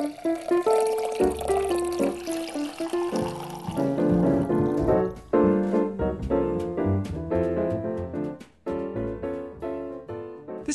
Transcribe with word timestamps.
This 0.00 0.08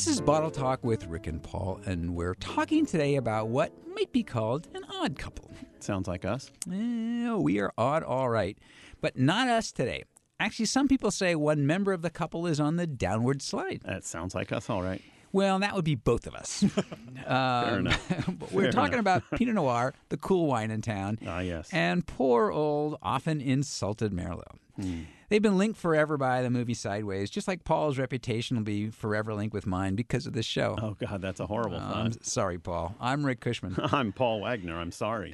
is 0.06 0.20
Bottle 0.20 0.52
Talk 0.52 0.84
with 0.84 1.06
Rick 1.08 1.26
and 1.26 1.42
Paul, 1.42 1.80
and 1.84 2.14
we're 2.14 2.34
talking 2.34 2.86
today 2.86 3.16
about 3.16 3.48
what 3.48 3.72
might 3.92 4.12
be 4.12 4.22
called 4.22 4.68
an 4.74 4.84
odd 4.88 5.18
couple. 5.18 5.50
Sounds 5.80 6.06
like 6.06 6.24
us. 6.24 6.52
Eh, 6.72 7.34
we 7.34 7.58
are 7.58 7.72
odd, 7.76 8.04
all 8.04 8.28
right, 8.28 8.56
but 9.00 9.18
not 9.18 9.48
us 9.48 9.72
today. 9.72 10.04
Actually, 10.38 10.66
some 10.66 10.86
people 10.86 11.10
say 11.10 11.34
one 11.34 11.66
member 11.66 11.92
of 11.92 12.02
the 12.02 12.10
couple 12.10 12.46
is 12.46 12.60
on 12.60 12.76
the 12.76 12.86
downward 12.86 13.42
slide. 13.42 13.80
That 13.84 14.04
sounds 14.04 14.36
like 14.36 14.52
us, 14.52 14.70
all 14.70 14.84
right. 14.84 15.02
Well, 15.32 15.58
that 15.58 15.74
would 15.74 15.84
be 15.84 15.94
both 15.94 16.26
of 16.26 16.34
us. 16.34 16.64
Fair 17.26 17.78
enough. 17.78 18.24
but 18.38 18.52
we're 18.52 18.62
Fair 18.64 18.72
talking 18.72 18.98
about 18.98 19.22
Pinot 19.34 19.54
Noir, 19.54 19.94
the 20.08 20.16
cool 20.16 20.46
wine 20.46 20.70
in 20.70 20.82
town, 20.82 21.18
Ah, 21.26 21.40
yes. 21.40 21.68
and 21.72 22.06
poor 22.06 22.50
old, 22.50 22.98
often 23.02 23.40
insulted 23.40 24.12
Merlot. 24.12 24.56
Hmm. 24.80 25.02
They've 25.28 25.42
been 25.42 25.58
linked 25.58 25.76
forever 25.80 26.16
by 26.16 26.42
the 26.42 26.50
movie 26.50 26.74
Sideways, 26.74 27.30
just 27.30 27.48
like 27.48 27.64
Paul's 27.64 27.98
reputation 27.98 28.56
will 28.56 28.62
be 28.64 28.90
forever 28.90 29.34
linked 29.34 29.52
with 29.54 29.66
mine 29.66 29.96
because 29.96 30.24
of 30.26 30.34
this 30.34 30.46
show. 30.46 30.76
Oh, 30.80 30.94
God, 31.04 31.20
that's 31.20 31.40
a 31.40 31.46
horrible 31.46 31.78
I'm 31.78 32.12
thought. 32.12 32.24
sorry, 32.24 32.58
Paul. 32.58 32.94
I'm 33.00 33.26
Rick 33.26 33.40
Cushman. 33.40 33.74
I'm 33.90 34.12
Paul 34.12 34.42
Wagner. 34.42 34.78
I'm 34.78 34.92
sorry. 34.92 35.32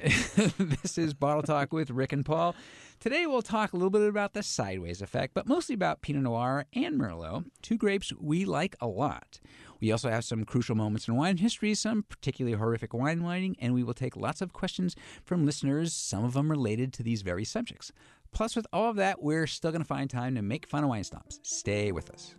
this 0.57 0.97
is 0.97 1.13
Bottle 1.13 1.43
Talk 1.43 1.71
with 1.73 1.91
Rick 1.91 2.11
and 2.11 2.25
Paul. 2.25 2.55
Today 2.99 3.27
we'll 3.27 3.43
talk 3.43 3.73
a 3.73 3.75
little 3.75 3.91
bit 3.91 4.01
about 4.01 4.33
the 4.33 4.41
sideways 4.41 4.99
effect, 5.01 5.35
but 5.35 5.45
mostly 5.47 5.75
about 5.75 6.01
Pinot 6.01 6.23
Noir 6.23 6.65
and 6.73 6.99
Merlot, 6.99 7.45
two 7.61 7.77
grapes 7.77 8.11
we 8.19 8.45
like 8.45 8.75
a 8.81 8.87
lot. 8.87 9.39
We 9.83 9.91
also 9.91 10.09
have 10.09 10.23
some 10.23 10.45
crucial 10.45 10.75
moments 10.75 11.09
in 11.09 11.17
wine 11.17 11.35
history, 11.35 11.75
some 11.75 12.03
particularly 12.03 12.57
horrific 12.57 12.93
wine 12.93 13.19
lighting, 13.19 13.57
and 13.59 13.73
we 13.73 13.83
will 13.83 13.93
take 13.93 14.15
lots 14.15 14.41
of 14.41 14.53
questions 14.53 14.95
from 15.25 15.45
listeners, 15.45 15.91
some 15.91 16.23
of 16.23 16.31
them 16.31 16.49
related 16.49 16.93
to 16.93 17.03
these 17.03 17.21
very 17.21 17.43
subjects. 17.43 17.91
Plus, 18.31 18.55
with 18.55 18.65
all 18.71 18.89
of 18.89 18.95
that, 18.95 19.21
we're 19.21 19.45
still 19.45 19.71
going 19.71 19.81
to 19.81 19.85
find 19.85 20.09
time 20.09 20.35
to 20.35 20.41
make 20.41 20.69
fun 20.69 20.85
of 20.85 20.89
wine 20.89 21.03
stops. 21.03 21.41
Stay 21.43 21.91
with 21.91 22.09
us. 22.11 22.33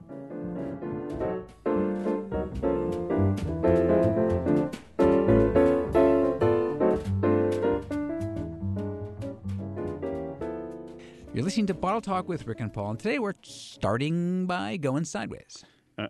You're 11.34 11.44
listening 11.44 11.66
to 11.66 11.74
Bottle 11.74 12.00
Talk 12.00 12.26
with 12.26 12.46
Rick 12.46 12.60
and 12.60 12.72
Paul, 12.72 12.92
and 12.92 12.98
today 12.98 13.18
we're 13.18 13.34
starting 13.42 14.46
by 14.46 14.78
going 14.78 15.04
sideways. 15.04 15.62
Uh, 15.96 16.08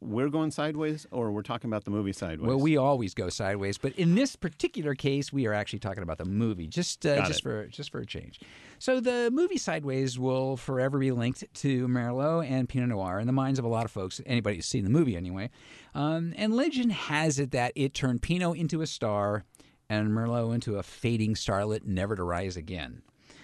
we're 0.00 0.30
going 0.30 0.50
sideways, 0.50 1.06
or 1.10 1.30
we're 1.30 1.42
talking 1.42 1.68
about 1.68 1.84
the 1.84 1.90
movie 1.90 2.12
Sideways? 2.12 2.48
Well, 2.48 2.58
we 2.58 2.76
always 2.76 3.12
go 3.12 3.28
sideways, 3.28 3.76
but 3.76 3.92
in 3.92 4.14
this 4.14 4.34
particular 4.34 4.94
case, 4.94 5.32
we 5.32 5.46
are 5.46 5.52
actually 5.52 5.80
talking 5.80 6.02
about 6.02 6.18
the 6.18 6.24
movie, 6.24 6.66
just 6.66 7.04
uh, 7.04 7.26
just 7.26 7.40
it. 7.40 7.42
for 7.42 7.66
just 7.66 7.92
for 7.92 8.00
a 8.00 8.06
change. 8.06 8.40
So 8.78 8.98
the 8.98 9.30
movie 9.30 9.58
Sideways 9.58 10.18
will 10.18 10.56
forever 10.56 10.98
be 10.98 11.12
linked 11.12 11.44
to 11.52 11.86
Merlot 11.86 12.50
and 12.50 12.68
Pinot 12.68 12.88
Noir 12.88 13.20
in 13.20 13.26
the 13.26 13.32
minds 13.32 13.58
of 13.58 13.64
a 13.64 13.68
lot 13.68 13.84
of 13.84 13.90
folks. 13.90 14.20
Anybody 14.24 14.56
who's 14.56 14.66
seen 14.66 14.84
the 14.84 14.90
movie, 14.90 15.16
anyway. 15.16 15.50
Um, 15.94 16.32
and 16.36 16.56
legend 16.56 16.92
has 16.92 17.38
it 17.38 17.50
that 17.50 17.72
it 17.74 17.92
turned 17.92 18.22
Pinot 18.22 18.56
into 18.56 18.80
a 18.80 18.86
star 18.86 19.44
and 19.90 20.08
Merlot 20.10 20.54
into 20.54 20.76
a 20.76 20.82
fading 20.82 21.34
starlet, 21.34 21.84
never 21.84 22.16
to 22.16 22.22
rise 22.22 22.56
again. 22.56 23.02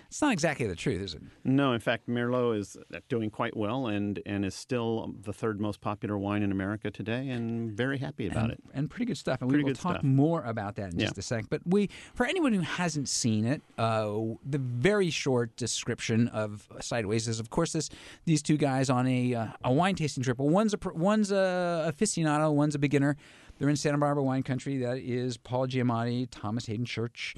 It's 0.08 0.22
not 0.22 0.32
exactly 0.32 0.66
the 0.66 0.76
truth, 0.76 1.00
is 1.02 1.14
it? 1.14 1.22
No, 1.44 1.72
in 1.72 1.80
fact, 1.80 2.08
Merlot 2.08 2.58
is 2.58 2.76
doing 3.08 3.28
quite 3.28 3.56
well 3.56 3.88
and, 3.88 4.20
and 4.24 4.44
is 4.44 4.54
still 4.54 5.12
the 5.22 5.32
third 5.32 5.60
most 5.60 5.80
popular 5.80 6.16
wine 6.16 6.42
in 6.42 6.52
America 6.52 6.90
today, 6.90 7.28
and 7.28 7.72
very 7.72 7.98
happy 7.98 8.28
about 8.28 8.44
and, 8.44 8.52
it. 8.52 8.60
and 8.72 8.88
pretty 8.88 9.04
good 9.06 9.18
stuff. 9.18 9.40
And 9.42 9.50
Pretty 9.50 9.64
we 9.64 9.70
will 9.70 9.76
talk 9.76 9.94
stuff. 9.94 10.04
more 10.04 10.42
about 10.44 10.76
that 10.76 10.92
in 10.92 10.98
Yeah. 11.00 11.06
just 11.06 11.18
a 11.18 11.22
sec. 11.22 11.46
But 11.50 11.62
we, 11.66 11.90
for 12.14 12.24
anyone 12.24 12.52
who 12.52 12.60
hasn't 12.60 13.08
seen 13.08 13.44
it, 13.44 13.62
uh, 13.78 14.12
the 14.48 14.58
very 14.58 15.10
short 15.10 15.56
description 15.56 16.28
of 16.28 16.68
Sideways 16.80 17.26
is, 17.28 17.40
of 17.40 17.50
course, 17.50 17.72
this 17.72 17.90
these 18.24 18.42
two 18.42 18.56
guys 18.56 18.88
on 18.88 19.06
a 19.08 19.34
uh, 19.34 19.46
a 19.64 19.72
wine 19.72 19.96
tasting 19.96 20.22
trip. 20.22 20.38
Well, 20.38 20.48
one's 20.48 20.72
a 20.72 20.78
one's 20.94 21.32
a 21.32 21.92
aficionado, 21.92 22.52
one's 22.54 22.74
a 22.74 22.78
beginner. 22.78 23.16
They're 23.58 23.70
in 23.70 23.76
Santa 23.76 23.96
Barbara 23.96 24.22
wine 24.22 24.42
country. 24.42 24.76
That 24.78 24.98
is 24.98 25.38
Paul 25.38 25.66
Giamatti, 25.66 26.28
Thomas 26.30 26.66
Hayden 26.66 26.84
Church, 26.84 27.34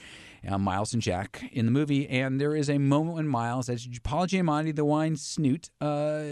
uh, 0.47 0.59
Miles 0.59 0.93
and 0.93 1.03
Jack 1.03 1.45
in 1.53 1.65
the 1.67 1.73
movie. 1.73 2.09
And 2.09 2.41
there 2.41 2.55
is 2.55 2.69
a 2.69 2.79
moment 2.79 3.17
when 3.17 3.29
Miles, 3.29 3.69
as 3.69 3.89
Paul 4.03 4.27
Giamatti, 4.27 4.75
the 4.75 4.85
wine 4.85 5.17
snoot, 5.17 5.71
uh, 5.81 6.23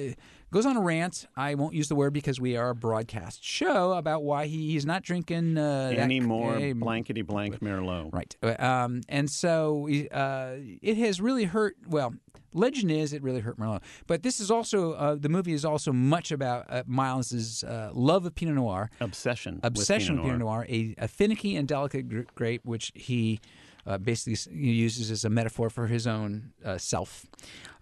goes 0.53 0.67
on 0.67 0.77
a 0.77 0.81
rant. 0.81 1.27
I 1.37 1.55
won't 1.55 1.75
use 1.75 1.89
the 1.89 1.94
word 1.97 2.12
because 2.12 2.41
we 2.41 2.56
are 2.56 2.71
a 2.71 2.75
broadcast 2.75 3.43
show 3.44 3.93
about 3.94 4.22
why 4.22 4.47
he, 4.47 4.72
he's 4.72 4.87
not 4.87 5.03
drinking 5.03 5.59
uh, 5.59 5.89
that- 5.91 5.99
Any 5.99 6.21
more 6.21 6.56
eh, 6.56 6.72
blankety 6.72 7.22
blank 7.22 7.61
Merlot. 7.61 8.12
Right. 8.12 8.37
Uh, 8.43 8.55
Um, 8.59 9.00
and 9.09 9.31
so 9.31 9.89
uh, 10.12 10.55
it 10.83 10.97
has 10.99 11.21
really 11.21 11.44
hurt. 11.44 11.77
Well, 11.88 12.15
legend 12.53 12.91
is 12.91 13.12
it 13.12 13.23
really 13.23 13.41
hurt 13.41 13.59
Merlot. 13.59 13.83
But 14.06 14.23
this 14.23 14.41
is 14.41 14.50
also, 14.50 14.93
uh, 14.93 15.15
the 15.17 15.28
movie 15.28 15.53
is 15.53 15.65
also 15.65 15.93
much 15.93 16.31
about 16.33 16.65
uh, 16.71 16.84
Miles's 16.87 17.62
uh, 17.65 17.91
love 17.93 18.25
of 18.25 18.34
Pinot 18.34 18.55
Noir, 18.55 18.91
Obsession. 19.00 19.61
obsession 19.62 20.15
with 20.17 20.25
with 20.25 20.33
Pinot 20.33 20.41
Noir, 20.41 20.67
a, 20.69 20.94
a 20.99 21.09
finicky 21.09 21.55
and 21.56 21.69
delicate 21.69 22.34
grape, 22.34 22.62
which 22.65 22.93
he. 22.94 23.41
Uh, 23.86 23.98
basically, 23.98 24.52
uses 24.52 25.10
as 25.12 25.24
a 25.24 25.30
metaphor 25.30 25.70
for 25.70 25.86
his 25.86 26.06
own 26.06 26.52
uh, 26.64 26.76
self, 26.76 27.26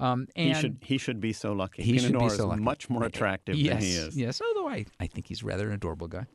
um, 0.00 0.26
and 0.37 0.48
He 0.48 0.60
should 0.60 0.76
he 0.82 0.98
should 0.98 1.19
be 1.20 1.32
so 1.32 1.53
lucky. 1.53 1.82
he 1.82 1.92
Pinot 1.92 2.03
should 2.04 2.12
be 2.12 2.19
Noir 2.19 2.31
so 2.31 2.34
is 2.34 2.44
lucky. 2.44 2.60
much 2.62 2.91
more 2.91 3.04
attractive 3.04 3.54
yes, 3.56 3.72
than 3.75 3.82
he 3.82 3.91
is. 3.91 4.16
Yes, 4.16 4.41
although 4.47 4.69
I, 4.69 4.84
I 5.00 5.06
think 5.06 5.26
he's 5.28 5.43
rather 5.43 5.69
an 5.69 5.75
adorable 5.75 6.09
guy. 6.09 6.26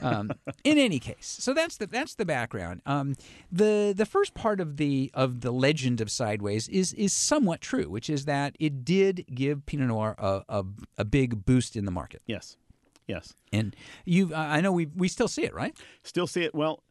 Um, 0.00 0.30
in 0.64 0.78
any 0.78 0.98
case, 1.00 1.36
so 1.40 1.52
that's 1.54 1.76
the 1.76 1.86
that's 1.88 2.14
the 2.14 2.24
background. 2.24 2.82
Um, 2.86 3.16
the 3.50 3.92
the 3.96 4.06
first 4.06 4.32
part 4.34 4.60
of 4.60 4.76
the 4.76 5.10
of 5.12 5.40
the 5.40 5.50
legend 5.50 6.00
of 6.00 6.10
Sideways 6.10 6.68
is 6.68 6.92
is 6.92 7.12
somewhat 7.12 7.60
true, 7.60 7.88
which 7.88 8.08
is 8.08 8.26
that 8.26 8.54
it 8.60 8.84
did 8.84 9.24
give 9.34 9.66
Pinot 9.66 9.88
Noir 9.88 10.14
a, 10.18 10.42
a, 10.48 10.64
a 10.98 11.04
big 11.04 11.44
boost 11.44 11.74
in 11.74 11.84
the 11.84 11.90
market. 11.90 12.22
Yes, 12.26 12.56
yes. 13.08 13.34
And 13.52 13.74
you, 14.04 14.34
I 14.34 14.60
know 14.60 14.70
we 14.72 14.86
we 14.86 15.08
still 15.08 15.28
see 15.28 15.42
it, 15.44 15.52
right? 15.54 15.76
Still 16.04 16.26
see 16.28 16.42
it. 16.42 16.54
Well, 16.54 16.82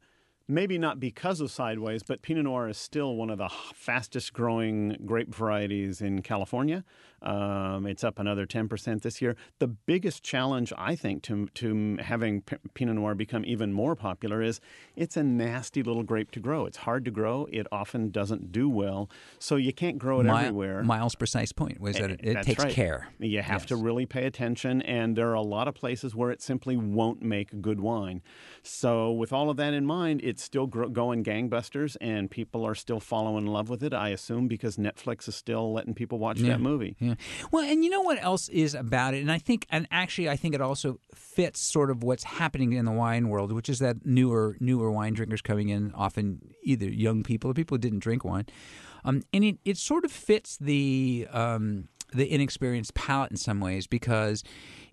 maybe 0.47 0.77
not 0.77 0.99
because 0.99 1.41
of 1.41 1.51
Sideways, 1.51 2.03
but 2.03 2.21
Pinot 2.21 2.43
Noir 2.43 2.69
is 2.69 2.77
still 2.77 3.15
one 3.15 3.29
of 3.29 3.37
the 3.37 3.49
fastest 3.73 4.33
growing 4.33 4.97
grape 5.05 5.33
varieties 5.33 6.01
in 6.01 6.21
California. 6.21 6.83
Um, 7.25 7.85
it's 7.87 8.03
up 8.03 8.19
another 8.19 8.45
10% 8.45 9.01
this 9.01 9.21
year. 9.21 9.35
The 9.59 9.67
biggest 9.67 10.23
challenge, 10.23 10.71
I 10.77 10.95
think, 10.95 11.23
to, 11.23 11.47
to 11.55 11.97
having 12.01 12.41
P- 12.41 12.57
Pinot 12.73 12.95
Noir 12.95 13.15
become 13.15 13.43
even 13.45 13.73
more 13.73 13.95
popular 13.95 14.41
is 14.41 14.59
it's 14.95 15.17
a 15.17 15.23
nasty 15.23 15.81
little 15.83 16.03
grape 16.03 16.31
to 16.31 16.39
grow. 16.39 16.65
It's 16.65 16.77
hard 16.77 17.03
to 17.05 17.11
grow. 17.11 17.47
It 17.51 17.67
often 17.71 18.11
doesn't 18.11 18.51
do 18.51 18.69
well. 18.69 19.09
So 19.39 19.55
you 19.55 19.73
can't 19.73 19.97
grow 19.97 20.19
it 20.19 20.23
Mi- 20.23 20.29
everywhere. 20.31 20.83
Miles' 20.83 21.15
precise 21.15 21.51
point 21.51 21.79
was 21.81 21.95
that 21.97 22.11
it, 22.11 22.19
it 22.23 22.43
takes 22.43 22.63
right. 22.63 22.71
care. 22.73 23.07
You 23.19 23.41
have 23.41 23.65
to 23.67 23.75
really 23.75 24.05
pay 24.05 24.25
attention, 24.25 24.81
and 24.83 25.15
there 25.17 25.29
are 25.29 25.33
a 25.33 25.41
lot 25.41 25.67
of 25.67 25.73
places 25.75 26.13
where 26.15 26.31
it 26.31 26.41
simply 26.41 26.77
won't 26.77 27.21
make 27.21 27.61
good 27.61 27.79
wine. 27.79 28.21
So, 28.61 29.11
with 29.11 29.33
all 29.33 29.49
of 29.49 29.57
that 29.57 29.73
in 29.73 29.85
mind, 29.85 30.21
it's 30.23 30.43
still 30.43 30.67
gro- 30.67 30.89
going 30.89 31.23
gangbusters, 31.23 31.97
and 31.99 32.29
people 32.29 32.65
are 32.65 32.75
still 32.75 32.99
falling 32.99 33.45
in 33.45 33.51
love 33.51 33.69
with 33.69 33.83
it. 33.83 33.93
I 33.93 34.09
assume 34.09 34.47
because 34.47 34.77
Netflix 34.77 35.27
is 35.27 35.35
still 35.35 35.73
letting 35.73 35.93
people 35.93 36.19
watch 36.19 36.39
Yeah. 36.39 36.49
that 36.53 36.61
movie. 36.61 36.95
Yeah. 36.99 37.14
Well, 37.51 37.63
and 37.63 37.83
you 37.83 37.89
know 37.89 38.01
what 38.01 38.21
else 38.21 38.49
is 38.49 38.73
about 38.73 39.13
it? 39.13 39.21
And 39.21 39.31
I 39.31 39.37
think, 39.37 39.67
and 39.69 39.87
actually, 39.91 40.29
I 40.29 40.35
think 40.35 40.55
it 40.55 40.61
also 40.61 40.99
fits 41.13 41.59
sort 41.59 41.89
of 41.89 42.03
what's 42.03 42.23
happening 42.23 42.73
in 42.73 42.85
the 42.85 42.91
wine 42.91 43.29
world, 43.29 43.51
which 43.51 43.69
is 43.69 43.79
that 43.79 44.05
newer, 44.05 44.57
newer 44.59 44.91
wine 44.91 45.13
drinkers 45.13 45.41
coming 45.41 45.69
in, 45.69 45.91
often 45.93 46.53
either 46.63 46.89
young 46.89 47.23
people 47.23 47.51
or 47.51 47.53
people 47.53 47.75
who 47.75 47.79
didn't 47.79 47.99
drink 47.99 48.23
wine, 48.23 48.45
um, 49.03 49.23
and 49.33 49.43
it, 49.43 49.57
it 49.65 49.77
sort 49.77 50.05
of 50.05 50.11
fits 50.11 50.57
the 50.57 51.27
um, 51.31 51.87
the 52.13 52.31
inexperienced 52.31 52.93
palate 52.93 53.31
in 53.31 53.37
some 53.37 53.59
ways 53.59 53.87
because. 53.87 54.43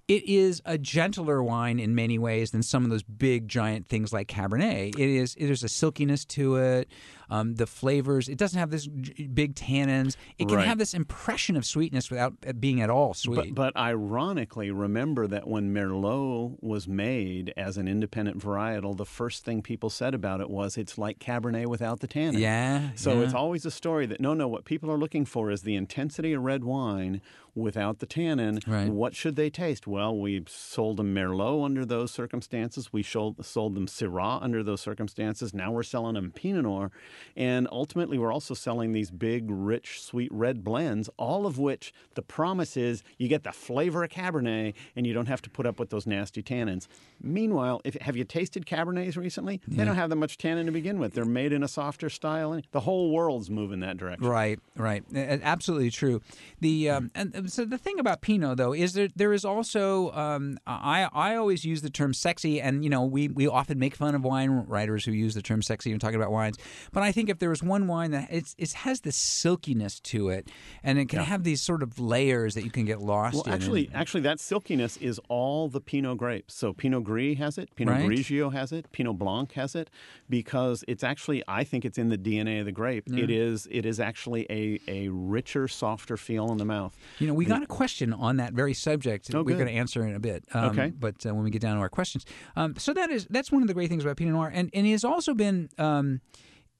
It 0.09 0.29
is 0.29 0.61
a 0.67 0.77
gentler 0.79 1.45
wine 1.45 1.79
in 1.79 1.95
many 1.95 2.19
ways 2.19 2.51
than 2.51 2.65
some 2.65 2.83
of 2.85 2.91
those 2.91 3.05
big, 3.05 3.47
giant 3.47 3.87
things 3.87 4.13
like 4.13 4.27
Cabernet. 4.27 4.99
It 4.99 4.99
is. 4.99 5.37
There's 5.39 5.63
a 5.63 5.69
silkiness 5.69 6.25
to 6.25 6.57
it. 6.57 6.89
Um, 7.33 7.55
the 7.55 7.67
flavors. 7.67 8.29
It 8.29 8.37
doesn't 8.37 8.59
have 8.59 8.71
this 8.71 8.85
j- 8.87 9.27
big 9.27 9.55
tannins. 9.55 10.17
It 10.39 10.49
can 10.49 10.59
Right. 10.59 10.67
have 10.69 10.77
this 10.79 10.93
impression 10.93 11.57
of 11.57 11.65
sweetness 11.65 12.11
without 12.11 12.35
being 12.61 12.83
at 12.83 12.91
all 12.91 13.15
sweet. 13.15 13.55
But, 13.55 13.75
but 13.75 13.77
ironically, 13.77 14.71
remember 14.71 15.27
that 15.29 15.49
when 15.49 15.73
Merlot 15.73 16.63
was 16.63 16.87
made 16.87 17.53
as 17.57 17.79
an 17.79 17.89
independent 17.89 18.39
varietal, 18.39 18.97
the 18.97 19.07
first 19.07 19.45
thing 19.45 19.63
people 19.63 19.89
said 19.89 20.15
about 20.15 20.41
it 20.43 20.51
was 20.51 20.77
it's 20.77 20.99
like 20.99 21.19
Cabernet 21.21 21.67
without 21.69 22.01
the 22.01 22.07
tannin. 22.07 22.41
yeah. 22.41 22.91
So 22.97 23.15
yeah. 23.15 23.21
it's 23.21 23.35
always 23.35 23.65
a 23.65 23.71
story 23.71 24.05
that 24.07 24.21
no, 24.21 24.35
no, 24.35 24.47
what 24.47 24.65
people 24.67 24.91
are 24.91 24.99
looking 24.99 25.25
for 25.25 25.51
is 25.51 25.63
the 25.63 25.75
intensity 25.75 26.35
of 26.35 26.43
red 26.43 26.65
wine 26.65 27.23
without 27.55 27.99
the 27.99 28.07
tannin. 28.07 28.61
Right. 28.67 28.89
What 28.89 29.15
should 29.15 29.37
they 29.37 29.51
taste? 29.51 29.87
Well, 29.87 30.17
we 30.17 30.43
sold 30.49 30.97
them 30.99 31.15
Merlot 31.15 31.65
under 31.65 31.85
those 31.85 32.11
circumstances. 32.11 32.93
We 32.93 33.03
sold, 33.03 33.45
sold 33.45 33.75
them 33.75 33.87
Syrah 33.87 34.43
under 34.43 34.63
those 34.63 34.81
circumstances. 34.81 35.53
Now 35.53 35.71
we're 35.71 35.83
selling 35.83 36.15
them 36.15 36.31
Pinot 36.33 36.63
Noir. 36.65 36.91
And 37.37 37.69
ultimately, 37.71 38.19
we're 38.19 38.33
also 38.33 38.55
selling 38.55 38.93
these 38.93 39.11
big, 39.11 39.45
rich, 39.49 40.03
sweet 40.03 40.31
red 40.33 40.65
blends, 40.65 41.09
all 41.17 41.47
of 41.47 41.59
which 41.59 41.93
the 42.15 42.23
promise 42.23 42.77
is 42.77 43.03
you 43.19 43.29
get 43.29 43.45
the 43.45 43.53
flavor 43.53 44.05
of 44.05 44.11
Cabernet 44.11 44.75
and 44.97 45.07
you 45.07 45.13
don't 45.13 45.29
have 45.29 45.43
to 45.43 45.51
put 45.51 45.67
up 45.67 45.79
with 45.79 45.91
those 45.91 46.07
nasty 46.07 46.43
tannins. 46.43 46.87
Meanwhile, 47.21 47.81
if 47.85 47.95
have 47.95 48.17
you 48.17 48.25
tasted 48.25 48.67
Cabernets 48.67 49.17
recently? 49.17 49.61
They 49.67 49.85
don't 49.85 49.97
have 49.97 50.11
that 50.11 50.17
much 50.17 50.39
tannin 50.39 50.67
to 50.67 50.73
begin 50.73 50.99
with. 50.99 51.15
They're 51.15 51.25
made 51.25 51.53
in 51.53 51.63
a 51.63 51.69
softer 51.69 52.11
style. 52.11 52.53
And 52.53 52.67
the 52.73 52.81
whole 52.81 53.11
world's 53.13 53.51
moving 53.51 53.81
that 53.81 53.97
direction. 53.97 54.27
Right, 54.27 54.59
right, 54.77 55.05
absolutely 55.15 55.91
true. 55.91 56.21
The 56.61 56.91
um, 56.91 57.11
and 57.15 57.51
so 57.51 57.65
the 57.65 57.79
thing 57.79 57.99
about 57.99 58.21
Pinot 58.21 58.57
though 58.57 58.73
is 58.73 58.93
there 58.95 59.09
there 59.15 59.33
is 59.33 59.45
also 59.45 60.11
um, 60.13 60.59
I 60.67 61.09
I 61.13 61.37
always 61.37 61.65
use 61.65 61.83
the 61.83 61.91
term 61.91 62.15
sexy, 62.15 62.61
and 62.61 62.85
you 62.85 62.91
know 62.91 63.05
we 63.05 63.29
we 63.29 63.47
often 63.47 63.79
make 63.79 63.95
fun 63.95 64.15
of 64.15 64.25
wine 64.25 64.65
writers 64.69 65.05
who 65.05 65.13
use 65.13 65.35
the 65.35 65.43
term 65.43 65.63
sexy 65.63 65.91
when 65.91 66.01
talking 66.01 66.17
about 66.17 66.33
wines. 66.33 66.57
But 66.93 67.03
I 67.03 67.12
think 67.13 67.29
if 67.29 67.39
there 67.39 67.51
was 67.51 67.63
one 67.63 67.87
wine 67.87 68.11
that 68.13 68.29
it's 68.31 68.55
it 68.59 68.73
has 68.73 69.01
this 69.03 69.17
silkiness 69.17 70.01
to 70.01 70.29
it, 70.31 70.49
and 70.83 70.99
it 70.99 71.09
can 71.09 71.21
have 71.21 71.45
these 71.45 71.61
sort 71.63 71.83
of 71.83 71.99
layers 71.99 72.55
that 72.55 72.65
you 72.65 72.71
can 72.71 72.85
get 72.85 73.01
lost 73.01 73.35
Well, 73.35 73.45
in. 73.45 73.53
actually, 73.53 73.91
actually, 73.95 74.23
that 74.23 74.41
silkiness 74.41 74.97
is 74.97 75.21
all 75.29 75.69
the 75.69 75.81
Pinot 75.81 76.19
grapes. 76.19 76.55
So 76.55 76.73
Pinot 76.73 77.05
Gris 77.05 77.39
has 77.39 77.59
it, 77.59 77.75
Pinot 77.77 77.95
Right. 77.95 78.09
Grigio 78.09 78.53
has 78.53 78.73
it, 78.73 78.91
Pinot 78.93 79.19
Blanc 79.19 79.53
has 79.53 79.75
it, 79.75 79.91
because 80.29 80.85
it's 80.89 81.05
actually, 81.05 81.43
I 81.47 81.65
think 81.65 81.85
it's 81.85 81.99
in 81.99 82.09
the 82.09 82.19
DNA 82.19 82.61
of 82.61 82.67
the 82.67 82.73
grape. 82.73 83.05
It 83.13 83.31
is, 83.31 83.69
it 83.71 83.85
is 83.87 84.01
actually 84.01 84.47
a, 84.51 84.81
a 84.89 85.09
richer, 85.09 85.69
softer 85.69 86.17
feel 86.17 86.51
in 86.51 86.59
the 86.59 86.65
mouth. 86.65 86.97
You 87.19 87.27
know, 87.29 87.35
we 87.35 87.45
got 87.45 87.63
a 87.63 87.67
question 87.67 88.13
on 88.13 88.39
that 88.39 88.53
very 88.55 88.75
subject. 88.75 89.31
Oh, 89.35 89.43
We're 89.43 89.55
going 89.55 89.67
to 89.67 89.73
answer 89.73 90.07
in 90.07 90.15
a 90.15 90.21
bit. 90.21 90.45
Um, 90.55 90.71
Okay. 90.73 90.91
But 90.99 91.27
uh, 91.27 91.35
when 91.35 91.45
we 91.45 91.51
get 91.51 91.61
down 91.61 91.77
to 91.77 91.81
our 91.83 91.89
questions, 91.91 92.25
um, 92.57 92.75
so 92.79 92.95
that 92.95 93.11
is 93.11 93.27
that's 93.29 93.53
one 93.53 93.61
of 93.63 93.69
the 93.69 93.75
great 93.75 93.91
things 93.91 94.05
about 94.05 94.17
Pinot 94.17 94.33
Noir, 94.35 94.51
and 94.55 94.71
and 94.73 94.87
it 94.87 94.93
has 94.93 95.05
also 95.05 95.35
been 95.35 95.69
um, 95.77 96.21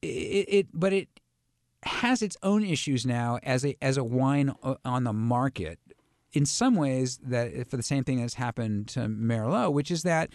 it, 0.03 0.45
it, 0.49 0.67
but 0.73 0.93
it 0.93 1.07
has 1.83 2.21
its 2.21 2.37
own 2.43 2.63
issues 2.63 3.05
now 3.05 3.39
as 3.43 3.65
a 3.65 3.75
as 3.81 3.97
a 3.97 4.03
wine 4.03 4.53
on 4.85 5.03
the 5.03 5.13
market. 5.13 5.79
In 6.33 6.45
some 6.45 6.75
ways, 6.75 7.19
that 7.23 7.67
for 7.69 7.77
the 7.77 7.83
same 7.83 8.03
thing 8.03 8.19
that's 8.19 8.35
happened 8.35 8.87
to 8.89 9.01
Merlot, 9.01 9.73
which 9.73 9.91
is 9.91 10.03
that. 10.03 10.29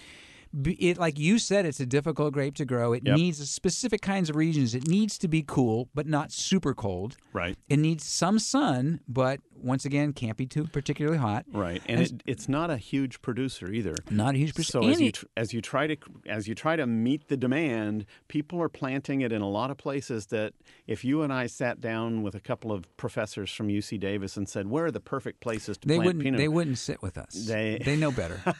It 0.64 0.98
like 0.98 1.18
you 1.18 1.38
said, 1.38 1.66
it's 1.66 1.80
a 1.80 1.86
difficult 1.86 2.32
grape 2.32 2.54
to 2.56 2.64
grow. 2.64 2.92
It 2.92 3.02
Yep. 3.06 3.16
needs 3.16 3.50
specific 3.50 4.00
kinds 4.02 4.28
of 4.30 4.36
regions. 4.36 4.74
It 4.74 4.88
needs 4.88 5.18
to 5.18 5.28
be 5.28 5.42
cool, 5.46 5.88
but 5.94 6.06
not 6.06 6.32
super 6.32 6.74
cold. 6.74 7.16
Right. 7.32 7.56
It 7.68 7.78
needs 7.78 8.04
some 8.04 8.38
sun, 8.38 9.00
but 9.08 9.40
once 9.60 9.84
again, 9.84 10.12
can't 10.12 10.36
be 10.36 10.46
too 10.46 10.64
particularly 10.64 11.18
hot. 11.18 11.44
Right, 11.52 11.82
and 11.86 12.00
it, 12.00 12.22
it's 12.26 12.48
not 12.48 12.70
a 12.70 12.76
huge 12.76 13.20
producer 13.22 13.72
either. 13.72 13.94
Not 14.08 14.36
a 14.36 14.38
huge 14.38 14.54
percent. 14.54 14.84
So 14.84 14.88
as 14.90 15.00
you 15.00 15.10
tr- 15.12 15.26
as 15.36 15.52
you 15.52 15.60
try 15.60 15.86
to 15.88 15.96
as 16.26 16.46
you 16.46 16.54
try 16.54 16.76
to 16.76 16.86
meet 16.86 17.26
the 17.28 17.36
demand, 17.36 18.06
people 18.28 18.62
are 18.62 18.68
planting 18.68 19.20
it 19.20 19.32
in 19.32 19.42
a 19.42 19.48
lot 19.48 19.70
of 19.72 19.76
places 19.76 20.26
that 20.26 20.54
if 20.86 21.04
you 21.04 21.22
and 21.22 21.32
I 21.32 21.46
sat 21.48 21.80
down 21.80 22.22
with 22.22 22.34
a 22.36 22.40
couple 22.40 22.70
of 22.72 22.84
professors 22.96 23.50
from 23.50 23.68
UC 23.68 23.98
Davis 23.98 24.36
and 24.36 24.48
said 24.48 24.68
where 24.70 24.86
are 24.86 24.90
the 24.92 25.00
perfect 25.00 25.40
places 25.40 25.76
to 25.78 25.88
they 25.88 25.96
plant 25.96 26.06
wouldn't. 26.06 26.24
Pinot, 26.24 26.38
They 26.38 26.48
wouldn't 26.48 26.78
sit 26.78 27.02
with 27.02 27.18
us. 27.18 27.34
They- 27.46 27.80
they 27.84 27.96
know 27.96 28.10
better. 28.12 28.40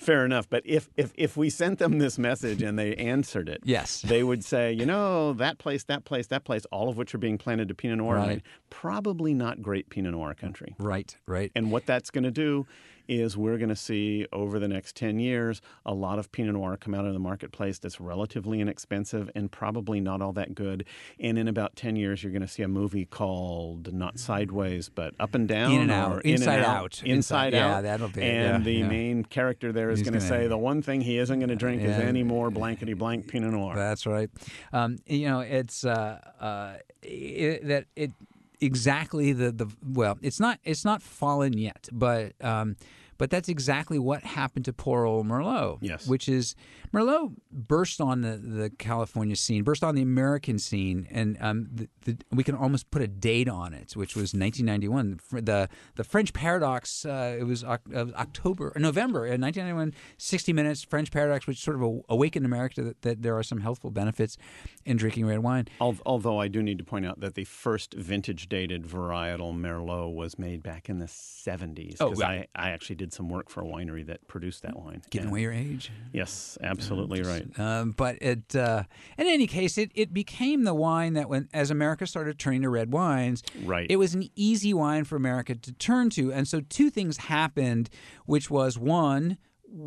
fair 0.00 0.24
enough. 0.24 0.48
But 0.48 0.62
if 0.64 0.88
if 0.96 1.12
if 1.16 1.36
we 1.36 1.50
sent 1.50 1.78
them 1.78 1.98
this 1.98 2.18
message 2.18 2.62
and 2.62 2.78
they 2.78 2.94
answered 2.96 3.48
it, 3.48 3.60
Yes. 3.64 4.02
they 4.02 4.22
would 4.22 4.42
say, 4.44 4.72
you 4.72 4.86
know, 4.86 5.32
that 5.34 5.58
place, 5.58 5.84
that 5.84 6.04
place, 6.04 6.26
that 6.28 6.44
place, 6.44 6.64
all 6.72 6.88
of 6.88 6.96
which 6.96 7.14
are 7.14 7.18
being 7.18 7.38
planted 7.38 7.68
to 7.68 7.74
Pinot 7.74 7.98
Noir, 7.98 8.16
Right. 8.16 8.42
probably 8.70 9.34
not 9.34 9.62
great 9.62 9.90
Pinot 9.90 10.12
Noir 10.12 10.34
country. 10.34 10.74
right. 10.78 11.16
Right. 11.26 11.52
And 11.54 11.70
what 11.70 11.86
that's 11.86 12.10
going 12.10 12.24
to 12.24 12.30
do 12.30 12.66
is 13.08 13.36
we're 13.36 13.56
going 13.58 13.68
to 13.70 13.76
see 13.76 14.26
over 14.32 14.58
the 14.58 14.68
next 14.68 14.96
10 14.96 15.18
years 15.18 15.60
a 15.84 15.94
lot 15.94 16.18
of 16.18 16.30
Pinot 16.32 16.54
Noir 16.54 16.76
come 16.76 16.94
out 16.94 17.06
of 17.06 17.12
the 17.12 17.18
marketplace 17.18 17.78
that's 17.78 18.00
relatively 18.00 18.60
inexpensive 18.60 19.30
and 19.34 19.50
probably 19.50 20.00
not 20.00 20.20
all 20.22 20.32
that 20.32 20.54
good. 20.54 20.84
And 21.18 21.38
in 21.38 21.48
about 21.48 21.76
10 21.76 21.96
years, 21.96 22.22
you're 22.22 22.32
going 22.32 22.42
to 22.42 22.48
see 22.48 22.62
a 22.62 22.68
movie 22.68 23.06
called 23.06 23.92
not 23.92 24.18
Sideways, 24.18 24.88
but 24.88 25.14
Up 25.20 25.34
and 25.34 25.46
Down. 25.48 25.72
In 25.72 25.80
and 25.82 25.90
or 25.90 25.94
Out. 25.94 26.12
In 26.24 26.34
and 26.34 26.40
Inside 26.42 26.60
Out. 26.60 26.66
Out. 26.66 27.02
Inside 27.04 27.06
Inside- 27.06 27.52
yeah, 27.54 27.76
Out. 27.76 27.82
that'll 27.82 28.08
be. 28.08 28.22
And 28.22 28.64
Yeah, 28.64 28.64
the 28.64 28.78
yeah. 28.80 28.88
main 28.88 29.24
character 29.24 29.72
there 29.72 29.90
is 29.90 30.02
going 30.02 30.14
to 30.14 30.20
say 30.20 30.46
the 30.46 30.58
one 30.58 30.82
thing 30.82 31.00
he 31.00 31.18
isn't 31.18 31.38
going 31.38 31.48
to 31.50 31.56
drink 31.56 31.82
is 31.82 31.96
any 31.96 32.22
more 32.22 32.50
blankety 32.50 32.94
blank 32.94 33.28
Pinot 33.28 33.52
Noir. 33.52 33.74
That's 33.74 34.06
right. 34.06 34.30
Um, 34.72 34.98
you 35.06 35.28
know, 35.28 35.40
it's 35.40 35.84
uh, 35.84 36.20
uh, 36.40 36.74
it, 37.02 37.66
that 37.68 37.84
it 37.96 38.12
exactly 38.60 39.32
the 39.32 39.50
the 39.52 39.66
well, 39.84 40.18
it's 40.22 40.40
not 40.40 40.58
it's 40.64 40.84
not 40.84 41.02
fallen 41.02 41.52
yet, 41.56 41.88
but 41.92 42.32
um, 42.40 42.76
but 43.20 43.28
that's 43.28 43.50
exactly 43.50 43.98
what 43.98 44.22
happened 44.22 44.64
to 44.64 44.72
poor 44.72 45.04
old 45.04 45.26
Merlot. 45.26 45.76
Yes. 45.82 46.06
which 46.06 46.26
is 46.26 46.56
Merlot 46.90 47.34
burst 47.52 48.00
on 48.00 48.22
the, 48.22 48.38
the 48.38 48.70
California 48.70 49.36
scene, 49.36 49.62
burst 49.62 49.84
on 49.84 49.94
the 49.94 50.00
American 50.00 50.58
scene, 50.58 51.06
and 51.10 51.36
um, 51.38 51.68
the, 51.70 51.88
the, 52.06 52.16
we 52.32 52.42
can 52.42 52.54
almost 52.54 52.90
put 52.90 53.02
a 53.02 53.06
date 53.06 53.46
on 53.46 53.74
it, 53.74 53.92
which 53.94 54.16
was 54.16 54.32
1991. 54.32 55.20
The 55.32 55.68
the, 55.96 56.04
French 56.04 56.32
Paradox. 56.32 57.04
Uh, 57.04 57.36
it 57.38 57.44
was 57.44 57.62
uh, 57.62 57.76
October, 57.94 58.72
November, 58.76 59.26
uh, 59.26 59.36
1991. 59.36 59.92
60 60.16 60.52
Minutes 60.54 60.82
French 60.84 61.10
Paradox, 61.10 61.46
which 61.46 61.58
sort 61.58 61.76
of 61.80 62.00
awakened 62.08 62.46
America 62.46 62.82
that, 62.82 63.02
that 63.02 63.22
there 63.22 63.36
are 63.36 63.42
some 63.42 63.60
healthful 63.60 63.90
benefits 63.90 64.38
in 64.86 64.96
drinking 64.96 65.26
red 65.26 65.40
wine. 65.40 65.68
Although 65.78 66.40
I 66.40 66.48
do 66.48 66.62
need 66.62 66.78
to 66.78 66.84
point 66.84 67.04
out 67.04 67.20
that 67.20 67.34
the 67.34 67.44
first 67.44 67.92
vintage 67.92 68.48
dated 68.48 68.84
varietal 68.84 69.54
Merlot 69.54 70.14
was 70.14 70.38
made 70.38 70.62
back 70.62 70.88
in 70.88 70.98
the 70.98 71.06
70s. 71.06 71.96
Oh, 72.00 72.12
right. 72.14 72.48
I, 72.54 72.68
I 72.68 72.70
actually 72.70 72.96
did 72.96 73.09
some 73.12 73.28
work 73.28 73.48
for 73.50 73.60
a 73.62 73.64
winery 73.64 74.06
that 74.06 74.26
produced 74.28 74.62
that 74.62 74.76
wine. 74.76 75.02
Giving 75.10 75.26
And- 75.26 75.32
away 75.32 75.42
your 75.42 75.52
age. 75.52 75.90
Yes, 76.12 76.56
absolutely 76.62 77.22
right. 77.22 77.46
Um, 77.58 77.92
but 77.96 78.16
it, 78.22 78.54
uh, 78.56 78.84
in 79.18 79.26
any 79.26 79.46
case, 79.46 79.78
it, 79.78 79.90
it 79.94 80.12
became 80.12 80.64
the 80.64 80.74
wine 80.74 81.14
that 81.14 81.28
when 81.28 81.48
as 81.52 81.70
America 81.70 82.06
started 82.06 82.38
turning 82.38 82.62
to 82.62 82.68
red 82.68 82.92
wines, 82.92 83.42
Right. 83.64 83.86
it 83.90 83.96
was 83.96 84.14
an 84.14 84.28
easy 84.36 84.72
wine 84.74 85.04
for 85.04 85.16
America 85.16 85.54
to 85.54 85.72
turn 85.72 86.10
to. 86.10 86.32
And 86.32 86.46
so 86.48 86.60
two 86.60 86.90
things 86.90 87.16
happened, 87.18 87.90
which 88.26 88.50
was 88.50 88.78
one, 88.78 89.38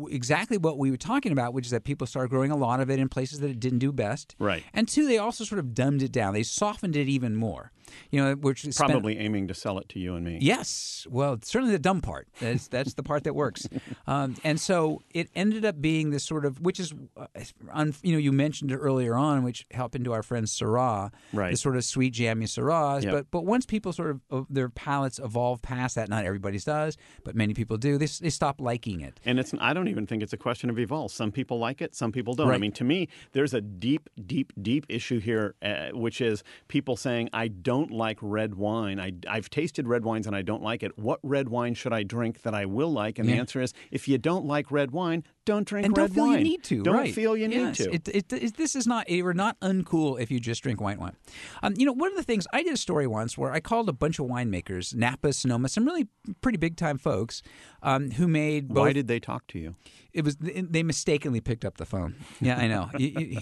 exactly 0.08 0.56
what 0.56 0.78
we 0.78 0.90
were 0.90 0.96
talking 0.96 1.30
about, 1.32 1.52
which 1.52 1.66
is 1.66 1.70
that 1.70 1.84
people 1.84 2.06
started 2.06 2.30
growing 2.30 2.50
a 2.50 2.56
lot 2.56 2.80
of 2.80 2.90
it 2.90 2.98
in 2.98 3.08
places 3.08 3.40
that 3.40 3.50
it 3.50 3.60
didn't 3.60 3.80
do 3.80 3.92
best. 3.92 4.34
Right. 4.38 4.62
And 4.72 4.88
two, 4.88 5.06
they 5.06 5.18
also 5.18 5.44
sort 5.44 5.58
of 5.58 5.74
dumbed 5.74 6.02
it 6.02 6.10
down. 6.12 6.32
They 6.32 6.42
softened 6.42 6.96
it 6.96 7.06
even 7.08 7.36
more. 7.36 7.70
You 8.10 8.22
know, 8.24 8.34
which 8.34 8.60
spent- 8.60 8.76
Probably 8.76 9.18
aiming 9.18 9.48
to 9.48 9.54
sell 9.54 9.78
it 9.78 9.88
to 9.90 9.98
you 9.98 10.14
and 10.14 10.24
me. 10.24 10.38
Yes, 10.40 11.06
well, 11.10 11.38
certainly 11.42 11.72
the 11.72 11.78
dumb 11.78 12.00
part. 12.00 12.28
That's 12.40 12.68
that's 12.68 12.94
the 12.94 13.02
part 13.02 13.24
that 13.24 13.34
works, 13.34 13.66
um, 14.06 14.36
and 14.44 14.60
so 14.60 15.02
it 15.12 15.28
ended 15.34 15.64
up 15.64 15.80
being 15.80 16.10
this 16.10 16.24
sort 16.24 16.44
of, 16.44 16.60
which 16.60 16.78
is, 16.80 16.92
uh, 17.16 17.26
un, 17.72 17.94
you 18.02 18.12
know, 18.12 18.18
you 18.18 18.32
mentioned 18.32 18.70
it 18.72 18.76
earlier 18.76 19.14
on, 19.16 19.42
which 19.42 19.66
happened 19.72 20.04
to 20.06 20.12
our 20.12 20.22
friend 20.22 20.46
Syrah, 20.46 21.10
Right. 21.32 21.50
the 21.52 21.56
sort 21.56 21.76
of 21.76 21.84
sweet 21.84 22.12
jammy 22.14 22.46
Syrahs. 22.46 23.02
Yep. 23.04 23.12
But 23.12 23.30
but 23.30 23.44
once 23.44 23.66
people 23.66 23.92
sort 23.92 24.10
of 24.10 24.20
uh, 24.30 24.42
their 24.50 24.68
palates 24.68 25.18
evolve 25.18 25.62
past 25.62 25.94
that, 25.96 26.08
not 26.08 26.24
everybody's 26.24 26.64
does, 26.64 26.96
but 27.24 27.34
many 27.34 27.54
people 27.54 27.76
do. 27.76 27.98
They 27.98 28.06
they 28.06 28.30
stop 28.30 28.60
liking 28.60 29.00
it. 29.00 29.20
And 29.24 29.38
it's 29.38 29.52
I 29.60 29.72
don't 29.72 29.88
even 29.88 30.06
think 30.06 30.22
it's 30.22 30.32
a 30.32 30.36
question 30.38 30.70
of 30.70 30.78
evolve. 30.78 31.10
Some 31.12 31.32
people 31.32 31.58
like 31.58 31.80
it, 31.82 31.94
some 31.94 32.12
people 32.12 32.34
don't. 32.34 32.50
I 32.50 32.58
mean, 32.58 32.72
to 32.72 32.84
me, 32.84 33.08
there's 33.32 33.54
a 33.54 33.60
deep, 33.60 34.08
deep, 34.26 34.52
deep 34.60 34.86
issue 34.88 35.18
here, 35.20 35.54
uh, 35.62 35.88
which 35.92 36.20
is 36.20 36.42
people 36.68 36.96
saying 36.96 37.28
I 37.32 37.48
don't 37.48 37.83
like 37.90 38.18
red 38.20 38.54
wine. 38.54 39.00
I, 39.00 39.12
I've 39.28 39.50
tasted 39.50 39.88
red 39.88 40.04
wines 40.04 40.26
and 40.26 40.34
I 40.34 40.42
don't 40.42 40.62
like 40.62 40.82
it. 40.82 40.98
What 40.98 41.20
red 41.22 41.48
wine 41.48 41.74
should 41.74 41.92
I 41.92 42.02
drink 42.02 42.42
that 42.42 42.54
I 42.54 42.66
will 42.66 42.92
like? 42.92 43.18
And 43.18 43.28
the 43.28 43.34
answer 43.34 43.60
is, 43.60 43.72
if 43.90 44.08
you 44.08 44.18
don't 44.18 44.46
like 44.46 44.70
red 44.70 44.90
wine, 44.90 45.24
don't 45.44 45.66
drink 45.66 45.86
and 45.86 45.96
red 45.96 46.06
don't 46.08 46.14
feel 46.14 46.24
wine. 46.26 46.38
you 46.38 46.44
need 46.44 46.62
to. 46.64 46.82
Don't 46.82 46.94
right. 46.94 47.14
feel 47.14 47.36
you 47.36 47.48
Yes. 47.48 47.78
need 47.78 47.84
to. 47.86 47.94
It, 47.94 48.08
it, 48.08 48.32
it, 48.32 48.56
this 48.56 48.74
is 48.74 48.86
not 48.86 49.08
you're 49.10 49.34
not 49.34 49.58
uncool 49.60 50.20
if 50.20 50.30
you 50.30 50.40
just 50.40 50.62
drink 50.62 50.80
white 50.80 50.98
wine. 50.98 51.16
Um, 51.62 51.74
you 51.76 51.86
know, 51.86 51.92
one 51.92 52.10
of 52.10 52.16
the 52.16 52.22
things 52.22 52.46
I 52.52 52.62
did 52.62 52.72
a 52.72 52.76
story 52.76 53.06
once 53.06 53.36
where 53.36 53.52
I 53.52 53.60
called 53.60 53.88
a 53.88 53.92
bunch 53.92 54.18
of 54.18 54.26
winemakers, 54.26 54.94
Napa, 54.94 55.32
Sonoma, 55.32 55.68
some 55.68 55.84
really 55.84 56.08
pretty 56.40 56.58
big 56.58 56.76
time 56.76 56.98
folks, 56.98 57.42
um, 57.82 58.10
who 58.12 58.26
made 58.28 58.68
both. 58.68 58.78
Why 58.78 58.92
did 58.92 59.08
they 59.08 59.20
talk 59.20 59.46
to 59.48 59.58
you? 59.58 59.74
it 60.12 60.24
was 60.24 60.36
they 60.38 60.84
mistakenly 60.84 61.40
picked 61.40 61.64
up 61.64 61.76
the 61.76 61.84
phone. 61.84 62.14
Yeah, 62.40 62.56
I 62.56 62.68
know. 62.68 62.88
You- 62.98 63.08
you- 63.18 63.38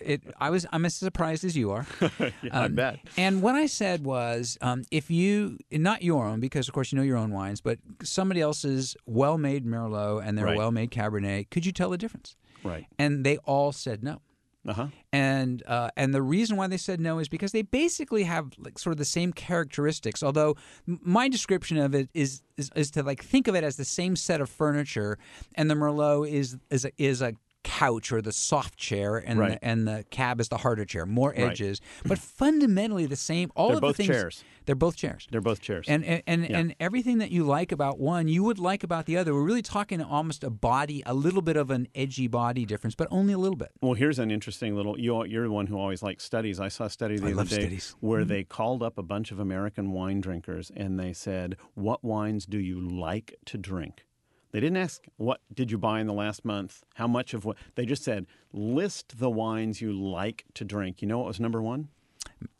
it, 0.00 0.22
I 0.40 0.50
was 0.50 0.66
I'm 0.72 0.84
as 0.84 0.94
surprised 0.96 1.44
as 1.44 1.56
you 1.56 1.70
are. 1.70 1.86
I 2.20 2.32
Um, 2.50 2.74
bet. 2.74 2.98
And 3.16 3.40
what 3.42 3.54
I 3.54 3.66
said 3.66 4.04
was, 4.04 4.58
um, 4.60 4.82
if 4.90 5.10
you 5.10 5.58
not 5.70 6.02
your 6.02 6.26
own, 6.26 6.40
because 6.40 6.66
of 6.66 6.74
course 6.74 6.90
you 6.90 6.96
know 6.96 7.04
your 7.04 7.18
own 7.18 7.30
wines, 7.30 7.60
but 7.60 7.78
somebody 8.02 8.40
else's 8.40 8.96
well-made 9.06 9.64
Merlot 9.66 10.26
and 10.26 10.36
their 10.36 10.46
Right. 10.46 10.56
well-made 10.56 10.90
Cabernet, 10.90 11.21
could 11.50 11.66
you 11.66 11.72
tell 11.72 11.90
the 11.90 11.98
difference? 11.98 12.36
Right. 12.64 12.86
And 12.98 13.24
they 13.24 13.38
all 13.38 13.72
said 13.72 14.02
no. 14.02 14.20
Uh 14.66 14.72
huh. 14.74 14.86
And 15.12 15.62
uh, 15.66 15.90
and 15.96 16.14
the 16.14 16.22
reason 16.22 16.56
why 16.56 16.68
they 16.68 16.76
said 16.76 17.00
no 17.00 17.18
is 17.18 17.28
because 17.28 17.50
they 17.50 17.62
basically 17.62 18.22
have 18.22 18.52
like 18.58 18.78
sort 18.78 18.92
of 18.92 18.98
the 18.98 19.04
same 19.04 19.32
characteristics. 19.32 20.22
Although 20.22 20.56
my 20.86 21.28
description 21.28 21.78
of 21.78 21.94
it 21.96 22.08
is, 22.14 22.42
is 22.56 22.70
is 22.76 22.90
to 22.92 23.02
like 23.02 23.24
think 23.24 23.48
of 23.48 23.56
it 23.56 23.64
as 23.64 23.76
the 23.76 23.84
same 23.84 24.14
set 24.14 24.40
of 24.40 24.48
furniture, 24.48 25.18
and 25.56 25.68
the 25.68 25.74
Merlot 25.74 26.30
is 26.30 26.56
is 26.70 26.84
a, 26.84 26.92
is 26.96 27.22
a 27.22 27.32
couch 27.64 28.10
or 28.12 28.20
the 28.20 28.32
soft 28.32 28.76
chair, 28.76 29.16
and 29.16 29.38
Right. 29.38 29.52
the, 29.60 29.64
and 29.64 29.86
the 29.86 30.04
cab 30.10 30.40
is 30.40 30.48
the 30.48 30.58
harder 30.58 30.84
chair, 30.84 31.06
more 31.06 31.30
Right. 31.30 31.50
edges, 31.50 31.80
but 32.04 32.18
fundamentally 32.18 33.06
the 33.06 33.16
same. 33.16 33.50
All 33.54 33.68
They're 33.68 33.76
of 33.76 33.80
both 33.82 33.96
the 33.96 34.04
things, 34.04 34.16
chairs. 34.16 34.44
They're 34.66 34.74
both 34.76 34.96
chairs. 34.96 35.26
They're 35.30 35.40
both 35.40 35.60
chairs. 35.60 35.86
And 35.88 36.04
and 36.04 36.22
and, 36.26 36.48
Yeah. 36.48 36.58
and 36.58 36.74
everything 36.80 37.18
that 37.18 37.30
you 37.30 37.44
like 37.44 37.72
about 37.72 37.98
one, 37.98 38.28
you 38.28 38.42
would 38.44 38.58
like 38.58 38.82
about 38.84 39.06
the 39.06 39.16
other. 39.16 39.32
We're 39.34 39.42
really 39.42 39.62
talking 39.62 40.00
almost 40.02 40.44
a 40.44 40.50
body, 40.50 41.02
a 41.06 41.14
little 41.14 41.42
bit 41.42 41.56
of 41.56 41.70
an 41.70 41.88
edgy 41.94 42.26
body 42.28 42.64
difference, 42.64 42.94
but 42.94 43.08
only 43.10 43.32
a 43.32 43.38
little 43.38 43.56
bit. 43.56 43.70
Well, 43.80 43.94
here's 43.94 44.18
an 44.18 44.30
interesting 44.30 44.74
little. 44.76 44.98
You, 44.98 45.24
you're 45.24 45.46
the 45.46 45.52
one 45.52 45.66
who 45.66 45.78
always 45.78 46.02
likes 46.02 46.24
studies. 46.24 46.60
I 46.60 46.68
saw 46.68 46.84
a 46.84 46.90
study 46.90 47.16
the 47.18 47.28
I 47.28 47.32
other 47.32 47.44
day 47.44 47.60
studies. 47.60 47.94
where 48.00 48.20
Mm-hmm. 48.20 48.28
they 48.28 48.44
called 48.44 48.82
up 48.82 48.98
a 48.98 49.02
bunch 49.02 49.32
of 49.32 49.38
American 49.40 49.92
wine 49.92 50.20
drinkers 50.20 50.70
and 50.76 50.98
they 50.98 51.12
said, 51.12 51.56
"What 51.74 52.04
wines 52.04 52.46
do 52.46 52.58
you 52.58 52.80
like 52.80 53.34
to 53.46 53.58
drink?" 53.58 54.04
They 54.52 54.60
didn't 54.60 54.76
ask, 54.76 55.02
"What 55.16 55.40
did 55.52 55.70
you 55.70 55.78
buy 55.78 56.00
in 56.00 56.06
the 56.06 56.12
last 56.12 56.44
month? 56.44 56.84
How 56.94 57.06
much 57.08 57.34
of 57.34 57.44
what?" 57.44 57.56
They 57.74 57.86
just 57.86 58.04
said, 58.04 58.26
"List 58.52 59.18
the 59.18 59.30
wines 59.30 59.80
you 59.80 59.92
like 59.92 60.44
to 60.54 60.64
drink." 60.64 61.02
You 61.02 61.08
know 61.08 61.18
what 61.18 61.26
was 61.28 61.40
number 61.40 61.60
one? 61.62 61.88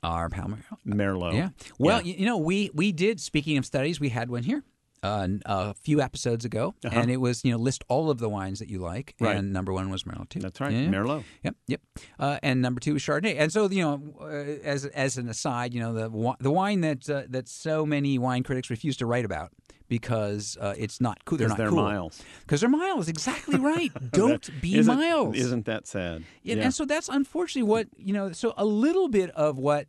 Our 0.02 0.28
Palmer. 0.28 0.58
Merlot. 0.86 1.34
Yeah. 1.34 1.48
Well, 1.78 2.00
Yeah. 2.02 2.14
You, 2.16 2.26
know, 2.26 2.38
we 2.38 2.70
we 2.74 2.92
did. 2.92 3.20
Speaking 3.20 3.56
of 3.58 3.64
studies, 3.66 4.00
we 4.00 4.08
had 4.10 4.30
one 4.30 4.42
here. 4.42 4.64
Uh, 5.04 5.26
a 5.46 5.74
few 5.74 6.00
episodes 6.00 6.44
ago, 6.44 6.76
Uh-huh. 6.84 6.96
and 7.00 7.10
it 7.10 7.16
was 7.16 7.44
you 7.44 7.50
know 7.50 7.58
list 7.58 7.82
all 7.88 8.08
of 8.08 8.18
the 8.18 8.28
wines 8.28 8.60
that 8.60 8.70
you 8.70 8.78
like, 8.78 9.16
Right. 9.18 9.34
and 9.36 9.52
number 9.52 9.72
one 9.72 9.90
was 9.90 10.04
Merlot 10.04 10.28
too. 10.28 10.38
That's 10.38 10.60
right, 10.60 10.72
Yeah. 10.72 10.86
Merlot. 10.86 11.24
Yep, 11.42 11.56
yep. 11.66 11.80
Uh, 12.20 12.38
and 12.40 12.62
number 12.62 12.78
two 12.80 12.94
is 12.94 13.02
Chardonnay. 13.02 13.34
And 13.36 13.52
so 13.52 13.68
you 13.68 13.82
know, 13.82 14.14
uh, 14.20 14.26
as 14.64 14.86
as 14.86 15.18
an 15.18 15.28
aside, 15.28 15.74
you 15.74 15.80
know 15.80 15.92
the 15.92 16.36
the 16.38 16.52
wine 16.52 16.82
that 16.82 17.10
uh, 17.10 17.22
that 17.28 17.48
so 17.48 17.84
many 17.84 18.16
wine 18.16 18.44
critics 18.44 18.70
refuse 18.70 18.96
to 18.98 19.06
write 19.06 19.24
about 19.24 19.50
because 19.92 20.56
uh, 20.58 20.72
it's 20.78 21.02
not 21.02 21.22
cool. 21.26 21.36
They're 21.36 21.48
Because 21.48 21.58
not 21.58 21.64
they're 21.64 21.68
cool. 21.68 21.82
miles. 21.82 22.22
Because 22.40 22.60
they're 22.62 22.70
miles. 22.70 23.08
Exactly 23.08 23.58
right. 23.72 23.92
Don't 24.12 24.48
be 24.62 24.76
Isn't- 24.78 24.96
miles. 24.96 25.36
Isn't 25.36 25.66
that 25.66 25.86
sad? 25.86 26.24
And, 26.48 26.60
and 26.60 26.72
so 26.72 26.86
that's 26.86 27.10
unfortunately 27.10 27.68
what 27.68 27.88
you 27.98 28.14
know. 28.14 28.32
So 28.32 28.54
a 28.56 28.64
little 28.64 29.08
bit 29.08 29.28
of 29.32 29.58
what 29.58 29.86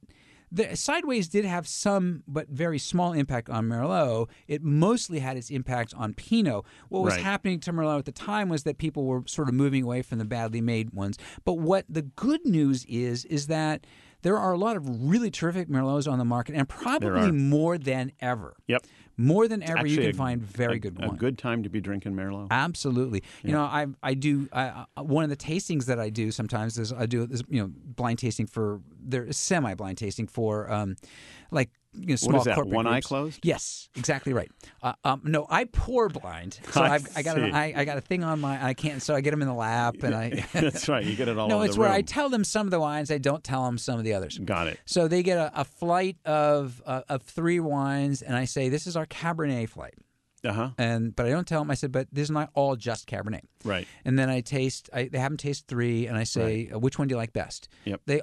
the 0.51 0.75
Sideways 0.75 1.29
did 1.29 1.45
have 1.45 1.65
some, 1.67 2.21
but 2.27 2.49
very 2.49 2.77
small 2.77 3.13
impact 3.13 3.49
on 3.49 3.65
Merlot. 3.69 4.27
It 4.47 4.61
mostly 4.61 5.19
had 5.19 5.37
its 5.37 5.49
impact 5.49 5.93
on 5.95 6.13
Pinot. 6.13 6.63
What 6.89 7.01
was 7.03 7.13
Right. 7.13 7.23
happening 7.23 7.59
to 7.61 7.71
Merlot 7.73 7.99
at 7.99 8.05
the 8.05 8.11
time 8.11 8.49
was 8.49 8.63
that 8.63 8.77
people 8.77 9.05
were 9.05 9.23
sort 9.25 9.47
of 9.47 9.55
moving 9.55 9.83
away 9.83 10.01
from 10.01 10.17
the 10.19 10.25
badly 10.25 10.59
made 10.61 10.91
ones. 10.91 11.17
But 11.45 11.53
what 11.53 11.85
the 11.89 12.01
good 12.03 12.41
news 12.45 12.85
is 12.89 13.23
is 13.25 13.47
that 13.47 13.87
there 14.21 14.37
are 14.37 14.53
a 14.53 14.57
lot 14.57 14.77
of 14.77 14.83
really 15.09 15.29
terrific 15.31 15.67
Merlots 15.69 16.09
on 16.09 16.17
the 16.17 16.23
market, 16.23 16.55
and 16.55 16.69
probably 16.69 17.29
more 17.31 17.77
than 17.77 18.11
ever. 18.21 18.55
Yep. 18.67 18.85
More 19.17 19.47
than 19.47 19.61
ever, 19.61 19.85
you 19.85 19.97
can 19.97 20.09
a- 20.09 20.13
find 20.13 20.41
very 20.41 20.77
a, 20.77 20.79
good 20.79 20.97
wine. 20.97 21.11
A 21.11 21.17
good 21.17 21.37
time 21.37 21.63
to 21.63 21.69
be 21.69 21.79
drinking 21.79 22.13
Merlot. 22.13 22.47
Absolutely. 22.49 23.23
You 23.43 23.51
know, 23.51 23.61
I 23.61 23.87
I 24.01 24.13
do 24.15 24.47
I, 24.51 24.85
one 24.97 25.23
of 25.23 25.29
the 25.29 25.37
tastings 25.37 25.85
that 25.85 25.99
I 25.99 26.09
do 26.09 26.31
sometimes 26.31 26.77
is 26.79 26.91
I 26.91 27.05
do 27.05 27.25
this 27.27 27.43
you 27.49 27.61
know 27.61 27.71
blind 27.73 28.19
tasting 28.19 28.47
for 28.47 28.81
they're 28.99 29.31
semi 29.31 29.73
blind 29.75 29.97
tasting 29.97 30.27
for 30.27 30.71
um 30.71 30.95
like 31.51 31.69
you 31.95 32.07
know 32.07 32.15
small 32.15 32.39
is 32.39 32.45
that, 32.45 32.55
corporate 32.55 32.73
one 32.73 32.87
eye 32.87 32.93
groups. 32.93 33.07
closed? 33.07 33.39
Yes, 33.43 33.89
exactly 33.95 34.33
right. 34.33 34.51
Uh, 34.81 34.93
um, 35.03 35.21
no, 35.23 35.45
I 35.49 35.65
pour 35.65 36.09
blind, 36.09 36.59
so 36.71 36.81
I 36.81 36.95
I've, 36.95 37.17
I 37.17 37.21
got 37.21 37.37
a. 37.37 37.51
I, 37.51 37.73
I 37.75 37.85
got 37.85 37.97
a 37.97 38.01
thing 38.01 38.23
on 38.23 38.39
my 38.41 38.63
I 38.63 38.73
can't 38.73 39.01
so 39.01 39.15
I 39.15 39.21
get 39.21 39.31
them 39.31 39.41
in 39.41 39.47
the 39.47 39.53
lap 39.53 39.95
and 40.03 40.15
I 40.15 40.45
That's 40.53 40.87
right. 40.89 41.03
You 41.03 41.15
get 41.15 41.27
it 41.27 41.37
all 41.37 41.47
no 41.49 41.61
it's 41.61 41.77
where 41.77 41.89
I 41.89 42.01
tell 42.01 42.29
them 42.29 42.43
some 42.43 42.67
of 42.67 42.71
the 42.71 42.79
wines 42.79 43.11
I 43.11 43.17
don't 43.17 43.43
tell 43.43 43.65
them 43.65 43.77
some 43.77 43.97
of 43.97 44.03
the 44.03 44.13
others. 44.13 44.37
Got 44.37 44.67
it. 44.67 44.79
So 44.85 45.07
they 45.07 45.23
get 45.23 45.37
a, 45.37 45.61
a 45.61 45.65
flight 45.65 46.17
of 46.25 46.81
uh, 46.85 47.01
of 47.09 47.23
three 47.23 47.59
wines, 47.59 48.21
and 48.21 48.35
I 48.35 48.45
say 48.45 48.69
this 48.69 48.87
is 48.87 48.95
our 48.95 49.05
Cabernet 49.05 49.69
flight. 49.69 49.95
Uh 50.45 50.51
huh. 50.51 50.69
And 50.77 51.15
but 51.15 51.25
I 51.25 51.29
don't 51.29 51.47
tell 51.47 51.61
them. 51.61 51.71
I 51.71 51.75
said, 51.75 51.91
but 51.91 52.07
this 52.11 52.23
is 52.23 52.31
not 52.31 52.49
all 52.53 52.75
just 52.75 53.07
Cabernet. 53.07 53.41
Right. 53.63 53.87
And 54.03 54.19
then 54.19 54.29
I 54.29 54.41
taste. 54.41 54.89
I, 54.93 55.05
they 55.05 55.17
have 55.17 55.31
them 55.31 55.37
taste 55.37 55.67
three, 55.67 56.07
and 56.07 56.17
I 56.17 56.23
say, 56.23 56.69
uh, 56.73 56.79
which 56.79 56.99
one 56.99 57.07
do 57.07 57.13
you 57.13 57.17
like 57.17 57.31
best? 57.33 57.69
Yep. 57.85 58.01
They 58.05 58.21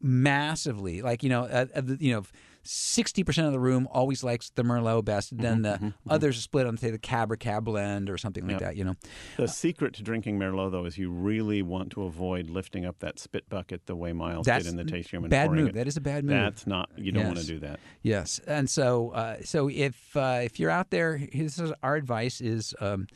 massively 0.00 1.02
like 1.02 1.22
you 1.22 1.28
know 1.28 1.42
uh, 1.42 1.66
you 1.98 2.12
know. 2.14 2.22
Sixty 2.68 3.24
percent 3.24 3.46
of 3.46 3.52
the 3.52 3.60
room 3.60 3.88
always 3.90 4.22
likes 4.24 4.50
the 4.50 4.62
Merlot 4.62 5.04
best. 5.04 5.36
Then 5.36 5.62
the 5.62 5.92
others 6.08 6.36
are 6.38 6.40
split 6.40 6.66
on 6.66 6.76
say 6.76 6.90
the 6.90 6.98
Cab 6.98 7.30
or 7.32 7.36
Cab 7.36 7.64
blend 7.64 8.10
or 8.10 8.18
something 8.18 8.42
like 8.44 8.52
Yep. 8.52 8.60
that. 8.60 8.76
You 8.76 8.84
know, 8.84 8.94
The 9.36 9.48
secret 9.48 9.94
to 9.94 10.02
drinking 10.02 10.38
Merlot, 10.38 10.72
though, 10.72 10.84
is 10.84 10.98
you 10.98 11.10
really 11.10 11.62
want 11.62 11.90
to 11.92 12.02
avoid 12.04 12.50
lifting 12.50 12.84
up 12.84 12.98
that 13.00 13.18
spit 13.18 13.48
bucket 13.48 13.86
the 13.86 13.96
way 13.96 14.12
Miles 14.12 14.46
did 14.46 14.66
in 14.66 14.76
the 14.76 14.84
tasting 14.84 15.18
room. 15.18 15.24
and 15.24 15.30
bad 15.30 15.50
move. 15.52 15.68
It. 15.68 15.74
That 15.74 15.86
is 15.86 15.96
a 15.96 16.00
bad 16.00 16.24
move. 16.24 16.34
That's 16.34 16.66
not. 16.66 16.90
You 16.96 17.12
don't 17.12 17.26
want 17.26 17.38
to 17.38 17.46
do 17.46 17.58
that. 17.60 17.80
Yes, 18.02 18.40
and 18.46 18.68
so 18.68 19.10
uh, 19.10 19.36
so 19.44 19.68
if 19.68 20.16
uh, 20.16 20.40
if 20.42 20.58
you're 20.60 20.70
out 20.70 20.90
there, 20.90 21.18
this 21.32 21.58
is 21.58 21.72
our 21.82 21.96
advice: 21.96 22.40
is 22.40 22.74
um, 22.80 23.06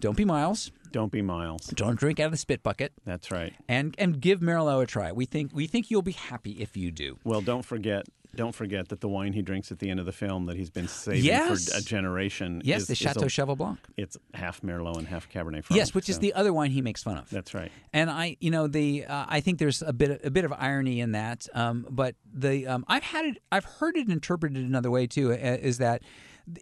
don't 0.00 0.16
be 0.16 0.24
Miles, 0.24 0.72
Don't 0.92 1.10
be 1.12 1.22
Miles. 1.22 1.66
don't 1.68 1.98
drink 1.98 2.20
out 2.20 2.26
of 2.26 2.32
the 2.32 2.36
spit 2.38 2.62
bucket, 2.62 2.92
That's 3.04 3.30
right. 3.30 3.52
and 3.68 3.94
and 3.98 4.20
give 4.20 4.40
Merlot 4.40 4.82
a 4.82 4.86
try. 4.86 5.12
We 5.12 5.24
think 5.26 5.52
we 5.54 5.66
think 5.66 5.90
you'll 5.90 6.02
be 6.02 6.12
happy 6.12 6.52
if 6.52 6.76
you 6.76 6.90
do. 6.90 7.18
Well, 7.24 7.40
don't 7.40 7.64
forget. 7.64 8.06
Don't 8.36 8.54
forget 8.54 8.88
that 8.88 9.00
the 9.00 9.08
wine 9.08 9.32
he 9.32 9.42
drinks 9.42 9.72
at 9.72 9.78
the 9.78 9.88
end 9.90 9.98
of 10.00 10.06
the 10.06 10.12
film 10.12 10.46
that 10.46 10.56
he's 10.56 10.70
been 10.70 10.88
saving 10.88 11.24
Yes. 11.24 11.70
for 11.70 11.78
a 11.78 11.80
generation. 11.80 12.60
Yes, 12.64 12.82
is, 12.82 12.88
the 12.88 12.94
Chateau 12.94 13.28
Cheval 13.28 13.56
Blanc. 13.56 13.78
It's 13.96 14.16
half 14.34 14.60
Merlot 14.62 14.98
and 14.98 15.06
half 15.08 15.28
Cabernet 15.28 15.64
Franc. 15.64 15.76
Yes, 15.78 15.94
which 15.94 16.08
is 16.08 16.18
the 16.18 16.32
other 16.34 16.52
wine 16.52 16.70
he 16.70 16.82
makes 16.82 17.02
fun 17.02 17.18
of. 17.18 17.28
That's 17.30 17.54
right. 17.54 17.72
And 17.92 18.10
I, 18.10 18.36
you 18.40 18.50
know, 18.50 18.66
the 18.66 19.04
uh, 19.06 19.26
I 19.28 19.40
think 19.40 19.58
there's 19.58 19.82
a 19.82 19.92
bit 19.92 20.20
a 20.24 20.30
bit 20.30 20.44
of 20.44 20.52
irony 20.52 21.00
in 21.00 21.12
that. 21.12 21.46
Um, 21.54 21.86
but 21.90 22.14
the 22.32 22.66
um, 22.66 22.84
I've 22.88 23.02
had 23.02 23.24
it, 23.24 23.38
I've 23.50 23.64
heard 23.64 23.96
it 23.96 24.08
interpreted 24.08 24.64
another 24.64 24.90
way 24.90 25.06
too. 25.06 25.32
uh, 25.32 25.36
Is 25.36 25.78
that 25.78 26.02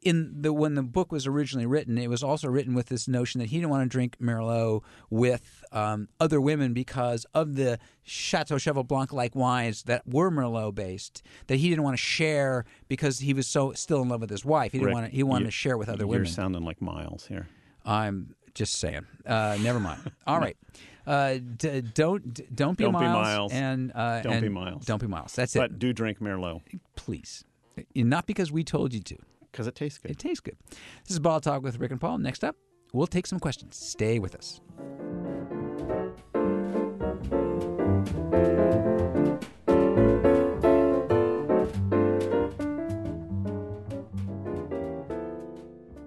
in 0.02 0.40
the 0.42 0.52
when 0.52 0.74
the 0.74 0.82
book 0.82 1.12
was 1.12 1.26
originally 1.26 1.66
written, 1.66 1.98
it 1.98 2.08
was 2.08 2.22
also 2.22 2.48
written 2.48 2.74
with 2.74 2.86
this 2.86 3.06
notion 3.06 3.38
that 3.40 3.48
he 3.50 3.56
didn't 3.58 3.70
want 3.70 3.82
to 3.84 3.88
drink 3.88 4.16
Merlot 4.20 4.82
with 5.10 5.62
um, 5.72 6.08
other 6.20 6.40
women 6.40 6.72
because 6.72 7.26
of 7.34 7.54
the 7.56 7.78
Chateau 8.02 8.56
Cheval 8.58 8.84
Blanc 8.84 9.12
like 9.12 9.34
wines 9.34 9.82
that 9.84 10.06
were 10.06 10.30
Merlot 10.30 10.74
based. 10.74 11.22
That 11.48 11.56
he 11.56 11.68
didn't 11.68 11.84
want 11.84 11.94
to 11.96 12.02
share 12.02 12.64
because 12.88 13.18
he 13.18 13.34
was 13.34 13.46
so 13.46 13.72
still 13.72 14.00
in 14.02 14.08
love 14.08 14.20
with 14.22 14.30
his 14.30 14.44
wife. 14.44 14.72
He 14.72 14.78
didn't 14.78 14.86
Rick, 14.86 14.94
want 14.94 15.06
to, 15.10 15.12
he 15.16 15.22
wanted 15.22 15.40
you- 15.44 15.46
to 15.48 15.50
share 15.52 15.76
with 15.76 15.88
other 15.88 16.04
You're 16.04 16.08
women. 16.08 16.26
sounding 16.26 16.64
like 16.64 16.80
Miles 16.80 17.26
here. 17.26 17.48
I'm 17.84 18.34
just 18.54 18.74
saying. 18.74 19.06
Uh, 19.26 19.58
never 19.60 19.80
mind. 19.80 20.00
All 20.26 20.38
right. 20.38 20.56
Uh, 21.06 21.34
d- 21.58 21.82
don't 21.82 22.32
d- 22.32 22.46
don't 22.54 22.78
be 22.78 22.84
Don't 22.84 22.94
be 22.94 23.00
miles, 23.00 23.26
Miles. 23.26 23.52
and 23.52 23.92
uh, 23.94 24.22
Don't 24.22 24.40
be 24.40 24.48
Miles. 24.48 24.86
Don't 24.86 25.00
be 25.02 25.06
miles. 25.06 25.34
That's 25.34 25.52
But 25.52 25.64
it. 25.64 25.70
But 25.72 25.78
do 25.78 25.92
drink 25.92 26.18
Merlot 26.20 26.62
Please, 26.96 27.44
not 27.94 28.24
because 28.26 28.50
we 28.50 28.64
told 28.64 28.94
you 28.94 29.00
to. 29.00 29.16
Because 29.54 29.68
it 29.68 29.76
tastes 29.76 29.98
good. 29.98 30.10
It 30.10 30.18
tastes 30.18 30.40
good. 30.40 30.56
This 30.68 31.12
is 31.12 31.20
Bottle 31.20 31.40
Talk 31.40 31.62
with 31.62 31.78
Rick 31.78 31.92
and 31.92 32.00
Paul. 32.00 32.18
Next 32.18 32.42
up, 32.42 32.56
we'll 32.92 33.06
take 33.06 33.24
some 33.24 33.38
questions. 33.38 33.76
Stay 33.76 34.18
with 34.18 34.34
us. 34.34 34.60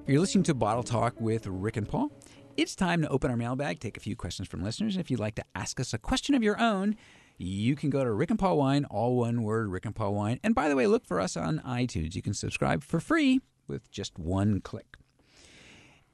You're 0.05 0.19
listening 0.19 0.43
to 0.43 0.53
Bottle 0.53 0.83
Talk 0.83 1.21
with 1.21 1.47
Rick 1.47 1.77
and 1.77 1.87
Paul. 1.87 2.11
It's 2.57 2.75
time 2.75 3.01
to 3.03 3.07
open 3.07 3.31
our 3.31 3.37
mailbag, 3.37 3.79
take 3.79 3.95
a 3.95 4.01
few 4.01 4.17
questions 4.17 4.49
from 4.49 4.61
listeners. 4.61 4.97
If 4.97 5.09
you'd 5.09 5.21
like 5.21 5.35
to 5.35 5.45
ask 5.55 5.79
us 5.79 5.93
a 5.93 5.97
question 5.97 6.35
of 6.35 6.43
your 6.43 6.59
own, 6.59 6.97
you 7.37 7.75
can 7.75 7.89
go 7.89 8.03
to 8.03 8.11
Rick 8.11 8.31
and 8.31 8.39
Paul 8.39 8.57
Wine, 8.57 8.85
all 8.85 9.15
one 9.15 9.43
word, 9.43 9.69
Rick 9.69 9.85
and 9.85 9.95
Paul 9.95 10.13
Wine. 10.13 10.39
And 10.43 10.55
by 10.55 10.69
the 10.69 10.75
way, 10.75 10.87
look 10.87 11.05
for 11.05 11.19
us 11.19 11.37
on 11.37 11.59
iTunes. 11.59 12.15
You 12.15 12.21
can 12.21 12.33
subscribe 12.33 12.83
for 12.83 12.99
free 12.99 13.41
with 13.67 13.91
just 13.91 14.17
one 14.17 14.61
click. 14.61 14.97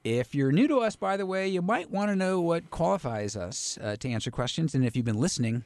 If 0.03 0.36
you're 0.36 0.51
new 0.51 0.68
to 0.68 0.80
us, 0.80 0.98
by 0.98 1.15
the 1.15 1.25
way, 1.25 1.48
you 1.48 1.62
might 1.62 1.89
want 1.89 2.10
to 2.10 2.15
know 2.15 2.42
what 2.42 2.70
qualifies 2.70 3.38
us 3.38 3.77
uh, 3.82 3.96
to 3.98 4.10
answer 4.10 4.32
questions. 4.32 4.75
And 4.75 4.84
if 4.84 4.98
you've 4.98 5.06
been 5.06 5.20
listening, 5.20 5.63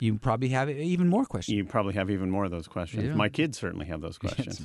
you 0.00 0.18
probably 0.18 0.48
have 0.50 0.70
even 0.70 1.08
more 1.08 1.24
questions. 1.24 1.56
You 1.56 1.64
probably 1.64 1.94
have 1.94 2.10
even 2.10 2.30
more 2.30 2.44
of 2.44 2.50
those 2.50 2.68
questions. 2.68 3.04
Yeah. 3.04 3.14
My 3.14 3.28
kids 3.28 3.58
certainly 3.58 3.86
have 3.86 4.00
those 4.00 4.18
questions. 4.24 4.60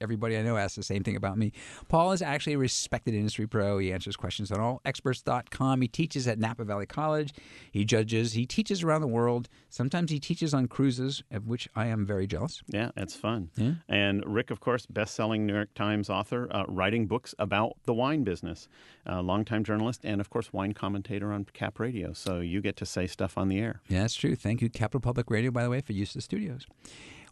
Everybody 0.00 0.36
I 0.36 0.42
know 0.42 0.56
asks 0.56 0.76
the 0.76 0.82
same 0.82 1.02
thing 1.02 1.16
about 1.16 1.38
me. 1.38 1.52
Paul 1.88 2.12
is 2.12 2.22
actually 2.22 2.54
a 2.54 2.58
respected 2.58 3.14
industry 3.14 3.46
pro. 3.46 3.78
He 3.78 3.92
answers 3.92 4.16
questions 4.16 4.50
on 4.50 4.58
allexperts.com. 4.58 5.80
He 5.82 5.88
teaches 5.88 6.26
at 6.26 6.38
Napa 6.38 6.64
Valley 6.64 6.86
College. 6.86 7.32
He 7.70 7.84
judges. 7.84 8.32
He 8.32 8.46
teaches 8.46 8.82
around 8.82 9.00
the 9.00 9.06
world. 9.08 9.48
Sometimes 9.68 10.10
he 10.10 10.20
teaches 10.20 10.54
on 10.54 10.68
cruises, 10.68 11.22
of 11.30 11.46
which 11.46 11.68
I 11.74 11.86
am 11.86 12.06
very 12.06 12.26
jealous. 12.26 12.62
Yeah, 12.68 12.90
that's 12.94 13.14
fun. 13.14 13.50
Yeah. 13.56 13.74
And 13.88 14.22
Rick, 14.26 14.50
of 14.50 14.60
course, 14.60 14.86
best-selling 14.86 15.46
New 15.46 15.54
York 15.54 15.74
Times 15.74 16.10
author, 16.10 16.48
uh, 16.50 16.64
writing 16.68 17.06
books 17.06 17.34
about 17.38 17.76
the 17.84 17.94
wine 17.94 18.24
business, 18.24 18.68
uh, 19.08 19.22
longtime 19.22 19.64
journalist, 19.64 20.00
and 20.04 20.20
of 20.20 20.30
course, 20.30 20.52
wine 20.52 20.72
commentator 20.72 21.32
on 21.32 21.44
Cap 21.52 21.78
Radio. 21.78 22.12
So 22.12 22.40
you 22.40 22.60
get 22.60 22.76
to 22.76 22.86
say 22.86 23.06
stuff 23.06 23.36
on 23.36 23.48
the 23.48 23.58
air. 23.58 23.80
Yeah, 23.88 24.00
that's 24.02 24.14
true. 24.14 24.34
Thank 24.36 24.61
you, 24.62 24.70
Capital 24.70 25.00
Public 25.00 25.30
Radio, 25.30 25.50
by 25.50 25.62
the 25.64 25.70
way, 25.70 25.80
for 25.80 25.92
use 25.92 26.10
of 26.10 26.14
the 26.14 26.22
studios. 26.22 26.66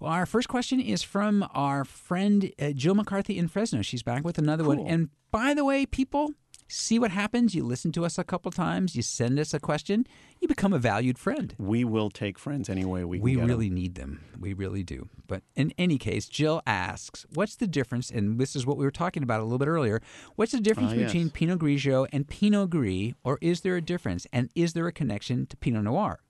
Well, 0.01 0.13
our 0.13 0.27
first 0.27 0.49
question 0.49 0.81
is 0.81 1.03
from 1.03 1.47
our 1.55 1.85
friend 1.85 2.53
uh, 2.59 2.71
Jill 2.73 2.95
McCarthy 2.95 3.39
in 3.39 3.49
Fresno. 3.49 3.83
She's 3.83 4.03
back 4.03 4.25
with 4.25 4.39
another 4.39 4.65
one. 4.65 4.81
And 4.81 5.11
by 5.31 5.55
the 5.55 5.65
way, 5.65 5.87
people, 5.87 6.33
See 6.73 7.01
what 7.01 7.11
happens. 7.11 7.53
You 7.53 7.65
listen 7.65 7.91
to 7.91 8.05
us 8.05 8.17
a 8.17 8.23
couple 8.23 8.53
times. 8.53 8.95
You 8.95 9.03
send 9.03 9.41
us 9.41 9.53
a 9.53 9.59
question. 9.59 10.07
You 10.41 10.47
become 10.47 10.73
a 10.73 10.79
valued 10.79 11.19
friend. 11.19 11.53
We 11.59 11.83
will 11.83 12.11
take 12.11 12.39
friends 12.39 12.69
any 12.71 12.85
way 12.85 13.03
we 13.03 13.19
can. 13.19 13.25
We 13.25 13.35
really 13.35 13.71
need 13.71 13.97
them. 13.97 14.21
We 14.39 14.53
really 14.53 14.85
do. 14.85 15.09
But 15.27 15.43
in 15.57 15.73
any 15.79 15.99
case, 15.99 16.29
Jill 16.29 16.63
asks, 16.69 17.27
"What's 17.35 17.57
the 17.57 17.67
difference?" 17.67 18.09
And 18.09 18.39
this 18.39 18.55
is 18.55 18.67
what 18.67 18.77
we 18.77 18.85
were 18.85 18.93
talking 18.93 19.25
about 19.25 19.41
a 19.41 19.43
little 19.43 19.59
bit 19.59 19.67
earlier. 19.67 20.01
What's 20.37 20.53
the 20.53 20.61
difference 20.61 20.93
Ah, 20.93 20.95
yes. 20.95 21.11
between 21.11 21.31
Pinot 21.31 21.59
Grigio 21.59 22.07
and 22.13 22.29
Pinot 22.29 22.71
Gris, 22.71 23.15
or 23.25 23.37
is 23.41 23.63
there 23.63 23.75
a 23.75 23.83
difference? 23.83 24.29
And 24.33 24.49
is 24.55 24.73
there 24.73 24.87
a 24.87 24.93
connection 24.93 25.47
to 25.47 25.57
Pinot 25.57 25.83
Noir? 25.83 26.21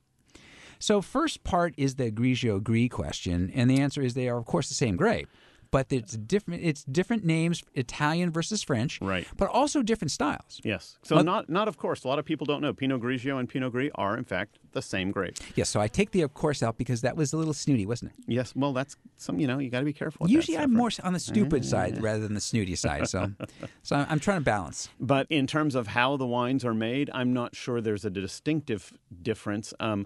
So, 0.81 1.01
first 1.01 1.43
part 1.43 1.73
is 1.77 1.95
the 1.95 2.11
Grigio 2.11 2.61
Gris 2.61 2.89
question, 2.89 3.51
and 3.55 3.69
the 3.69 3.79
answer 3.79 4.01
is 4.01 4.13
they 4.15 4.27
are, 4.27 4.37
of 4.37 4.45
course, 4.45 4.67
the 4.67 4.73
same 4.75 4.97
grape, 4.97 5.29
but 5.69 5.87
it's 5.91 6.17
different. 6.17 6.63
It's 6.65 6.83
different 6.83 7.23
names, 7.23 7.63
Italian 7.75 8.31
versus 8.31 8.61
French, 8.63 8.99
Right. 8.99 9.25
But 9.37 9.49
also 9.49 9.81
different 9.83 10.11
styles. 10.11 10.59
Yes. 10.63 10.97
So 11.03 11.15
Well- 11.15 11.23
not 11.23 11.49
not 11.49 11.67
of 11.69 11.77
course. 11.77 12.03
A 12.03 12.07
lot 12.09 12.19
of 12.19 12.25
people 12.25 12.45
don't 12.45 12.61
know 12.61 12.73
Pinot 12.73 12.99
Grigio 13.01 13.39
and 13.39 13.47
Pinot 13.47 13.71
Gris 13.71 13.91
are 13.95 14.17
in 14.17 14.25
fact 14.25 14.57
the 14.73 14.81
same 14.81 15.11
grape. 15.11 15.37
Yes. 15.55 15.69
So 15.69 15.79
I 15.79 15.87
take 15.87 16.11
the 16.11 16.23
of 16.23 16.33
course 16.33 16.61
out 16.63 16.77
because 16.77 17.01
that 17.01 17.15
was 17.15 17.31
a 17.31 17.37
little 17.37 17.53
snooty, 17.53 17.85
wasn't 17.85 18.11
it? 18.11 18.25
Yes. 18.27 18.53
Well, 18.55 18.73
that's 18.73 18.95
some. 19.17 19.39
You 19.39 19.47
know, 19.47 19.59
you 19.59 19.69
got 19.69 19.79
to 19.79 19.85
be 19.85 19.93
careful. 19.93 20.29
Usually, 20.29 20.57
I'm 20.57 20.73
more 20.73 20.89
on 21.03 21.13
the 21.13 21.19
stupid 21.19 21.63
side 21.63 22.01
rather 22.01 22.19
than 22.21 22.33
the 22.33 22.41
snooty 22.41 22.75
side. 22.75 23.07
So, 23.07 23.31
so 23.83 23.95
I'm 24.09 24.19
trying 24.19 24.39
to 24.39 24.43
balance. 24.45 24.89
But 24.99 25.27
in 25.29 25.45
terms 25.47 25.75
of 25.75 25.87
how 25.87 26.17
the 26.17 26.27
wines 26.27 26.65
are 26.65 26.73
made, 26.73 27.09
I'm 27.13 27.31
not 27.33 27.55
sure 27.55 27.79
there's 27.81 28.03
a 28.03 28.09
distinctive 28.09 28.91
difference. 29.21 29.73
Um, 29.79 30.05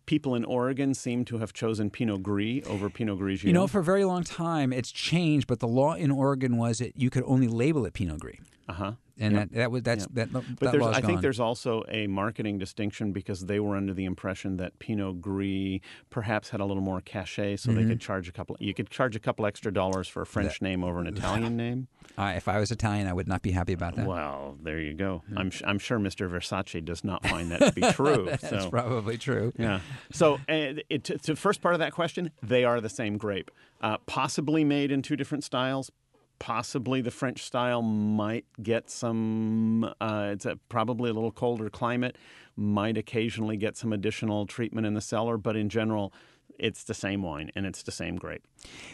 people 0.11 0.35
in 0.35 0.43
Oregon 0.43 0.93
seem 0.93 1.23
to 1.23 1.37
have 1.37 1.53
chosen 1.53 1.89
Pinot 1.89 2.21
Gris 2.21 2.67
over 2.67 2.89
Pinot 2.89 3.17
Grigio. 3.17 3.45
You 3.45 3.53
know, 3.53 3.65
for 3.65 3.79
a 3.79 3.83
very 3.83 4.03
long 4.03 4.23
time, 4.25 4.73
it's 4.73 4.91
changed, 4.91 5.47
but 5.47 5.59
the 5.59 5.69
law 5.69 5.93
in 5.93 6.11
Oregon 6.11 6.57
was 6.57 6.79
that 6.79 6.97
you 6.97 7.09
could 7.09 7.23
only 7.25 7.47
label 7.47 7.85
it 7.85 7.93
Pinot 7.93 8.19
Gris, 8.19 8.35
uh 8.67 8.73
huh. 8.73 8.91
and 9.17 9.37
that, 9.37 9.53
that 9.53 9.71
was 9.71 9.83
that's 9.83 10.05
that. 10.07 10.33
But 10.33 10.43
that 10.59 10.71
there's, 10.71 10.81
law's 10.83 10.97
I 10.97 11.01
think 11.01 11.21
there's 11.21 11.39
also 11.39 11.83
a 11.87 12.07
marketing 12.07 12.57
distinction 12.57 13.13
because 13.13 13.45
they 13.45 13.61
were 13.61 13.77
under 13.77 13.93
the 13.93 14.03
impression 14.03 14.57
that 14.57 14.77
Pinot 14.79 15.21
Gris 15.21 15.79
perhaps 16.09 16.49
had 16.49 16.59
a 16.59 16.65
little 16.65 16.83
more 16.83 16.99
cachet, 16.99 17.55
so 17.55 17.69
Mm-hmm. 17.71 17.81
they 17.81 17.87
could 17.87 18.01
charge 18.01 18.27
a 18.27 18.33
couple. 18.33 18.57
You 18.59 18.73
could 18.73 18.89
charge 18.89 19.15
a 19.15 19.19
couple 19.19 19.45
extra 19.45 19.71
dollars 19.73 20.09
for 20.09 20.21
a 20.21 20.25
French 20.25 20.61
name 20.61 20.83
over 20.83 20.99
an 20.99 21.07
Italian 21.07 21.55
name. 21.65 21.87
I, 22.17 22.33
if 22.33 22.49
I 22.49 22.59
was 22.59 22.71
Italian, 22.71 23.07
I 23.07 23.13
would 23.13 23.27
not 23.29 23.41
be 23.41 23.51
happy 23.51 23.71
about 23.71 23.95
that. 23.95 24.05
Well, 24.05 24.57
there 24.61 24.81
you 24.81 24.93
go. 24.93 25.23
I'm 25.37 25.49
sh- 25.49 25.61
I'm 25.65 25.79
sure 25.79 25.97
Mr. 25.97 26.29
Versace 26.29 26.83
does 26.83 27.05
not 27.05 27.25
find 27.25 27.49
that 27.51 27.59
to 27.61 27.71
be 27.71 27.81
true. 27.93 28.25
That's 28.29 28.49
so. 28.49 28.69
probably 28.69 29.17
true. 29.17 29.53
Yeah. 29.57 29.79
So, 30.11 30.35
uh, 30.49 30.81
it, 30.89 31.03
to, 31.05 31.17
the 31.17 31.35
first 31.35 31.61
part 31.61 31.73
of 31.75 31.79
that 31.79 31.91
question, 31.91 32.31
they 32.41 32.63
are 32.63 32.81
the 32.81 32.89
same 32.89 33.17
grape, 33.17 33.51
uh, 33.81 33.97
possibly 34.05 34.63
made 34.63 34.91
in 34.91 35.01
two 35.01 35.15
different 35.15 35.43
styles. 35.43 35.91
Possibly 36.39 37.01
the 37.01 37.11
French 37.11 37.43
style 37.43 37.83
might 37.83 38.45
get 38.63 38.89
some. 38.89 39.93
Uh, 40.01 40.29
it's 40.33 40.45
a, 40.45 40.55
probably 40.69 41.11
a 41.11 41.13
little 41.13 41.31
colder 41.31 41.69
climate. 41.69 42.17
Might 42.55 42.97
occasionally 42.97 43.57
get 43.57 43.77
some 43.77 43.93
additional 43.93 44.47
treatment 44.47 44.87
in 44.87 44.95
the 44.95 45.01
cellar, 45.01 45.37
but 45.37 45.55
in 45.55 45.69
general, 45.69 46.11
it's 46.57 46.83
the 46.83 46.93
same 46.93 47.21
wine 47.21 47.51
and 47.55 47.65
it's 47.65 47.83
the 47.83 47.91
same 47.91 48.15
grape. 48.15 48.47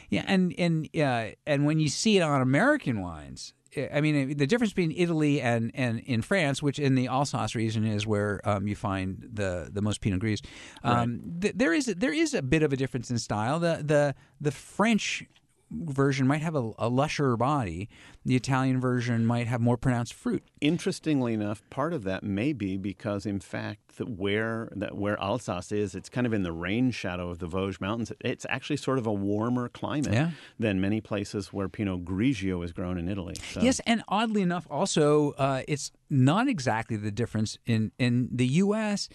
Yeah, 0.09 0.23
and 0.27 0.53
and 0.57 0.89
uh, 0.97 1.35
and 1.45 1.65
when 1.65 1.79
you 1.79 1.89
see 1.89 2.17
it 2.17 2.21
on 2.21 2.41
American 2.41 3.01
wines, 3.01 3.53
I 3.93 4.01
mean 4.01 4.37
the 4.37 4.47
difference 4.47 4.73
between 4.73 4.97
Italy 4.97 5.41
and, 5.41 5.71
and 5.73 5.99
in 5.99 6.21
France, 6.21 6.61
which 6.61 6.79
in 6.79 6.95
the 6.95 7.07
Alsace 7.07 7.55
region 7.55 7.85
is 7.85 8.05
where 8.05 8.41
um, 8.47 8.67
you 8.67 8.75
find 8.75 9.27
the, 9.33 9.69
the 9.71 9.81
most 9.81 10.01
Pinot 10.01 10.19
Gris, 10.19 10.41
um, 10.83 11.37
th- 11.41 11.53
there 11.55 11.73
is 11.73 11.85
there 11.85 12.13
is 12.13 12.33
a 12.33 12.41
bit 12.41 12.63
of 12.63 12.73
a 12.73 12.77
difference 12.77 13.11
in 13.11 13.19
style. 13.19 13.59
The 13.59 13.81
the 13.83 14.15
the 14.41 14.51
French 14.51 15.25
version 15.71 16.27
might 16.27 16.41
have 16.41 16.55
a, 16.55 16.71
a 16.77 16.89
lusher 16.89 17.35
body. 17.37 17.89
The 18.25 18.35
Italian 18.35 18.79
version 18.79 19.25
might 19.25 19.47
have 19.47 19.61
more 19.61 19.77
pronounced 19.77 20.13
fruit. 20.13 20.43
Interestingly 20.61 21.33
enough, 21.33 21.61
part 21.69 21.93
of 21.93 22.03
that 22.03 22.23
may 22.23 22.53
be 22.53 22.77
because, 22.77 23.25
in 23.25 23.39
fact, 23.39 23.97
that 23.97 24.09
where 24.09 24.69
that 24.75 24.95
where 24.97 25.19
Alsace 25.19 25.71
is, 25.71 25.95
it's 25.95 26.09
kind 26.09 26.27
of 26.27 26.33
in 26.33 26.43
the 26.43 26.51
rain 26.51 26.91
shadow 26.91 27.29
of 27.29 27.39
the 27.39 27.47
Vosges 27.47 27.81
Mountains. 27.81 28.11
It's 28.21 28.45
actually 28.49 28.77
sort 28.77 28.97
of 28.97 29.07
a 29.07 29.13
warmer 29.13 29.69
climate 29.69 30.13
Yeah. 30.13 30.31
than 30.59 30.79
many 30.79 31.01
places 31.01 31.51
where 31.53 31.67
Pinot 31.67 32.05
Grigio 32.05 32.63
is 32.63 32.71
grown 32.73 32.97
in 32.97 33.07
Italy. 33.09 33.35
So, 33.53 33.61
Yes, 33.61 33.79
and 33.85 34.03
oddly 34.07 34.41
enough, 34.41 34.67
also 34.69 35.31
uh, 35.31 35.63
it's 35.67 35.91
not 36.09 36.47
exactly 36.47 36.97
the 36.97 37.11
difference 37.11 37.57
in 37.65 37.91
in 37.97 38.29
the 38.31 38.47
U.S. 38.63 39.09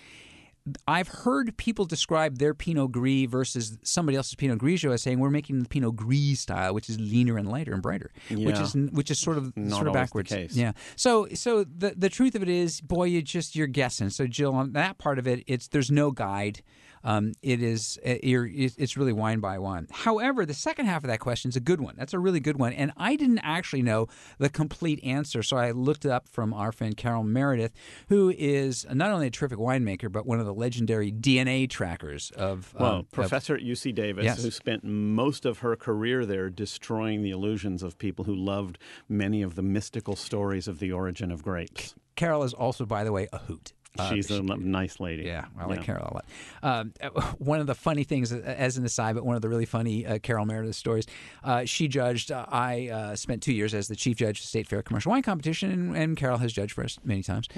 I've 0.87 1.09
heard 1.09 1.57
people 1.57 1.85
describe 1.85 2.39
their 2.39 2.55
Pinot 2.55 2.93
Gris 2.93 3.27
versus 3.29 3.79
somebody 3.83 4.17
else's 4.17 4.35
Pinot 4.37 4.59
Grigio 4.59 4.93
as 4.93 5.03
saying 5.03 5.19
we're 5.19 5.31
making 5.31 5.63
the 5.63 5.69
Pinot 5.69 5.97
Gris 5.97 6.41
style, 6.41 6.73
which 6.75 6.89
is 6.89 7.01
leaner 7.01 7.37
and 7.37 7.49
lighter 7.49 7.73
and 7.73 7.83
brighter, 7.83 8.13
which 8.31 8.59
is 8.59 8.75
which 8.75 9.11
is 9.11 9.19
sort 9.19 9.39
of 9.39 9.57
Not 9.57 9.77
sort 9.77 9.89
of 9.89 9.93
backwards. 9.93 10.31
Yeah. 10.57 10.73
So 10.97 11.27
so 11.35 11.65
the 11.65 11.95
the 11.97 12.09
truth 12.09 12.35
of 12.35 12.43
it 12.43 12.49
is, 12.49 12.81
boy, 12.81 13.05
you 13.05 13.23
just 13.23 13.57
you're 13.57 13.67
guessing. 13.67 14.11
So 14.11 14.27
Jill, 14.27 14.55
on 14.55 14.73
that 14.73 14.99
part 14.99 15.19
of 15.19 15.27
it, 15.27 15.43
it's 15.47 15.69
there's 15.69 15.91
no 15.91 16.11
guide. 16.11 16.63
Um, 17.05 17.33
it 17.43 17.63
is 17.63 17.99
uh, 18.07 18.15
you're, 18.23 18.49
it's 18.53 18.97
really 18.97 19.13
wine 19.13 19.41
by 19.41 19.59
wine. 19.59 19.89
However, 19.91 20.47
the 20.47 20.55
second 20.55 20.87
half 20.87 21.03
of 21.05 21.09
that 21.09 21.21
question 21.21 21.49
is 21.49 21.57
a 21.57 21.61
good 21.61 21.81
one. 21.81 21.95
That's 21.97 22.15
a 22.15 22.19
really 22.19 22.41
good 22.41 22.59
one, 22.59 22.73
and 22.73 22.93
I 22.97 23.17
didn't 23.17 23.41
actually 23.41 23.83
know 23.83 24.07
the 24.39 24.49
complete 24.49 25.03
answer, 25.05 25.43
so 25.43 25.57
I 25.57 25.73
looked 25.73 26.05
it 26.05 26.11
up 26.11 26.29
from 26.29 26.55
our 26.55 26.71
friend 26.73 26.97
Carole 26.97 27.25
Meredith, 27.25 27.73
who 28.09 28.31
is 28.37 28.87
not 28.93 29.11
only 29.11 29.27
a 29.27 29.31
terrific 29.31 29.59
winemaker 29.59 30.11
but 30.11 30.27
one 30.27 30.39
of 30.41 30.47
the 30.47 30.55
legendary 30.55 31.11
DNA 31.13 31.69
trackers 31.69 32.31
of 32.37 32.75
Well, 32.79 32.93
um, 32.93 32.99
of- 33.01 33.11
professor 33.11 33.55
at 33.57 33.63
UC 33.63 33.95
Davis, 33.95 34.25
Yes. 34.25 34.43
who 34.43 34.51
spent 34.51 34.85
most 34.85 35.45
of 35.45 35.59
her 35.59 35.75
career 35.77 36.25
there 36.25 36.51
destroying 36.51 37.23
the 37.23 37.31
illusions 37.31 37.83
of 37.83 37.99
people 37.99 38.25
who 38.27 38.35
loved 38.35 38.79
many 39.09 39.43
of 39.43 39.55
the 39.55 39.63
mystical 39.63 40.15
stories 40.17 40.69
of 40.69 40.79
the 40.79 40.93
origin 40.93 41.31
of 41.33 41.43
grapes. 41.43 41.95
Carole 42.15 42.43
is 42.45 42.53
also, 42.55 42.85
by 42.87 43.03
the 43.05 43.11
way, 43.13 43.27
a 43.33 43.39
hoot. 43.39 43.73
Uh, 43.99 44.09
She's 44.11 44.31
a 44.31 44.37
l- 44.37 44.43
nice 44.57 45.01
lady. 45.01 45.25
Yeah, 45.25 45.45
I 45.59 45.67
like 45.67 45.83
Carole 45.83 46.09
a 46.11 46.15
lot. 46.15 46.25
Um, 46.63 46.93
uh, 47.03 47.11
one 47.39 47.61
of 47.61 47.67
the 47.67 47.75
funny 47.75 48.05
things, 48.05 48.33
uh, 48.33 48.37
as 48.45 48.79
an 48.79 48.85
aside, 48.87 49.15
but 49.15 49.25
one 49.27 49.37
of 49.37 49.43
the 49.43 49.49
really 49.51 49.67
funny 49.67 50.07
uh, 50.07 50.19
Carole 50.19 50.47
Meredith 50.47 50.77
stories, 50.77 51.07
uh, 51.45 51.65
she 51.67 51.89
judged. 51.89 52.33
Uh, 52.33 52.47
I 52.49 52.89
uh, 52.89 53.17
spent 53.17 53.43
two 53.43 53.53
years 53.53 53.75
as 53.75 53.89
the 53.89 53.97
chief 53.97 54.17
judge 54.17 54.39
of 54.39 54.43
the 54.45 54.49
State 54.49 54.67
Fair 54.67 54.83
Commercial 54.83 55.11
Wine 55.11 55.23
Competition, 55.23 55.71
and, 55.71 55.97
and 55.97 56.17
Carole 56.17 56.39
has 56.39 56.53
judged 56.55 56.73
for 56.73 56.85
us 56.85 56.99
many 57.05 57.23
times. 57.23 57.49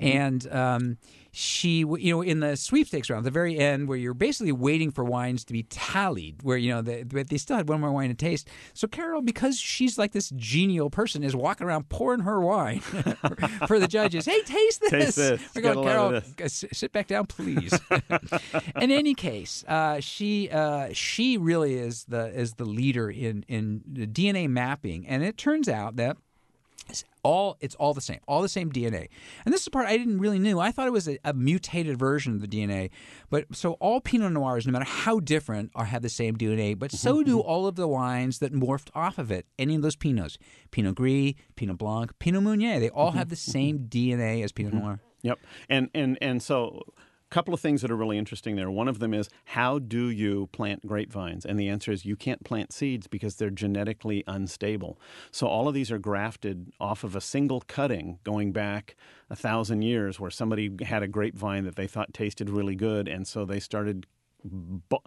And 0.00 0.46
um, 0.52 0.98
she, 1.34 1.78
you 1.78 2.14
know, 2.14 2.22
in 2.22 2.40
the 2.40 2.56
sweepstakes 2.56 3.10
round, 3.10 3.26
the 3.26 3.30
very 3.30 3.58
end, 3.58 3.88
where 3.88 3.98
you're 3.98 4.14
basically 4.14 4.52
waiting 4.52 4.92
for 4.92 5.02
wines 5.02 5.44
to 5.44 5.52
be 5.52 5.64
tallied, 5.64 6.42
where 6.42 6.56
you 6.56 6.70
know 6.70 6.80
they, 6.80 7.02
but 7.02 7.28
they 7.28 7.38
still 7.38 7.56
had 7.56 7.68
one 7.68 7.80
more 7.80 7.90
wine 7.90 8.08
to 8.08 8.14
taste. 8.14 8.48
So 8.72 8.86
Carole, 8.86 9.20
because 9.20 9.58
she's 9.58 9.98
like 9.98 10.12
this 10.12 10.30
genial 10.36 10.90
person, 10.90 11.24
is 11.24 11.34
walking 11.34 11.66
around 11.66 11.88
pouring 11.88 12.20
her 12.20 12.40
wine 12.40 12.80
for 13.66 13.80
the 13.80 13.88
judges. 13.88 14.26
Hey, 14.26 14.42
taste 14.42 14.80
this. 14.80 14.90
Taste 14.90 15.16
this. 15.16 15.40
We're 15.54 15.62
Get 15.62 15.74
going, 15.74 15.88
Carole. 15.88 16.16
Uh, 16.16 16.48
sit 16.48 16.92
back 16.92 17.08
down, 17.08 17.26
please. 17.26 17.78
in 18.80 18.90
any 18.92 19.14
case, 19.14 19.64
uh, 19.66 19.98
she 19.98 20.48
uh, 20.50 20.90
she 20.92 21.36
really 21.36 21.74
is 21.74 22.04
the 22.04 22.28
is 22.28 22.54
the 22.54 22.64
leader 22.64 23.10
in 23.10 23.44
in 23.48 23.82
the 23.90 24.06
DNA 24.06 24.48
mapping, 24.48 25.04
and 25.06 25.24
it 25.24 25.36
turns 25.36 25.68
out 25.68 25.96
that 25.96 26.16
it's 26.88 27.04
all 27.22 27.56
it's 27.60 27.74
all 27.76 27.94
the 27.94 28.00
same, 28.00 28.20
all 28.28 28.42
the 28.42 28.48
same 28.48 28.70
DNA. 28.70 29.08
And 29.44 29.52
this 29.52 29.60
is 29.60 29.64
the 29.66 29.70
part 29.70 29.86
I 29.86 29.96
didn't 29.96 30.18
really 30.18 30.38
knew. 30.38 30.60
I 30.60 30.70
thought 30.70 30.86
it 30.86 30.92
was 30.92 31.08
a, 31.08 31.18
a 31.24 31.32
mutated 31.32 31.98
version 31.98 32.34
of 32.34 32.40
the 32.40 32.48
DNA. 32.48 32.90
But 33.30 33.46
so 33.54 33.72
all 33.74 34.00
Pinot 34.00 34.32
Noirs, 34.32 34.66
no 34.66 34.72
matter 34.72 34.84
how 34.84 35.20
different, 35.20 35.70
are 35.74 35.86
have 35.86 36.02
the 36.02 36.08
same 36.08 36.36
DNA. 36.36 36.78
But 36.78 36.92
so 36.92 37.16
mm-hmm, 37.16 37.24
do 37.24 37.38
mm-hmm. 37.38 37.48
all 37.48 37.66
of 37.66 37.76
the 37.76 37.88
wines 37.88 38.38
that 38.40 38.52
morphed 38.52 38.90
off 38.94 39.18
of 39.18 39.30
it. 39.30 39.46
Any 39.58 39.74
of 39.74 39.82
those 39.82 39.96
Pinots, 39.96 40.36
Pinot 40.70 40.94
Gris, 40.94 41.34
Pinot 41.56 41.78
Blanc, 41.78 42.18
Pinot 42.18 42.42
Meunier, 42.42 42.80
they 42.80 42.90
all 42.90 43.08
mm-hmm, 43.08 43.18
have 43.18 43.28
the 43.28 43.36
same 43.36 43.80
DNA 43.88 44.44
as 44.44 44.52
Pinot 44.52 44.74
Noir. 44.74 45.00
Yep. 45.22 45.38
And 45.68 45.88
and 45.94 46.18
and 46.20 46.42
so 46.42 46.82
couple 47.34 47.52
of 47.52 47.58
things 47.58 47.82
that 47.82 47.90
are 47.90 47.96
really 47.96 48.16
interesting 48.16 48.54
there. 48.54 48.70
One 48.70 48.86
of 48.86 49.00
them 49.00 49.12
is 49.12 49.28
how 49.46 49.80
do 49.80 50.08
you 50.08 50.48
plant 50.52 50.86
grapevines? 50.86 51.44
And 51.44 51.58
the 51.58 51.68
answer 51.68 51.90
is 51.90 52.04
you 52.04 52.14
can't 52.14 52.44
plant 52.44 52.72
seeds 52.72 53.08
because 53.08 53.34
they're 53.34 53.50
genetically 53.50 54.22
unstable. 54.28 55.00
So 55.32 55.48
all 55.48 55.66
of 55.66 55.74
these 55.74 55.90
are 55.90 55.98
grafted 55.98 56.70
off 56.78 57.02
of 57.02 57.16
a 57.16 57.20
single 57.20 57.60
cutting 57.62 58.20
going 58.22 58.52
back 58.52 58.94
a 59.28 59.34
thousand 59.34 59.82
years 59.82 60.20
where 60.20 60.30
somebody 60.30 60.70
had 60.82 61.02
a 61.02 61.08
grapevine 61.08 61.64
that 61.64 61.74
they 61.74 61.88
thought 61.88 62.14
tasted 62.14 62.48
really 62.48 62.76
good 62.76 63.08
and 63.08 63.26
so 63.26 63.44
they 63.44 63.58
started 63.58 64.06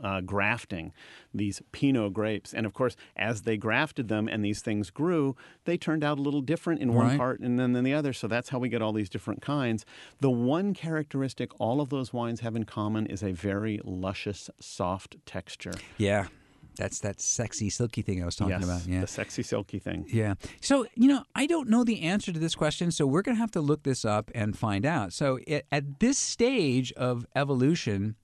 uh, 0.04 0.22
grafting 0.22 0.94
these 1.34 1.62
Pinot 1.72 2.14
grapes. 2.14 2.54
And 2.54 2.66
of 2.66 2.74
course, 2.74 2.96
as 3.16 3.44
they 3.44 3.58
grafted 3.58 4.08
them 4.08 4.28
and 4.28 4.44
these 4.44 4.62
things 4.62 4.90
grew, 4.90 5.36
they 5.66 5.78
turned 5.78 6.04
out 6.04 6.18
a 6.18 6.22
little 6.22 6.42
different 6.42 6.82
in 6.82 6.94
one 6.94 7.08
Right. 7.08 7.18
part 7.18 7.40
and 7.40 7.60
then 7.60 7.76
in 7.76 7.84
the 7.84 7.94
other. 7.94 8.14
So 8.14 8.28
that's 8.28 8.50
how 8.50 8.60
we 8.60 8.70
get 8.70 8.82
all 8.82 8.94
these 8.94 9.10
different 9.10 9.42
kinds. 9.42 9.86
The 10.20 10.32
one 10.32 10.74
characteristic 10.74 11.52
all 11.60 11.82
of 11.82 11.90
those 11.90 12.12
wines 12.14 12.40
have 12.42 12.56
in 12.56 12.64
common 12.66 13.06
is 13.08 13.24
a 13.24 13.32
very 13.32 13.80
luscious, 13.84 14.50
soft 14.60 15.18
texture. 15.26 15.74
Yeah, 15.98 16.28
that's 16.76 17.00
that 17.00 17.20
sexy, 17.20 17.70
silky 17.70 18.02
thing 18.02 18.22
I 18.22 18.26
was 18.26 18.36
talking 18.36 18.52
yes, 18.60 18.64
about. 18.64 18.88
Yeah. 18.88 19.02
the 19.02 19.08
sexy, 19.08 19.44
silky 19.44 19.80
thing. 19.80 20.06
Yeah. 20.10 20.36
So, 20.62 20.86
you 20.96 21.08
know, 21.08 21.24
I 21.36 21.48
don't 21.48 21.70
know 21.70 21.84
the 21.84 22.02
answer 22.04 22.32
to 22.32 22.40
this 22.40 22.56
question, 22.56 22.92
so 22.92 23.06
we're 23.08 23.24
going 23.24 23.36
to 23.36 23.42
have 23.42 23.52
to 23.52 23.62
look 23.62 23.84
this 23.84 24.06
up 24.06 24.30
and 24.36 24.58
find 24.58 24.86
out. 24.86 25.12
So, 25.14 25.40
it, 25.48 25.66
at 25.72 26.00
this 26.00 26.18
stage 26.18 26.92
of 26.94 27.26
evolution, 27.36 28.16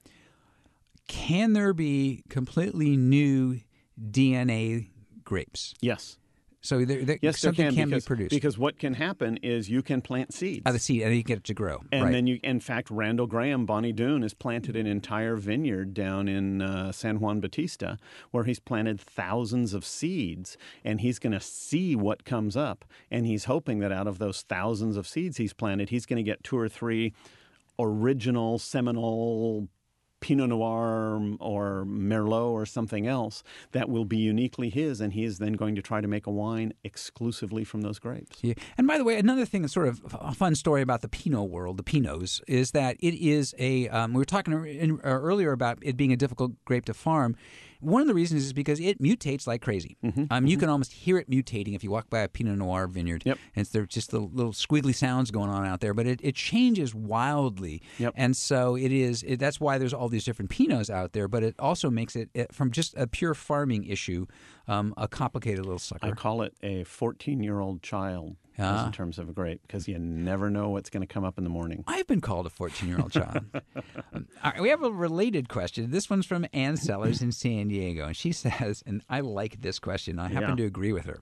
can 1.07 1.53
there 1.53 1.73
be 1.73 2.23
completely 2.29 2.97
new 2.97 3.59
DNA 3.99 4.89
grapes? 5.23 5.73
Yes. 5.81 6.17
So 6.63 6.85
there, 6.85 7.03
there, 7.03 7.19
Yes, 7.21 7.41
there 7.41 7.49
something 7.49 7.65
can, 7.67 7.75
can 7.75 7.89
because, 7.89 8.05
be 8.05 8.07
produced 8.07 8.29
because 8.29 8.57
what 8.57 8.79
can 8.79 8.93
happen 8.93 9.37
is 9.43 9.69
you 9.69 9.81
can 9.81 10.01
plant 10.01 10.33
seeds. 10.33 10.61
out 10.65 10.71
the 10.71 10.79
seed, 10.79 11.01
and 11.01 11.13
you 11.13 11.21
get 11.21 11.39
it 11.39 11.43
to 11.45 11.53
grow. 11.53 11.83
And 11.91 12.05
right. 12.05 12.13
then 12.13 12.25
you, 12.25 12.39
in 12.41 12.61
fact, 12.61 12.89
Randall 12.89 13.27
Grahm, 13.27 13.65
Bonny 13.65 13.91
Doon, 13.91 14.21
has 14.21 14.33
planted 14.33 14.77
an 14.77 14.87
entire 14.87 15.35
vineyard 15.35 15.93
down 15.93 16.29
in 16.29 16.61
uh, 16.61 16.93
San 16.93 17.19
Juan 17.19 17.41
Bautista 17.41 17.97
where 18.31 18.45
he's 18.45 18.61
planted 18.61 19.01
thousands 19.01 19.73
of 19.73 19.83
seeds 19.85 20.57
and 20.85 21.01
he's 21.01 21.19
going 21.19 21.33
to 21.33 21.41
see 21.41 21.97
what 21.97 22.23
comes 22.23 22.55
up. 22.55 22.85
And 23.11 23.25
he's 23.25 23.43
hoping 23.43 23.79
that 23.79 23.91
out 23.91 24.07
of 24.07 24.17
those 24.19 24.43
thousands 24.43 24.95
of 24.95 25.05
seeds 25.05 25.35
he's 25.35 25.53
planted, 25.53 25.89
he's 25.89 26.05
going 26.05 26.17
to 26.17 26.23
get 26.23 26.45
two 26.45 26.57
or 26.57 26.69
three 26.69 27.13
original, 27.77 28.57
seminal 28.57 29.67
Pinot 30.23 30.47
Noir 30.47 31.21
or 31.41 31.83
Merlot 31.85 32.51
or 32.51 32.65
something 32.65 33.07
else 33.07 33.43
that 33.73 33.89
will 33.89 34.05
be 34.05 34.15
uniquely 34.15 34.69
his, 34.69 35.01
and 35.01 35.11
he 35.11 35.25
is 35.25 35.37
then 35.37 35.51
going 35.53 35.75
to 35.75 35.81
try 35.81 35.99
to 35.99 36.07
make 36.07 36.25
a 36.25 36.31
wine 36.31 36.73
exclusively 36.85 37.65
from 37.65 37.81
those 37.81 37.99
grapes. 37.99 38.37
Yeah. 38.41 38.53
And 38.77 38.87
by 38.87 38.97
the 38.97 39.03
way, 39.03 39.17
another 39.17 39.45
thing 39.45 39.63
that's 39.63 39.73
sort 39.73 39.89
of 39.89 40.01
a 40.13 40.33
fun 40.33 40.55
story 40.55 40.81
about 40.81 41.01
the 41.01 41.09
Pinot 41.09 41.49
world, 41.49 41.75
the 41.75 41.83
Pinots, 41.83 42.41
is 42.47 42.71
that 42.71 42.95
it 43.01 43.15
is 43.15 43.53
a. 43.59 43.89
Um, 43.89 44.13
we 44.13 44.19
were 44.19 44.25
talking 44.25 44.53
uh, 45.03 45.07
earlier 45.07 45.51
about 45.51 45.79
it 45.81 45.97
being 45.97 46.13
a 46.13 46.17
difficult 46.17 46.53
grape 46.63 46.85
to 46.85 46.93
farm. 46.93 47.35
One 47.83 48.01
of 48.01 48.07
the 48.07 48.13
reasons 48.13 48.45
is 48.45 48.53
because 48.53 48.79
it 48.79 49.01
mutates 49.01 49.45
like 49.45 49.61
crazy. 49.61 49.97
Mm-hmm. 50.03 50.25
Um, 50.31 50.47
you 50.47 50.57
can 50.57 50.69
almost 50.69 50.93
hear 50.93 51.17
it 51.17 51.29
mutating 51.29 51.75
if 51.75 51.83
you 51.83 51.91
walk 51.91 52.09
by 52.09 52.19
a 52.19 52.27
Pinot 52.27 52.57
Noir 52.57 52.87
vineyard. 52.87 53.23
Yep. 53.25 53.37
And 53.55 53.61
it's 53.61 53.71
there 53.71 53.85
just 53.85 54.11
the 54.11 54.19
little 54.19 54.53
squiggly 54.53 54.95
sounds 54.95 55.31
going 55.31 55.49
on 55.49 55.65
out 55.65 55.81
there, 55.81 55.93
but 55.93 56.07
it, 56.07 56.19
it 56.23 56.35
changes 56.35 56.95
wildly. 56.95 57.81
Yep. 57.99 58.13
And 58.15 58.35
so 58.37 58.75
it 58.75 58.91
is. 58.91 59.23
It, 59.23 59.37
that's 59.39 59.59
why 59.59 59.77
there's 59.77 59.93
all 59.93 60.09
these 60.09 60.23
different 60.23 60.51
Pinots 60.51 60.89
out 60.89 61.13
there. 61.13 61.27
But 61.27 61.43
it 61.43 61.55
also 61.59 61.89
makes 61.89 62.15
it, 62.15 62.29
it 62.33 62.53
from 62.53 62.71
just 62.71 62.95
a 62.95 63.07
pure 63.07 63.33
farming 63.33 63.85
issue, 63.85 64.25
um, 64.67 64.93
a 64.97 65.07
complicated 65.07 65.65
little 65.65 65.79
sucker. 65.79 66.07
I 66.07 66.11
call 66.11 66.41
it 66.41 66.53
a 66.63 66.83
14 66.85 67.43
year 67.43 67.59
old 67.59 67.81
child 67.81 68.35
as 68.57 68.65
Ah. 68.65 68.85
in 68.85 68.91
terms 68.91 69.17
of 69.17 69.27
a 69.29 69.33
grape 69.33 69.61
because 69.65 69.87
you 69.87 69.97
never 69.97 70.49
know 70.51 70.69
what's 70.69 70.89
going 70.91 71.01
to 71.01 71.07
come 71.11 71.23
up 71.23 71.37
in 71.39 71.43
the 71.43 71.49
morning. 71.49 71.83
I've 71.87 72.05
been 72.07 72.21
called 72.21 72.45
a 72.45 72.49
14 72.51 72.87
year 72.87 72.99
old 72.99 73.11
child. 73.11 73.43
Um, 74.13 74.27
right, 74.43 74.61
we 74.61 74.69
have 74.69 74.83
a 74.83 74.91
related 74.91 75.49
question. 75.49 75.89
This 75.89 76.07
one's 76.09 76.27
from 76.27 76.45
Ann 76.53 76.77
Sellers 76.77 77.21
in 77.23 77.31
San 77.31 77.67
Diego. 77.69 78.05
And 78.05 78.15
she 78.15 78.31
says, 78.31 78.83
and 78.85 79.01
I 79.09 79.21
like 79.21 79.61
this 79.61 79.79
question, 79.79 80.19
I 80.19 80.27
happen 80.29 80.49
Yeah. 80.51 80.55
to 80.57 80.65
agree 80.65 80.93
with 80.93 81.05
her. 81.05 81.19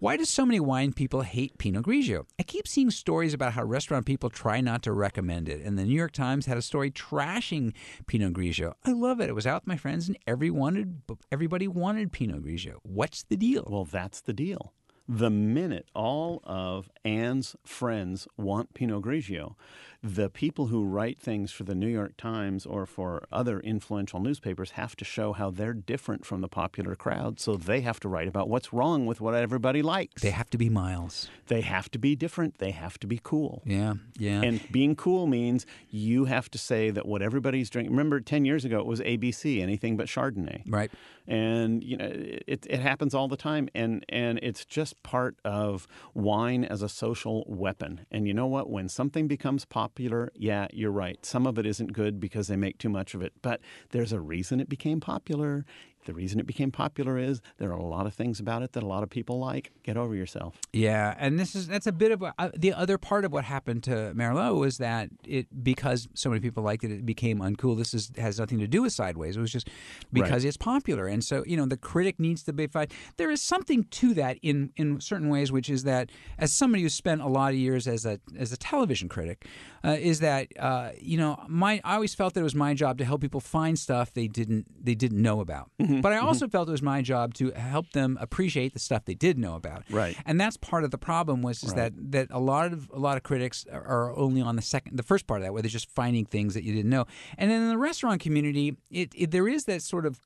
Why 0.00 0.16
do 0.16 0.24
so 0.24 0.46
many 0.46 0.60
wine 0.60 0.94
people 0.94 1.20
hate 1.20 1.58
Pinot 1.58 1.84
Grigio? 1.84 2.24
I 2.38 2.42
keep 2.42 2.66
seeing 2.66 2.90
stories 2.90 3.34
about 3.34 3.52
how 3.52 3.64
restaurant 3.64 4.06
people 4.06 4.30
try 4.30 4.62
not 4.62 4.82
to 4.84 4.92
recommend 4.92 5.46
it. 5.46 5.60
And 5.60 5.78
the 5.78 5.84
New 5.84 5.94
York 5.94 6.12
Times 6.12 6.46
had 6.46 6.56
a 6.56 6.62
story 6.62 6.90
trashing 6.90 7.74
Pinot 8.06 8.32
Grigio. 8.32 8.72
I 8.82 8.92
love 8.92 9.20
it. 9.20 9.28
It 9.28 9.34
was 9.34 9.46
out 9.46 9.60
with 9.60 9.66
my 9.66 9.76
friends, 9.76 10.08
and 10.08 10.16
every 10.26 10.50
wanted, 10.50 11.02
everybody 11.30 11.68
wanted 11.68 12.12
Pinot 12.12 12.42
Grigio. 12.42 12.76
What's 12.82 13.24
the 13.24 13.36
deal? 13.36 13.68
Well, 13.68 13.84
that's 13.84 14.22
the 14.22 14.32
deal. 14.32 14.72
The 15.12 15.28
minute 15.28 15.88
all 15.92 16.40
of 16.44 16.88
Anne's 17.04 17.56
friends 17.64 18.28
want 18.36 18.74
Pinot 18.74 19.02
Grigio, 19.02 19.56
the 20.04 20.30
people 20.30 20.68
who 20.68 20.84
write 20.84 21.18
things 21.18 21.50
for 21.50 21.64
the 21.64 21.74
New 21.74 21.88
York 21.88 22.16
Times 22.16 22.64
or 22.64 22.86
for 22.86 23.26
other 23.32 23.58
influential 23.58 24.20
newspapers 24.20 24.72
have 24.72 24.94
to 24.96 25.04
show 25.04 25.32
how 25.32 25.50
they're 25.50 25.74
different 25.74 26.24
from 26.24 26.42
the 26.42 26.48
popular 26.48 26.94
crowd. 26.94 27.40
So 27.40 27.56
they 27.56 27.80
have 27.80 27.98
to 28.00 28.08
write 28.08 28.28
about 28.28 28.48
what's 28.48 28.72
wrong 28.72 29.04
with 29.04 29.20
what 29.20 29.34
everybody 29.34 29.82
likes. 29.82 30.22
they 30.22 30.30
have 30.30 30.48
to 30.50 30.58
be 30.58 30.70
miles. 30.70 31.28
They 31.48 31.62
have 31.62 31.90
to 31.90 31.98
be 31.98 32.14
different. 32.14 32.58
They 32.58 32.70
have 32.70 32.96
to 33.00 33.08
be 33.08 33.20
cool. 33.20 33.62
Yeah, 33.66 33.94
yeah. 34.16 34.42
And 34.42 34.60
being 34.70 34.94
cool 34.94 35.26
means 35.26 35.66
you 35.90 36.26
have 36.26 36.48
to 36.52 36.58
say 36.58 36.90
that 36.90 37.04
what 37.04 37.20
everybody's 37.20 37.68
drinking. 37.68 37.90
Remember, 37.92 38.20
10 38.20 38.44
years 38.44 38.64
ago, 38.64 38.78
it 38.78 38.86
was 38.86 39.00
ABC, 39.00 39.60
anything 39.60 39.96
but 39.96 40.06
Chardonnay. 40.06 40.62
right. 40.66 40.90
And, 41.26 41.84
you 41.84 41.96
know, 41.96 42.10
it, 42.10 42.66
it 42.68 42.80
happens 42.80 43.14
all 43.14 43.28
the 43.28 43.36
time. 43.36 43.68
And, 43.72 44.04
and 44.08 44.40
it's 44.42 44.64
just 44.64 44.99
part 45.02 45.36
of 45.44 45.86
wine 46.14 46.64
as 46.64 46.82
a 46.82 46.88
social 46.88 47.44
weapon. 47.46 48.06
And 48.10 48.26
you 48.26 48.34
know 48.34 48.46
what? 48.46 48.70
When 48.70 48.88
something 48.88 49.26
becomes 49.26 49.64
popular, 49.64 50.30
yeah, 50.34 50.68
you're 50.72 50.90
right. 50.90 51.24
Some 51.24 51.46
of 51.46 51.58
it 51.58 51.66
isn't 51.66 51.92
good 51.92 52.20
because 52.20 52.48
they 52.48 52.56
make 52.56 52.78
too 52.78 52.88
much 52.88 53.14
of 53.14 53.22
it. 53.22 53.32
But 53.42 53.60
there's 53.90 54.12
a 54.12 54.20
reason 54.20 54.60
it 54.60 54.68
became 54.68 55.00
popular. 55.00 55.64
The 56.06 56.14
reason 56.14 56.40
it 56.40 56.46
became 56.46 56.70
popular 56.70 57.18
is 57.18 57.40
there 57.58 57.70
are 57.70 57.78
a 57.78 57.84
lot 57.84 58.06
of 58.06 58.14
things 58.14 58.40
about 58.40 58.62
it 58.62 58.72
that 58.72 58.82
a 58.82 58.86
lot 58.86 59.02
of 59.02 59.10
people 59.10 59.38
like. 59.38 59.70
Get 59.82 59.96
over 59.96 60.14
yourself. 60.14 60.56
Yeah, 60.72 61.14
and 61.18 61.38
this 61.38 61.54
is 61.54 61.68
that's 61.68 61.86
a 61.86 61.92
bit 61.92 62.12
of 62.12 62.22
a, 62.22 62.32
uh, 62.38 62.50
the 62.56 62.72
other 62.72 62.98
part 62.98 63.24
of 63.24 63.32
what 63.32 63.44
happened 63.44 63.82
to 63.84 64.12
Merlot 64.14 64.56
was 64.58 64.78
that 64.78 65.10
it 65.26 65.46
because 65.62 66.08
so 66.14 66.30
many 66.30 66.40
people 66.40 66.62
liked 66.62 66.84
it, 66.84 66.90
it 66.90 67.06
became 67.06 67.40
uncool. 67.40 67.76
This 67.76 67.92
is 67.92 68.10
has 68.16 68.38
nothing 68.38 68.58
to 68.60 68.66
do 68.66 68.82
with 68.82 68.92
Sideways. 68.92 69.36
It 69.36 69.40
was 69.40 69.52
just 69.52 69.68
because 70.12 70.44
it's 70.44 70.56
popular, 70.56 71.06
and 71.06 71.22
so 71.22 71.44
you 71.46 71.56
know 71.56 71.66
the 71.66 71.76
critic 71.76 72.18
needs 72.18 72.42
to 72.44 72.52
be 72.52 72.66
fight. 72.66 72.92
There 73.16 73.30
is 73.30 73.42
something 73.42 73.84
to 73.84 74.14
that 74.14 74.38
in 74.42 74.72
in 74.76 75.00
certain 75.00 75.28
ways, 75.28 75.52
which 75.52 75.68
is 75.68 75.84
that 75.84 76.10
as 76.38 76.52
somebody 76.52 76.82
who 76.82 76.88
spent 76.88 77.20
a 77.20 77.28
lot 77.28 77.52
of 77.52 77.58
years 77.58 77.86
as 77.86 78.06
a 78.06 78.20
as 78.38 78.52
a 78.52 78.56
television 78.56 79.08
critic, 79.08 79.46
uh, 79.84 79.96
is 80.00 80.20
that 80.20 80.48
uh, 80.58 80.90
you 80.98 81.18
know 81.18 81.42
my 81.48 81.80
I 81.84 81.94
always 81.94 82.14
felt 82.14 82.34
that 82.34 82.40
it 82.40 82.44
was 82.44 82.54
my 82.54 82.74
job 82.74 82.98
to 82.98 83.04
help 83.04 83.20
people 83.20 83.40
find 83.40 83.78
stuff 83.78 84.12
they 84.14 84.28
didn't 84.28 84.66
they 84.84 84.94
didn't 84.94 85.20
know 85.20 85.40
about. 85.40 85.70
Mm-hmm. 85.90 86.00
But 86.00 86.12
I 86.12 86.16
mm-hmm. 86.16 86.26
also 86.26 86.48
felt 86.48 86.68
it 86.68 86.72
was 86.72 86.82
my 86.82 87.02
job 87.02 87.34
to 87.34 87.50
help 87.52 87.90
them 87.92 88.18
appreciate 88.20 88.72
the 88.72 88.78
stuff 88.78 89.04
they 89.04 89.14
did 89.14 89.38
know 89.38 89.54
about. 89.54 89.84
Right. 89.90 90.16
And 90.24 90.40
that's 90.40 90.56
part 90.56 90.84
of 90.84 90.90
the 90.90 90.98
problem 90.98 91.42
was 91.42 91.62
is 91.62 91.74
that 91.74 91.92
that 92.12 92.28
a 92.30 92.40
lot 92.40 92.72
of 92.72 92.90
a 92.92 92.98
lot 92.98 93.16
of 93.16 93.22
critics 93.22 93.66
are- 93.70 93.84
are 93.84 94.16
only 94.16 94.40
on 94.40 94.56
the 94.56 94.62
second 94.62 94.96
the 94.96 95.02
first 95.02 95.26
part 95.26 95.40
of 95.40 95.44
that 95.44 95.52
where 95.52 95.62
they're 95.62 95.70
just 95.70 95.90
finding 95.90 96.24
things 96.24 96.54
that 96.54 96.64
you 96.64 96.74
didn't 96.74 96.90
know. 96.90 97.06
And 97.36 97.50
then 97.50 97.62
in 97.62 97.68
the 97.68 97.78
restaurant 97.78 98.20
community, 98.20 98.76
it, 98.90 99.12
it 99.14 99.30
there 99.30 99.48
is 99.48 99.64
that 99.64 99.82
sort 99.82 100.06
of 100.06 100.20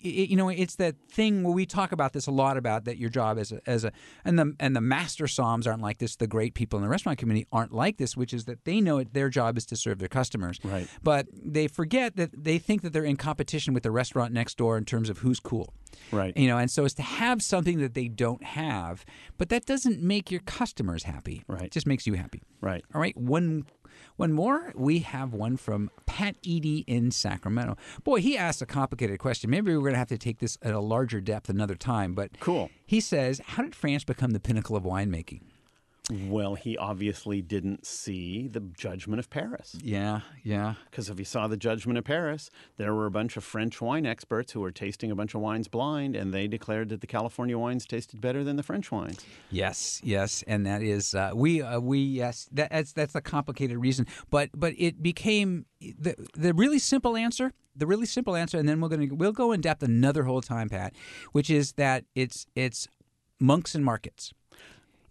it, 0.00 0.30
you 0.30 0.36
know, 0.36 0.48
it's 0.48 0.76
that 0.76 0.96
thing 1.10 1.42
where 1.42 1.52
we 1.52 1.66
talk 1.66 1.92
about 1.92 2.12
this 2.12 2.26
a 2.26 2.30
lot 2.30 2.56
about 2.56 2.84
that 2.84 2.98
your 2.98 3.10
job 3.10 3.38
as 3.38 3.52
a, 3.52 3.60
as 3.66 3.84
a 3.84 3.92
and 4.24 4.38
the 4.38 4.54
and 4.60 4.76
the 4.76 4.80
master 4.80 5.24
somms 5.24 5.66
aren't 5.66 5.82
like 5.82 5.98
this. 5.98 6.16
The 6.16 6.26
great 6.26 6.54
people 6.54 6.78
in 6.78 6.82
the 6.82 6.88
restaurant 6.88 7.18
community 7.18 7.46
aren't 7.52 7.72
like 7.72 7.96
this, 7.96 8.16
which 8.16 8.32
is 8.32 8.44
that 8.44 8.64
they 8.64 8.80
know 8.80 8.98
it, 8.98 9.12
their 9.12 9.28
job 9.28 9.56
is 9.58 9.66
to 9.66 9.76
serve 9.76 9.98
their 9.98 10.08
customers. 10.08 10.58
Right. 10.62 10.88
But 11.02 11.26
they 11.32 11.68
forget 11.68 12.16
that 12.16 12.30
they 12.32 12.58
think 12.58 12.82
that 12.82 12.92
they're 12.92 13.04
in 13.04 13.16
competition 13.16 13.74
with 13.74 13.82
the 13.82 13.90
restaurant 13.90 14.32
next 14.32 14.56
door 14.56 14.76
in 14.78 14.84
terms 14.84 15.10
of 15.10 15.18
who's 15.18 15.40
cool. 15.40 15.72
Right. 16.12 16.36
You 16.36 16.48
know, 16.48 16.58
and 16.58 16.70
so 16.70 16.84
it's 16.84 16.94
to 16.94 17.02
have 17.02 17.42
something 17.42 17.78
that 17.78 17.94
they 17.94 18.08
don't 18.08 18.42
have, 18.44 19.04
but 19.36 19.48
that 19.48 19.66
doesn't 19.66 20.00
make 20.00 20.30
your 20.30 20.40
customers 20.40 21.04
happy. 21.04 21.44
Right. 21.48 21.64
It 21.64 21.72
just 21.72 21.86
makes 21.86 22.06
you 22.06 22.14
happy. 22.14 22.42
Right. 22.60 22.84
All 22.94 23.00
right, 23.00 23.16
one 23.16 23.66
one 24.18 24.32
more. 24.32 24.72
We 24.74 24.98
have 25.00 25.32
one 25.32 25.56
from 25.56 25.90
Pat 26.04 26.36
Eady 26.42 26.84
in 26.86 27.10
Sacramento. 27.10 27.76
Boy, 28.04 28.20
he 28.20 28.36
asked 28.36 28.60
a 28.60 28.66
complicated 28.66 29.18
question. 29.18 29.48
Maybe 29.48 29.72
we're 29.72 29.80
going 29.80 29.92
to 29.92 29.98
have 29.98 30.08
to 30.08 30.18
take 30.18 30.38
this 30.40 30.58
at 30.60 30.74
a 30.74 30.80
larger 30.80 31.20
depth 31.20 31.48
another 31.48 31.76
time. 31.76 32.14
But 32.14 32.38
Cool. 32.40 32.70
He 32.84 33.00
says, 33.00 33.40
"How 33.44 33.62
did 33.62 33.74
France 33.74 34.04
become 34.04 34.32
the 34.32 34.40
pinnacle 34.40 34.76
of 34.76 34.82
winemaking?" 34.82 35.42
Well, 36.10 36.54
he 36.54 36.76
obviously 36.78 37.42
didn't 37.42 37.86
see 37.86 38.48
the 38.48 38.60
Judgment 38.60 39.20
of 39.20 39.28
Paris. 39.28 39.76
Yeah, 39.82 40.20
yeah. 40.42 40.74
Because 40.90 41.10
if 41.10 41.18
he 41.18 41.24
saw 41.24 41.48
the 41.48 41.56
Judgment 41.56 41.98
of 41.98 42.04
Paris, 42.04 42.50
there 42.78 42.94
were 42.94 43.04
a 43.04 43.10
bunch 43.10 43.36
of 43.36 43.44
French 43.44 43.80
wine 43.80 44.06
experts 44.06 44.52
who 44.52 44.60
were 44.60 44.70
tasting 44.70 45.10
a 45.10 45.14
bunch 45.14 45.34
of 45.34 45.42
wines 45.42 45.68
blind, 45.68 46.16
and 46.16 46.32
they 46.32 46.48
declared 46.48 46.88
that 46.88 47.02
the 47.02 47.06
California 47.06 47.58
wines 47.58 47.84
tasted 47.84 48.22
better 48.22 48.42
than 48.42 48.56
the 48.56 48.62
French 48.62 48.90
wines. 48.90 49.24
Yes, 49.50 50.00
yes, 50.02 50.42
and 50.46 50.64
that 50.64 50.82
is 50.82 51.14
uh, 51.14 51.32
we 51.34 51.60
uh, 51.60 51.78
we 51.78 51.98
yes 51.98 52.48
that, 52.52 52.70
that's 52.70 52.92
that's 52.92 53.14
a 53.14 53.20
complicated 53.20 53.76
reason, 53.76 54.06
but 54.30 54.48
but 54.54 54.72
it 54.78 55.02
became 55.02 55.66
the 55.80 56.14
the 56.34 56.54
really 56.54 56.78
simple 56.78 57.16
answer. 57.16 57.52
The 57.76 57.86
really 57.86 58.06
simple 58.06 58.34
answer, 58.34 58.58
and 58.58 58.68
then 58.68 58.80
we're 58.80 58.88
gonna 58.88 59.06
we'll 59.10 59.30
go 59.30 59.52
in 59.52 59.60
depth 59.60 59.82
another 59.82 60.24
whole 60.24 60.40
time, 60.40 60.68
Pat, 60.68 60.94
which 61.32 61.48
is 61.50 61.72
that 61.72 62.04
it's 62.14 62.46
it's 62.56 62.88
monks 63.38 63.74
and 63.74 63.84
markets. 63.84 64.32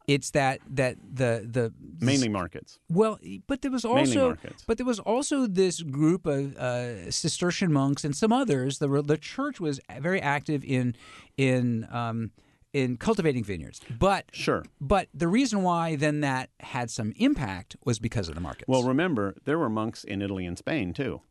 It's 0.07 0.31
that 0.31 0.59
that 0.69 0.95
the 1.13 1.45
the 1.51 1.73
Mainly 1.99 2.29
markets. 2.29 2.79
well, 2.89 3.19
but 3.45 3.61
there 3.61 3.71
was 3.71 3.83
Mainly 3.83 3.99
also, 3.99 4.27
markets. 4.29 4.63
but 4.65 4.77
there 4.77 4.85
was 4.85 4.99
also 4.99 5.47
this 5.47 5.81
group 5.81 6.25
of 6.25 6.55
uh, 6.57 7.11
Cistercian 7.11 7.73
monks 7.73 8.05
and 8.05 8.15
some 8.15 8.31
others. 8.31 8.79
The 8.79 8.87
the 9.01 9.17
church 9.17 9.59
was 9.59 9.81
very 9.99 10.21
active 10.21 10.63
in 10.63 10.95
in 11.35 11.87
um, 11.91 12.31
in 12.73 12.95
cultivating 12.97 13.43
vineyards, 13.43 13.81
but 13.99 14.25
Sure. 14.31 14.63
but 14.79 15.07
the 15.13 15.27
reason 15.27 15.61
why 15.63 15.95
then 15.97 16.21
that 16.21 16.51
had 16.61 16.89
some 16.89 17.11
impact 17.17 17.75
was 17.83 17.99
because 17.99 18.29
of 18.29 18.35
the 18.35 18.41
markets. 18.41 18.67
Well, 18.67 18.83
remember, 18.83 19.35
there 19.45 19.57
were 19.59 19.69
monks 19.69 20.03
in 20.05 20.21
Italy 20.21 20.45
and 20.45 20.57
Spain, 20.57 20.93
too. 20.93 21.21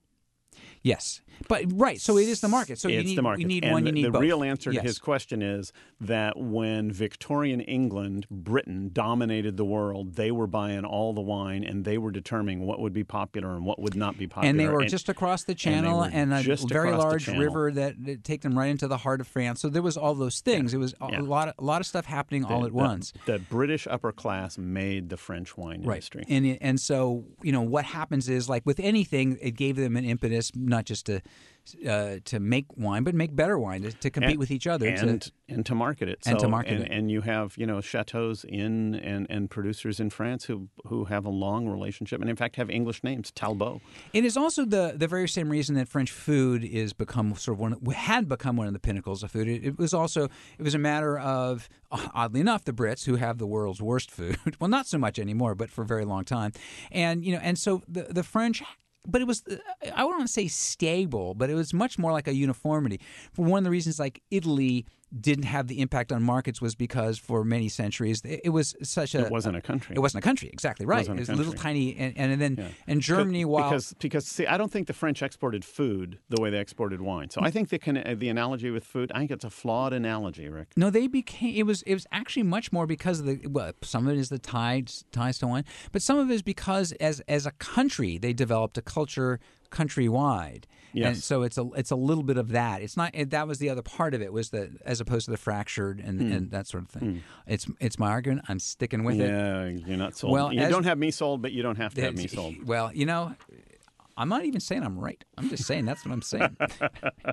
Yes, 0.86 1.20
but 1.48 1.64
right. 1.72 2.00
So 2.00 2.16
it 2.16 2.28
is 2.28 2.40
the 2.40 2.48
market. 2.48 2.78
So 2.78 2.88
you 2.88 3.02
need 3.02 3.18
the 3.18 3.22
market. 3.22 3.40
you 3.42 3.46
need 3.46 3.64
and 3.64 3.72
one. 3.72 3.82
the, 3.84 3.88
You 3.90 3.94
need 3.94 4.04
the 4.06 4.10
both. 4.10 4.22
real 4.22 4.42
answer 4.42 4.70
Yes. 4.72 4.82
to 4.82 4.86
his 4.88 4.98
question 4.98 5.42
is 5.42 5.72
that 6.00 6.38
when 6.38 6.90
Victorian 6.90 7.60
England, 7.60 8.26
Britain 8.30 8.90
dominated 8.92 9.56
the 9.56 9.64
world, 9.64 10.14
they 10.14 10.30
were 10.30 10.46
buying 10.46 10.84
all 10.84 11.12
the 11.12 11.20
wine 11.20 11.62
and 11.64 11.84
they 11.84 11.98
were 11.98 12.10
determining 12.10 12.60
what 12.66 12.80
would 12.80 12.92
be 12.92 13.04
popular 13.04 13.54
and 13.56 13.64
what 13.64 13.78
would 13.80 13.94
not 13.94 14.16
be 14.18 14.26
popular. 14.26 14.48
and 14.50 14.58
they 14.60 14.68
were 14.68 14.84
just 14.84 15.08
across 15.08 15.44
the 15.44 15.54
channel 15.54 15.98
were 16.00 16.10
and, 16.12 16.32
a 16.32 16.56
very 16.68 16.92
large 16.92 17.28
river 17.28 17.70
that, 17.72 18.02
that 18.04 18.24
take 18.24 18.42
them 18.42 18.58
right 18.58 18.70
into 18.70 18.88
the 18.88 18.98
heart 18.98 19.20
of 19.20 19.26
France. 19.26 19.60
So 19.60 19.68
there 19.68 19.82
was 19.82 19.96
all 19.96 20.14
those 20.14 20.40
things. 20.40 20.72
It 20.72 20.78
was 20.78 20.94
a 21.00 21.12
Yeah. 21.12 21.20
lot 21.20 21.48
of, 21.48 21.54
a 21.58 21.64
lot 21.64 21.80
of 21.80 21.86
stuff 21.86 22.06
happening 22.06 22.44
all 22.44 22.64
at 22.64 22.70
the, 22.72 22.76
once. 22.76 23.12
The 23.26 23.38
British 23.38 23.86
upper 23.90 24.12
class 24.12 24.56
made 24.58 25.08
the 25.10 25.16
French 25.16 25.56
wine 25.56 25.82
industry. 25.82 26.24
And 26.28 26.58
and 26.60 26.80
so 26.80 27.24
you 27.42 27.52
know 27.52 27.62
what 27.62 27.84
happens 27.84 28.28
is 28.28 28.48
like 28.48 28.64
with 28.66 28.80
anything, 28.80 29.38
it 29.40 29.52
gave 29.52 29.76
them 29.76 29.96
an 29.96 30.04
impetus. 30.04 30.50
Not 30.54 30.75
not 30.76 30.84
just 30.84 31.06
to 31.06 31.20
uh, 31.88 32.16
to 32.24 32.38
make 32.38 32.66
wine, 32.76 33.02
but 33.02 33.14
make 33.14 33.34
better 33.34 33.58
wine 33.58 33.82
to, 33.82 33.90
to 33.90 34.10
compete 34.10 34.30
And- 34.32 34.38
with 34.38 34.50
each 34.50 34.66
other. 34.66 34.86
and 34.86 35.20
to, 35.22 35.32
and 35.48 35.66
to 35.66 35.74
market 35.74 36.08
it. 36.08 36.20
and 36.26 36.38
to 36.38 36.48
market 36.48 36.74
and, 36.74 36.84
it. 36.84 36.90
And 36.92 37.10
you 37.10 37.22
have 37.22 37.56
you 37.56 37.66
know 37.66 37.80
chateaus 37.80 38.44
in 38.44 38.94
and, 38.94 39.26
and 39.28 39.50
producers 39.50 39.98
in 39.98 40.10
France 40.10 40.44
who 40.44 40.68
who 40.86 41.06
have 41.06 41.24
a 41.24 41.30
long 41.30 41.68
relationship 41.68 42.20
and 42.20 42.30
in 42.30 42.36
fact 42.36 42.56
have 42.56 42.70
English 42.70 43.02
names. 43.02 43.32
Talbot. 43.32 43.80
It 44.12 44.24
is 44.24 44.36
also 44.36 44.64
the 44.64 44.94
the 44.96 45.08
very 45.08 45.28
same 45.28 45.48
reason 45.48 45.74
that 45.76 45.88
French 45.88 46.10
food 46.12 46.64
is 46.64 46.92
become 46.92 47.34
sort 47.34 47.56
of 47.56 47.60
one 47.60 47.94
had 47.94 48.28
become 48.28 48.56
one 48.56 48.68
of 48.68 48.72
the 48.72 48.78
pinnacles 48.78 49.22
of 49.22 49.30
food. 49.32 49.48
It, 49.48 49.64
it 49.64 49.78
was 49.78 49.92
also 49.92 50.24
it 50.58 50.62
was 50.62 50.74
a 50.74 50.78
matter 50.78 51.18
of 51.18 51.68
oddly 51.90 52.40
enough 52.40 52.64
the 52.64 52.72
Brits 52.72 53.06
who 53.06 53.16
have 53.16 53.38
the 53.38 53.46
world's 53.46 53.82
worst 53.82 54.10
food. 54.10 54.38
well, 54.60 54.68
not 54.68 54.86
so 54.86 54.98
much 54.98 55.18
anymore, 55.18 55.54
but 55.54 55.70
for 55.70 55.82
a 55.82 55.86
very 55.86 56.04
long 56.04 56.24
time, 56.24 56.52
and 56.92 57.24
you 57.24 57.32
know, 57.32 57.40
and 57.42 57.58
so 57.58 57.82
the 57.88 58.04
the 58.04 58.22
French. 58.22 58.62
But 59.06 59.20
it 59.20 59.26
was, 59.26 59.42
I 59.94 60.04
wouldn't 60.04 60.30
say 60.30 60.48
stable, 60.48 61.34
but 61.34 61.48
it 61.50 61.54
was 61.54 61.72
much 61.72 61.98
more 61.98 62.12
like 62.12 62.28
a 62.28 62.34
uniformity. 62.34 63.00
For 63.32 63.44
one 63.44 63.58
of 63.58 63.64
the 63.64 63.70
reasons, 63.70 63.98
like 63.98 64.22
Italy 64.30 64.86
didn't 65.20 65.44
have 65.44 65.68
the 65.68 65.80
impact 65.80 66.10
on 66.12 66.22
markets 66.22 66.60
was 66.60 66.74
because 66.74 67.16
for 67.18 67.44
many 67.44 67.68
centuries 67.68 68.20
it 68.24 68.40
it 68.44 68.48
was 68.50 68.74
such 68.82 69.14
a 69.14 69.26
It 69.26 69.30
wasn't 69.30 69.56
a 69.56 69.60
country. 69.60 69.94
it 69.94 70.00
wasn't 70.00 70.24
a 70.24 70.26
country 70.26 70.50
exactly 70.52 70.84
right 70.84 70.98
wasn't 70.98 71.18
it 71.18 71.22
was 71.22 71.28
a 71.28 71.34
little 71.36 71.52
tiny 71.52 71.96
and, 71.96 72.16
and 72.16 72.40
then 72.40 72.56
Yeah. 72.58 72.68
and 72.88 73.00
Germany 73.00 73.44
while 73.44 73.70
because 73.70 73.94
because 74.00 74.26
see 74.26 74.46
I 74.46 74.56
don't 74.58 74.70
think 74.72 74.88
the 74.88 74.92
French 74.92 75.22
exported 75.22 75.64
food 75.64 76.18
the 76.28 76.40
way 76.40 76.50
they 76.50 76.58
exported 76.58 77.00
wine. 77.00 77.30
So 77.30 77.40
I 77.40 77.50
think 77.50 77.68
the 77.68 77.78
can, 77.78 78.18
the 78.18 78.28
analogy 78.28 78.70
with 78.70 78.84
food 78.84 79.12
I 79.14 79.18
think 79.18 79.30
it's 79.30 79.44
a 79.44 79.50
flawed 79.50 79.92
analogy, 79.92 80.48
Rick. 80.48 80.68
No, 80.76 80.90
they 80.90 81.06
became. 81.06 81.54
It 81.54 81.64
was. 81.66 81.82
It 81.82 81.94
was 81.94 82.06
actually 82.12 82.42
much 82.42 82.72
more 82.72 82.86
because 82.86 83.20
of 83.20 83.26
the. 83.26 83.46
Well, 83.46 83.72
some 83.82 84.06
of 84.08 84.14
it 84.16 84.18
is 84.18 84.28
the 84.28 84.38
ties 84.38 85.04
ties 85.12 85.38
to 85.38 85.46
wine, 85.46 85.64
but 85.92 86.02
some 86.02 86.18
of 86.18 86.30
it 86.30 86.34
is 86.34 86.42
because 86.42 86.92
as 86.92 87.20
as 87.28 87.46
a 87.46 87.52
country 87.52 88.18
they 88.18 88.32
developed 88.32 88.76
a 88.76 88.82
culture 88.82 89.38
countrywide. 89.70 90.64
And 90.94 91.16
so 91.18 91.42
it's 91.42 91.58
a 91.58 91.68
it's 91.76 91.90
a 91.90 91.96
little 91.96 92.24
bit 92.24 92.38
of 92.38 92.48
that. 92.52 92.80
It's 92.80 92.96
not. 92.96 93.10
It, 93.14 93.28
that 93.30 93.46
was 93.46 93.58
the 93.58 93.68
other 93.68 93.82
part 93.82 94.14
of 94.14 94.22
it 94.22 94.32
was 94.32 94.48
that 94.50 94.70
as 94.86 94.98
opposed 94.98 95.26
to 95.26 95.30
the 95.30 95.36
fractured 95.36 96.00
and, 96.00 96.18
Hmm. 96.22 96.32
and 96.32 96.50
that 96.52 96.66
sort 96.66 96.84
of 96.84 96.88
thing. 96.88 97.22
It's 97.46 97.66
it's 97.80 97.98
my 97.98 98.08
argument. 98.08 98.46
I'm 98.48 98.58
sticking 98.58 99.04
with 99.04 99.20
it. 99.20 99.28
Yeah, 99.28 99.66
you're 99.66 99.98
not 99.98 100.16
sold. 100.16 100.32
Well, 100.32 100.54
you 100.54 100.60
as- 100.60 100.70
don't 100.70 100.84
have 100.84 100.96
me 100.96 101.10
sold, 101.10 101.42
but 101.42 101.52
you 101.52 101.62
don't 101.62 101.76
have 101.76 101.92
to 101.94 102.00
have 102.00 102.16
me 102.16 102.26
sold. 102.28 102.66
Well, 102.66 102.92
you 102.94 103.04
know, 103.04 103.34
I'm 104.16 104.28
not 104.28 104.44
even 104.44 104.60
saying 104.60 104.82
I'm 104.82 104.98
right. 104.98 105.22
I'm 105.36 105.50
just 105.50 105.64
saying 105.64 105.84
that's 105.84 106.04
what 106.04 106.12
I'm 106.12 106.22
saying. 106.22 106.56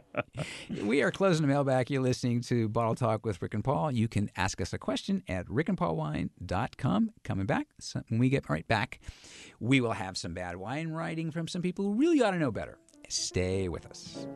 we 0.84 1.02
are 1.02 1.12
closing 1.12 1.42
the 1.44 1.48
mailbag. 1.48 1.90
You're 1.90 2.02
listening 2.02 2.42
to 2.42 2.68
Bottle 2.68 2.96
Talk 2.96 3.26
with 3.26 3.42
Rick 3.42 3.54
and 3.54 3.64
Paul. 3.64 3.92
You 3.92 4.10
can 4.10 4.30
ask 4.36 4.60
us 4.60 4.74
a 4.74 4.78
question 4.78 5.24
at 5.30 5.48
rickandpaulwine.com. 5.48 7.12
Coming 7.24 7.46
back, 7.46 7.68
so 7.80 8.02
when 8.10 8.20
we 8.20 8.30
get 8.30 8.50
right 8.50 8.68
back, 8.68 9.00
we 9.60 9.80
will 9.80 9.94
have 9.94 10.18
some 10.18 10.34
bad 10.34 10.58
wine 10.58 10.90
writing 10.90 11.32
from 11.32 11.48
some 11.48 11.62
people 11.62 11.86
who 11.86 11.94
really 11.94 12.22
ought 12.22 12.32
to 12.32 12.40
know 12.40 12.52
better. 12.52 12.78
Stay 13.08 13.70
with 13.70 13.86
us. 13.86 14.28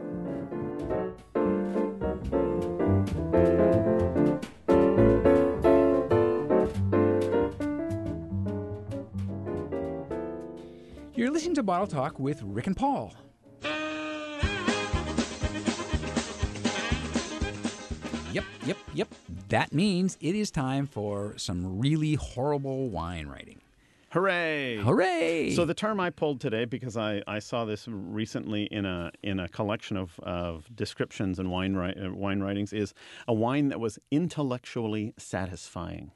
You're 11.28 11.34
listening 11.34 11.56
to 11.56 11.64
Bottle 11.64 11.88
Talk 11.88 12.20
with 12.20 12.42
Rick 12.42 12.68
and 12.68 12.78
Paul. 12.78 13.14
Yep, 18.32 18.46
yep, 18.66 18.78
yep. 18.94 19.10
That 19.50 19.74
means 19.74 20.18
it 20.22 20.36
is 20.36 20.52
time 20.52 20.88
for 20.88 21.38
some 21.38 21.80
really 21.80 22.14
horrible 22.14 22.88
wine 22.88 23.28
writing. 23.28 23.60
Hooray! 24.12 24.78
Hooray! 24.78 25.54
So 25.54 25.66
the 25.66 25.74
term 25.74 26.00
I 26.00 26.12
pulled 26.12 26.40
today, 26.40 26.64
because 26.64 26.96
I, 26.96 27.22
I 27.28 27.40
saw 27.40 27.66
this 27.66 27.90
recently 27.90 28.64
in 28.64 28.86
a 28.86 29.12
in 29.22 29.42
a 29.42 29.50
collection 29.50 29.98
of, 29.98 30.18
of 30.22 30.74
descriptions 30.74 31.40
and 31.40 31.52
wine 31.52 31.76
uh, 31.76 32.10
wine 32.14 32.40
writings, 32.40 32.72
is 32.72 32.94
a 33.28 33.34
wine 33.34 33.68
that 33.68 33.82
was 33.82 34.00
intellectually 34.12 35.14
satisfying. 35.18 36.14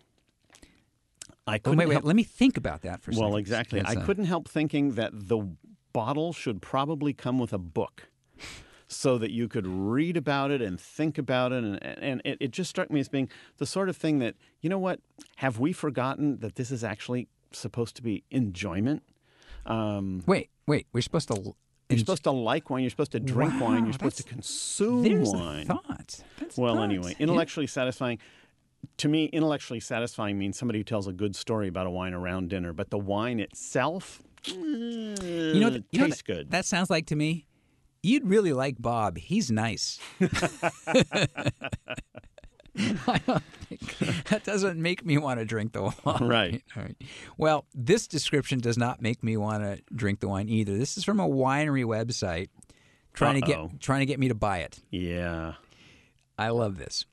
I 1.47 1.55
oh, 1.55 1.59
couldn't 1.59 1.77
wait, 1.79 1.87
wait. 1.87 1.93
help, 1.95 2.05
Let 2.05 2.15
me 2.15 2.23
think 2.23 2.57
about 2.57 2.81
that 2.81 3.01
for 3.01 3.11
a 3.11 3.13
second. 3.13 3.27
well, 3.29 3.37
exactly. 3.37 3.79
That's 3.81 3.95
I 3.97 4.01
a- 4.01 4.05
couldn't 4.05 4.25
help 4.25 4.47
thinking 4.47 4.91
that 4.95 5.11
the 5.13 5.39
bottle 5.93 6.33
should 6.33 6.61
probably 6.61 7.13
come 7.13 7.39
with 7.39 7.51
a 7.53 7.57
book. 7.57 8.07
So 8.87 9.17
that 9.19 9.31
you 9.31 9.47
could 9.47 9.65
read 9.65 10.17
about 10.17 10.51
it 10.51 10.61
and 10.61 10.77
think 10.77 11.17
about 11.17 11.53
it, 11.53 11.63
and, 11.63 11.81
and 11.81 12.21
it, 12.25 12.37
it 12.41 12.51
just 12.51 12.69
struck 12.69 12.91
me 12.91 12.99
as 12.99 13.07
being 13.07 13.29
the 13.57 13.65
sort 13.65 13.87
of 13.87 13.95
thing 13.95 14.19
that 14.19 14.35
you 14.59 14.69
know 14.69 14.77
what? 14.77 14.99
Have 15.37 15.59
we 15.59 15.71
forgotten 15.71 16.39
that 16.39 16.55
this 16.55 16.71
is 16.71 16.83
actually 16.83 17.29
supposed 17.53 17.95
to 17.95 18.01
be 18.01 18.25
enjoyment? 18.31 19.03
Um, 19.65 20.23
Wait, 20.27 20.49
wait. 20.67 20.87
We're 20.91 20.99
supposed 21.01 21.29
to. 21.29 21.55
you're 21.89 21.99
supposed 21.99 22.25
to 22.25 22.31
like 22.31 22.69
wine. 22.69 22.83
You're 22.83 22.89
supposed 22.89 23.13
to 23.13 23.21
drink 23.21 23.61
wine. 23.61 23.85
You're 23.85 23.93
supposed 23.93 24.17
to 24.17 24.23
consume 24.23 25.03
There's 25.03 25.29
wine. 25.29 25.67
the 25.67 25.73
thought. 25.75 26.19
That's 26.41 26.57
Well, 26.57 26.75
thought. 26.75 26.83
anyway, 26.83 27.11
Yeah. 27.11 27.15
intellectually 27.23 27.67
satisfying. 27.67 28.19
To 28.97 29.07
me, 29.07 29.25
intellectually 29.25 29.79
satisfying 29.79 30.37
means 30.37 30.57
somebody 30.57 30.79
who 30.79 30.83
tells 30.83 31.07
a 31.07 31.11
good 31.13 31.35
story 31.35 31.67
about 31.67 31.87
a 31.87 31.89
wine 31.89 32.13
around 32.13 32.49
dinner, 32.49 32.71
but 32.73 32.89
the 32.91 32.97
wine 32.99 33.39
itself, 33.39 34.21
mm. 34.43 35.19
eh, 35.19 35.53
You 35.53 35.59
know, 35.59 35.69
th- 35.71 35.83
you 35.91 35.99
know 35.99 36.05
tastes 36.05 36.21
that- 36.21 36.33
good. 36.33 36.51
That 36.51 36.65
sounds 36.65 36.89
like 36.89 37.07
to 37.07 37.15
me. 37.15 37.45
You'd 38.03 38.25
really 38.27 38.53
like 38.53 38.75
Bob. 38.81 39.17
He's 39.17 39.51
nice. 39.51 39.99
I 43.07 43.19
don't 43.27 43.43
think 43.67 43.97
that 44.29 44.43
doesn't 44.45 44.81
make 44.81 45.05
me 45.05 45.17
want 45.17 45.39
to 45.39 45.45
drink 45.45 45.73
the 45.73 45.81
wine. 45.83 45.93
Right. 46.21 46.63
All 46.77 46.83
right. 46.83 46.95
Well, 47.37 47.65
this 47.75 48.07
description 48.07 48.59
does 48.59 48.77
not 48.77 49.01
make 49.01 49.23
me 49.23 49.35
want 49.37 49.61
to 49.63 49.81
drink 49.93 50.19
the 50.21 50.29
wine 50.29 50.47
either. 50.47 50.77
This 50.77 50.97
is 50.97 51.03
from 51.03 51.19
a 51.19 51.27
winery 51.27 51.83
website 51.83 52.47
trying 53.13 53.41
to 53.41 53.45
Uh-oh. 53.53 53.67
get 53.67 53.79
trying 53.81 53.99
to 53.99 54.05
get 54.05 54.19
me 54.19 54.29
to 54.29 54.35
buy 54.35 54.59
it. 54.59 54.79
yeah. 54.89 55.53
I 56.39 56.49
love 56.49 56.77
this. 56.77 57.05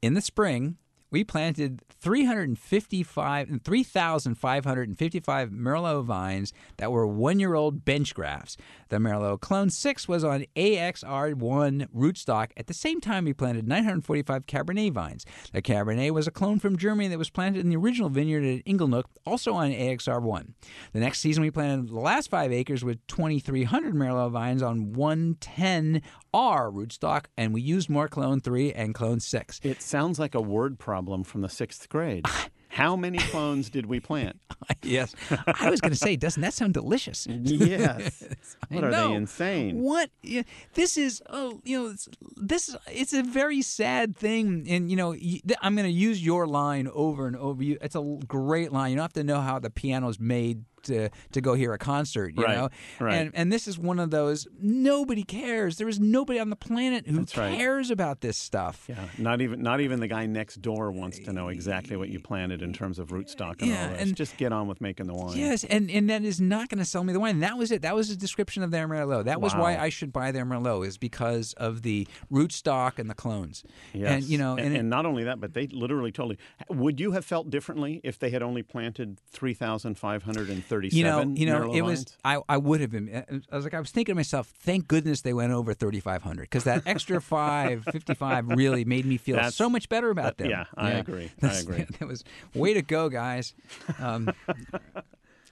In 0.00 0.14
the 0.14 0.22
spring, 0.22 0.78
we 1.10 1.24
planted 1.24 1.82
355 2.00 3.60
3,555 3.62 5.50
Merlot 5.50 6.04
vines 6.04 6.52
that 6.78 6.92
were 6.92 7.06
one-year-old 7.06 7.84
bench 7.84 8.14
grafts. 8.14 8.56
The 8.88 8.96
Merlot 8.96 9.40
Clone 9.40 9.70
6 9.70 10.08
was 10.08 10.24
on 10.24 10.46
AXR1 10.56 11.88
rootstock. 11.94 12.50
At 12.56 12.68
the 12.68 12.74
same 12.74 13.00
time, 13.00 13.24
we 13.24 13.32
planted 13.32 13.68
945 13.68 14.46
Cabernet 14.46 14.92
vines. 14.92 15.26
The 15.52 15.62
Cabernet 15.62 16.12
was 16.12 16.26
a 16.26 16.30
clone 16.30 16.58
from 16.58 16.76
Germany 16.76 17.08
that 17.08 17.18
was 17.18 17.30
planted 17.30 17.60
in 17.60 17.70
the 17.70 17.76
original 17.76 18.08
vineyard 18.08 18.44
at 18.44 18.64
Inglenook, 18.64 19.04
also 19.26 19.52
on 19.54 19.70
AXR1. 19.70 20.54
The 20.92 21.00
next 21.00 21.20
season, 21.20 21.42
we 21.42 21.50
planted 21.50 21.88
the 21.88 21.98
last 21.98 22.30
five 22.30 22.52
acres 22.52 22.84
with 22.84 23.06
2,300 23.08 23.94
Merlot 23.94 24.30
vines 24.30 24.62
on 24.62 24.92
110R 24.92 26.02
rootstock, 26.32 27.26
and 27.36 27.52
we 27.52 27.60
used 27.60 27.90
more 27.90 28.08
Clone 28.08 28.40
3 28.40 28.72
and 28.72 28.94
Clone 28.94 29.20
6. 29.20 29.60
It 29.62 29.82
sounds 29.82 30.18
like 30.18 30.34
a 30.34 30.40
word 30.40 30.78
problem 30.78 30.99
from 31.24 31.40
the 31.40 31.48
sixth 31.48 31.88
grade. 31.88 32.24
How 32.70 32.94
many 32.94 33.18
clones 33.30 33.68
did 33.68 33.86
we 33.86 34.00
plant? 34.00 34.40
yes. 34.82 35.14
I 35.46 35.68
was 35.70 35.80
going 35.80 35.92
to 35.92 35.98
say, 35.98 36.16
doesn't 36.16 36.40
that 36.40 36.54
sound 36.54 36.74
delicious? 36.74 37.26
Yes. 37.28 38.24
What 38.70 38.84
are 38.84 38.92
they 38.92 39.12
insane? 39.14 39.80
What 39.80 40.10
yeah, 40.22 40.42
this 40.74 40.96
is? 40.96 41.20
Oh, 41.28 41.60
you 41.64 41.76
know, 41.76 41.90
it's, 41.90 42.08
this 42.36 42.68
is 42.68 42.76
it's 42.86 43.12
a 43.12 43.24
very 43.24 43.62
sad 43.62 44.16
thing, 44.16 44.64
and 44.68 44.88
you 44.88 44.96
know, 44.96 45.12
I'm 45.60 45.74
going 45.74 45.88
to 45.88 45.92
use 45.92 46.24
your 46.24 46.46
line 46.46 46.88
over 46.94 47.26
and 47.26 47.34
over. 47.34 47.60
It's 47.60 47.96
a 47.96 48.18
great 48.28 48.70
line. 48.72 48.90
You 48.90 48.96
don't 48.96 49.02
have 49.02 49.12
to 49.14 49.24
know 49.24 49.40
how 49.40 49.58
the 49.58 49.70
piano's 49.70 50.20
made 50.20 50.64
to 50.84 51.08
to 51.32 51.40
go 51.40 51.54
hear 51.54 51.72
a 51.72 51.78
concert. 51.78 52.34
You 52.36 52.44
Right, 52.44 52.56
know, 52.56 52.68
right. 53.00 53.14
and 53.14 53.30
and 53.34 53.52
this 53.52 53.66
is 53.68 53.78
one 53.78 53.98
of 53.98 54.10
those. 54.10 54.46
Nobody 54.60 55.22
cares. 55.22 55.76
There 55.78 55.88
is 55.88 55.98
nobody 56.00 56.38
on 56.38 56.50
the 56.50 56.56
planet 56.56 57.06
who 57.06 57.18
That's 57.18 57.36
right. 57.36 57.56
cares 57.56 57.90
about 57.90 58.20
this 58.20 58.36
stuff. 58.36 58.86
Yeah, 58.88 59.04
not 59.18 59.40
even 59.40 59.62
not 59.62 59.80
even 59.80 60.00
the 60.00 60.08
guy 60.08 60.26
next 60.26 60.62
door 60.62 60.90
wants 60.90 61.18
to 61.20 61.32
know 61.32 61.48
exactly 61.48 61.96
what 61.96 62.08
you 62.08 62.18
eh, 62.18 62.22
planted 62.24 62.62
in 62.62 62.72
terms 62.72 62.98
of 62.98 63.08
rootstock 63.08 63.60
and 63.60 63.70
Yeah, 63.70 63.84
all 63.84 63.90
this. 63.92 64.02
and- 64.02 64.16
Just 64.16 64.36
get 64.36 64.52
on 64.52 64.66
with 64.68 64.80
making 64.80 65.06
the 65.06 65.14
wine. 65.14 65.36
Yes, 65.36 65.64
and, 65.64 65.90
and 65.90 66.10
that 66.10 66.22
is 66.24 66.40
not 66.40 66.68
going 66.68 66.78
to 66.78 66.84
sell 66.84 67.04
me 67.04 67.12
the 67.12 67.20
wine. 67.20 67.36
And 67.36 67.42
that 67.42 67.56
was 67.56 67.70
it. 67.72 67.82
That 67.82 67.94
was 67.94 68.10
a 68.10 68.16
description 68.16 68.62
of 68.62 68.70
their 68.70 68.86
Merlot. 68.88 69.24
That 69.24 69.40
was 69.40 69.54
why 69.54 69.76
I 69.78 69.88
should 69.88 70.12
buy 70.12 70.30
their 70.32 70.44
Merlot 70.44 70.86
is 70.86 70.98
because 70.98 71.52
of 71.54 71.82
the 71.82 72.06
rootstock 72.30 72.98
and 72.98 73.08
the 73.08 73.14
clones. 73.14 73.64
Yes. 73.92 74.12
And 74.12 74.24
you 74.24 74.38
know, 74.38 74.52
and, 74.56 74.66
and, 74.68 74.76
and 74.76 74.90
not 74.90 75.06
only 75.06 75.24
that, 75.24 75.40
but 75.40 75.54
they 75.54 75.66
literally 75.68 76.12
told 76.12 76.32
you. 76.32 76.36
Would 76.74 77.00
you 77.00 77.12
have 77.12 77.24
felt 77.24 77.50
differently 77.50 78.00
if 78.04 78.18
they 78.18 78.30
had 78.30 78.42
only 78.42 78.62
planted 78.62 79.18
three 79.30 79.54
thousand 79.54 79.96
five 79.98 80.22
hundred 80.24 80.48
and 80.50 80.64
thirty-seven? 80.70 81.36
you 81.36 81.44
know, 81.46 81.60
you 81.60 81.66
know, 81.68 81.74
it 81.74 81.82
was. 81.82 82.16
I, 82.24 82.40
I 82.48 82.56
would 82.56 82.80
have 82.80 82.90
been. 82.90 83.42
I 83.52 83.54
was 83.56 83.64
like, 83.64 83.74
I 83.74 83.80
was 83.80 83.90
thinking 83.90 84.14
to 84.14 84.16
myself, 84.16 84.52
thank 84.60 84.88
goodness 84.88 85.20
they 85.20 85.34
went 85.34 85.52
over 85.52 85.74
thirty 85.74 86.00
five 86.00 86.22
hundred 86.22 86.42
because 86.44 86.64
that 86.64 86.82
extra 86.86 87.20
five 87.38 87.84
fifty 87.92 88.14
five 88.14 88.48
really 88.48 88.86
made 88.86 89.04
me 89.04 89.18
feel 89.18 89.36
That's- 89.36 89.54
so 89.54 89.68
much 89.68 89.88
better 89.90 90.08
about 90.08 90.38
them. 90.38 90.48
yeah, 90.48 90.64
I 90.74 90.92
agree. 90.92 91.30
I 91.42 91.58
agree. 91.58 91.86
That 91.98 92.08
was 92.08 92.24
way 92.54 92.72
to 92.72 92.82
go, 92.82 93.08
guys. 93.10 93.52
Um, 93.98 94.30
all 94.94 95.02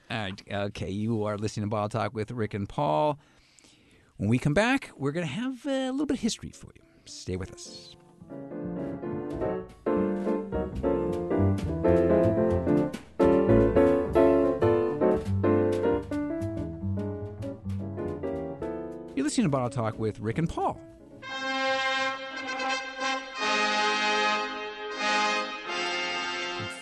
right, 0.09 0.41
okay, 0.51 0.89
you 0.89 1.25
are 1.25 1.37
listening 1.37 1.65
to 1.65 1.69
Bottle 1.69 1.89
Talk 1.89 2.15
with 2.15 2.31
Rick 2.31 2.55
and 2.55 2.67
Paul. 2.67 3.19
When 4.17 4.29
we 4.29 4.39
come 4.39 4.53
back, 4.53 4.89
we're 4.97 5.11
going 5.11 5.27
to 5.27 5.31
have 5.31 5.65
uh, 5.65 5.69
a 5.69 5.91
little 5.91 6.05
bit 6.07 6.15
of 6.17 6.21
history 6.21 6.49
for 6.49 6.71
you. 6.75 6.81
Stay 7.05 7.35
with 7.35 7.53
us. 7.53 7.95
Listening 19.29 19.45
to 19.45 19.49
Bottle 19.51 19.69
Talk 19.69 19.99
with 19.99 20.19
Rick 20.19 20.39
and 20.39 20.49
Paul. 20.49 20.81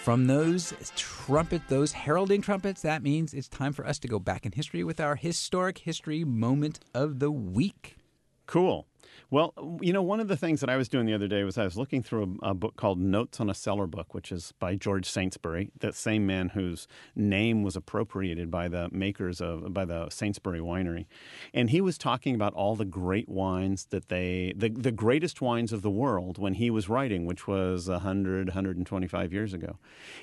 From 0.01 0.27
those 0.27 0.73
trumpet, 0.95 1.62
those 1.67 1.91
heralding 1.91 2.41
trumpets, 2.41 2.83
that 2.83 3.03
means 3.03 3.33
it's 3.33 3.49
time 3.49 3.73
for 3.73 3.86
us 3.86 3.99
to 3.99 4.07
go 4.07 4.17
back 4.17 4.45
in 4.45 4.53
history 4.53 4.86
with 4.86 5.01
our 5.01 5.17
historic 5.17 5.79
history 5.79 6.23
moment 6.23 6.79
of 6.93 7.19
the 7.19 7.31
week. 7.31 7.97
Cool. 8.45 8.88
Well, 9.30 9.54
you 9.82 9.93
know, 9.93 10.02
one 10.02 10.20
of 10.20 10.28
the 10.28 10.38
things 10.38 10.62
that 10.62 10.70
I 10.70 10.78
was 10.78 10.88
doing 10.88 11.06
the 11.06 11.13
other 11.13 11.28
day 11.28 11.43
was 11.43 11.58
I 11.58 11.63
was 11.63 11.78
looking 11.78 12.02
through 12.02 12.39
a, 12.41 12.50
a, 12.50 12.54
book 12.54 12.76
called 12.76 13.00
Notes 13.00 13.39
on 13.39 13.50
a 13.50 13.54
Cellar 13.54 13.88
Book, 13.88 14.13
which 14.13 14.32
is 14.32 14.54
by 14.60 14.76
George 14.76 15.08
Saintsbury, 15.08 15.70
that 15.80 15.96
same 15.96 16.26
man 16.26 16.50
whose 16.50 16.88
name 17.15 17.63
was 17.63 17.76
appropriated 17.76 18.50
by 18.50 18.67
the 18.67 18.89
makers 18.91 19.41
of 19.41 19.74
by 19.74 19.86
the 19.86 20.06
Saintsbury 20.08 20.62
winery. 20.62 21.06
And 21.54 21.70
he 21.70 21.82
was 21.82 21.98
talking 21.98 22.36
about 22.36 22.54
all 22.54 22.76
the 22.76 22.86
great 22.86 23.30
wines 23.30 23.86
that 23.91 24.10
they 24.10 24.54
the, 24.56 24.70
the 24.70 24.91
greatest 24.91 25.41
wines 25.41 25.74
of 25.74 25.82
the 25.82 25.91
world 25.91 26.38
when 26.38 26.56
he 26.56 26.70
was 26.70 26.89
writing, 26.89 27.26
which 27.26 27.48
was 27.48 27.89
100 27.89 28.48
125 28.48 29.34
years 29.34 29.54
ago. 29.54 29.78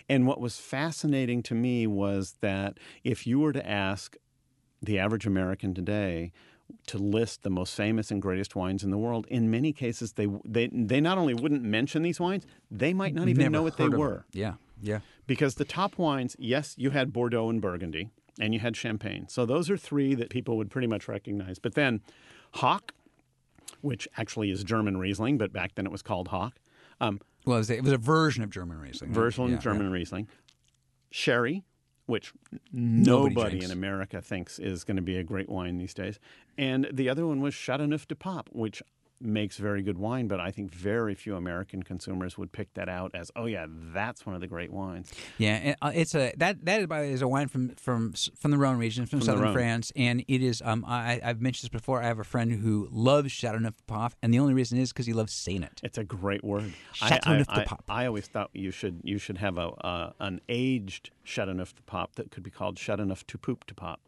And 0.09 0.27
what 0.27 0.41
was 0.41 0.59
fascinating 0.59 1.43
to 1.45 1.55
me 1.55 1.87
was 1.87 2.37
that 2.41 2.79
if 3.03 3.27
you 3.27 3.39
were 3.41 3.53
to 3.53 3.69
ask 3.69 4.17
the 4.83 4.99
average 4.99 5.27
American 5.27 5.75
today, 5.75 6.33
to 6.87 6.99
list 6.99 7.43
the 7.43 7.51
most 7.51 7.75
famous 7.75 8.11
and 8.11 8.21
greatest 8.21 8.55
wines 8.57 8.83
in 8.83 8.91
the 8.91 8.99
world. 8.99 9.27
In 9.29 9.51
many 9.51 9.73
cases, 9.73 10.13
they 10.15 10.29
they 10.45 10.69
they 10.73 11.01
not 11.01 11.19
only 11.19 11.35
wouldn't 11.35 11.63
mention 11.63 12.03
these 12.03 12.21
wines, 12.21 12.47
they 12.71 12.93
might 12.95 13.15
not 13.15 13.29
even 13.29 13.43
Never 13.43 13.51
know 13.53 13.63
what 13.63 13.77
they 13.77 13.89
were. 13.89 14.25
Yeah, 14.33 14.55
yeah. 14.81 15.01
Because 15.27 15.55
the 15.57 15.65
top 15.65 15.99
wines, 15.99 16.37
yes, 16.39 16.75
you 16.77 16.91
had 16.91 17.13
Bordeaux 17.13 17.49
and 17.49 17.61
Burgundy, 17.61 18.11
and 18.39 18.53
you 18.55 18.61
had 18.61 18.77
Champagne. 18.77 19.27
So 19.29 19.47
those 19.47 19.71
are 19.71 19.77
three 19.77 20.15
that 20.15 20.29
people 20.31 20.57
would 20.57 20.71
pretty 20.71 20.87
much 20.89 21.09
recognize. 21.09 21.59
But 21.59 21.75
then 21.75 22.03
Hock, 22.55 22.93
which 23.81 24.07
actually 24.17 24.51
is 24.51 24.65
German 24.65 24.97
Riesling, 24.99 25.39
but 25.39 25.53
back 25.53 25.75
then 25.75 25.87
it 25.87 25.93
was 25.93 26.03
called 26.03 26.29
Hock. 26.29 26.59
Um, 27.01 27.21
Well, 27.47 27.57
it 27.57 27.61
was, 27.61 27.71
a, 27.71 27.77
it 27.77 27.85
was 27.85 27.93
a 27.93 27.99
version 27.99 28.43
of 28.43 28.51
German 28.51 28.79
Riesling. 28.79 29.13
version 29.13 29.49
Yeah, 29.49 29.57
German 29.59 29.87
yeah. 29.87 29.93
Riesling. 29.93 30.29
Sherry, 31.11 31.63
which 32.07 32.33
Nobody 32.73 33.35
nobody 33.35 33.65
in 33.65 33.71
America 33.71 34.21
thinks 34.21 34.59
is 34.59 34.85
going 34.85 34.97
to 34.97 35.03
be 35.03 35.17
a 35.17 35.23
great 35.23 35.49
wine 35.49 35.79
these 35.79 35.95
days. 35.95 36.19
And 36.59 36.89
the 36.93 37.09
other 37.09 37.27
one 37.27 37.41
was 37.41 37.55
Chateauneuf 37.55 38.07
du 38.07 38.15
Pape, 38.15 38.49
which 38.53 38.83
makes 39.21 39.57
very 39.57 39.83
good 39.83 39.99
wine, 39.99 40.29
but 40.29 40.41
I 40.41 40.51
think 40.51 40.73
very 40.73 41.15
few 41.15 41.37
American 41.37 41.83
consumers 41.83 42.37
would 42.37 42.53
pick 42.53 42.75
that 42.75 42.89
out 42.89 43.13
as, 43.15 43.31
oh 43.37 43.47
yeah, 43.47 43.67
that's 43.69 44.27
one 44.27 44.35
of 44.35 44.41
the 44.41 44.47
great 44.47 44.73
wines. 44.73 45.13
Yeah, 45.39 45.75
uh, 45.81 45.93
it's 45.95 46.15
a 46.15 46.33
that 46.37 46.65
that 46.65 46.81
is, 46.81 46.87
by 46.87 47.01
the 47.01 47.09
way, 47.09 47.13
is 47.13 47.23
a 47.23 47.29
wine 47.29 47.49
from 47.49 47.71
from 47.77 48.13
from 48.13 48.51
the 48.51 48.59
Rhone 48.59 48.79
region, 48.79 49.07
from, 49.07 49.21
the 49.21 49.25
southern 49.25 49.53
France, 49.53 49.93
and 49.97 50.25
it 50.29 50.43
is. 50.43 50.63
Um, 50.65 50.85
I, 50.87 51.21
I've 51.23 51.41
mentioned 51.41 51.71
this 51.71 51.81
before. 51.81 52.03
I 52.03 52.07
have 52.07 52.19
a 52.19 52.25
friend 52.25 52.53
who 52.53 52.89
loves 52.91 53.33
Chateauneuf 53.33 53.77
du 53.77 53.83
Pape, 53.87 54.13
and 54.23 54.33
the 54.33 54.39
only 54.39 54.55
reason 54.55 54.79
is 54.79 54.93
because 54.93 55.07
he 55.07 55.13
loves 55.13 55.33
saying 55.33 55.63
it. 55.63 55.81
It's 55.83 55.99
a 55.99 56.05
great 56.05 56.45
word. 56.45 56.73
I, 57.01 57.09
Chateauneuf 57.09 57.49
I, 57.49 57.67
I. 57.89 58.03
I 58.03 58.07
always 58.07 58.27
thought 58.27 58.51
you 58.53 58.71
should 58.71 59.01
you 59.05 59.19
should 59.19 59.39
have 59.39 59.59
a 59.59 59.69
uh, 59.69 60.13
an 60.21 60.41
aged 60.49 61.11
Chateauneuf 61.25 61.75
du 61.75 61.83
Pape 61.83 62.15
that 62.17 62.31
could 62.31 62.43
be 62.43 62.51
called 62.51 62.79
Chateauneuf 62.79 63.27
to 63.29 63.39
poop 63.39 63.65
to 63.65 63.75
pop. 63.75 64.01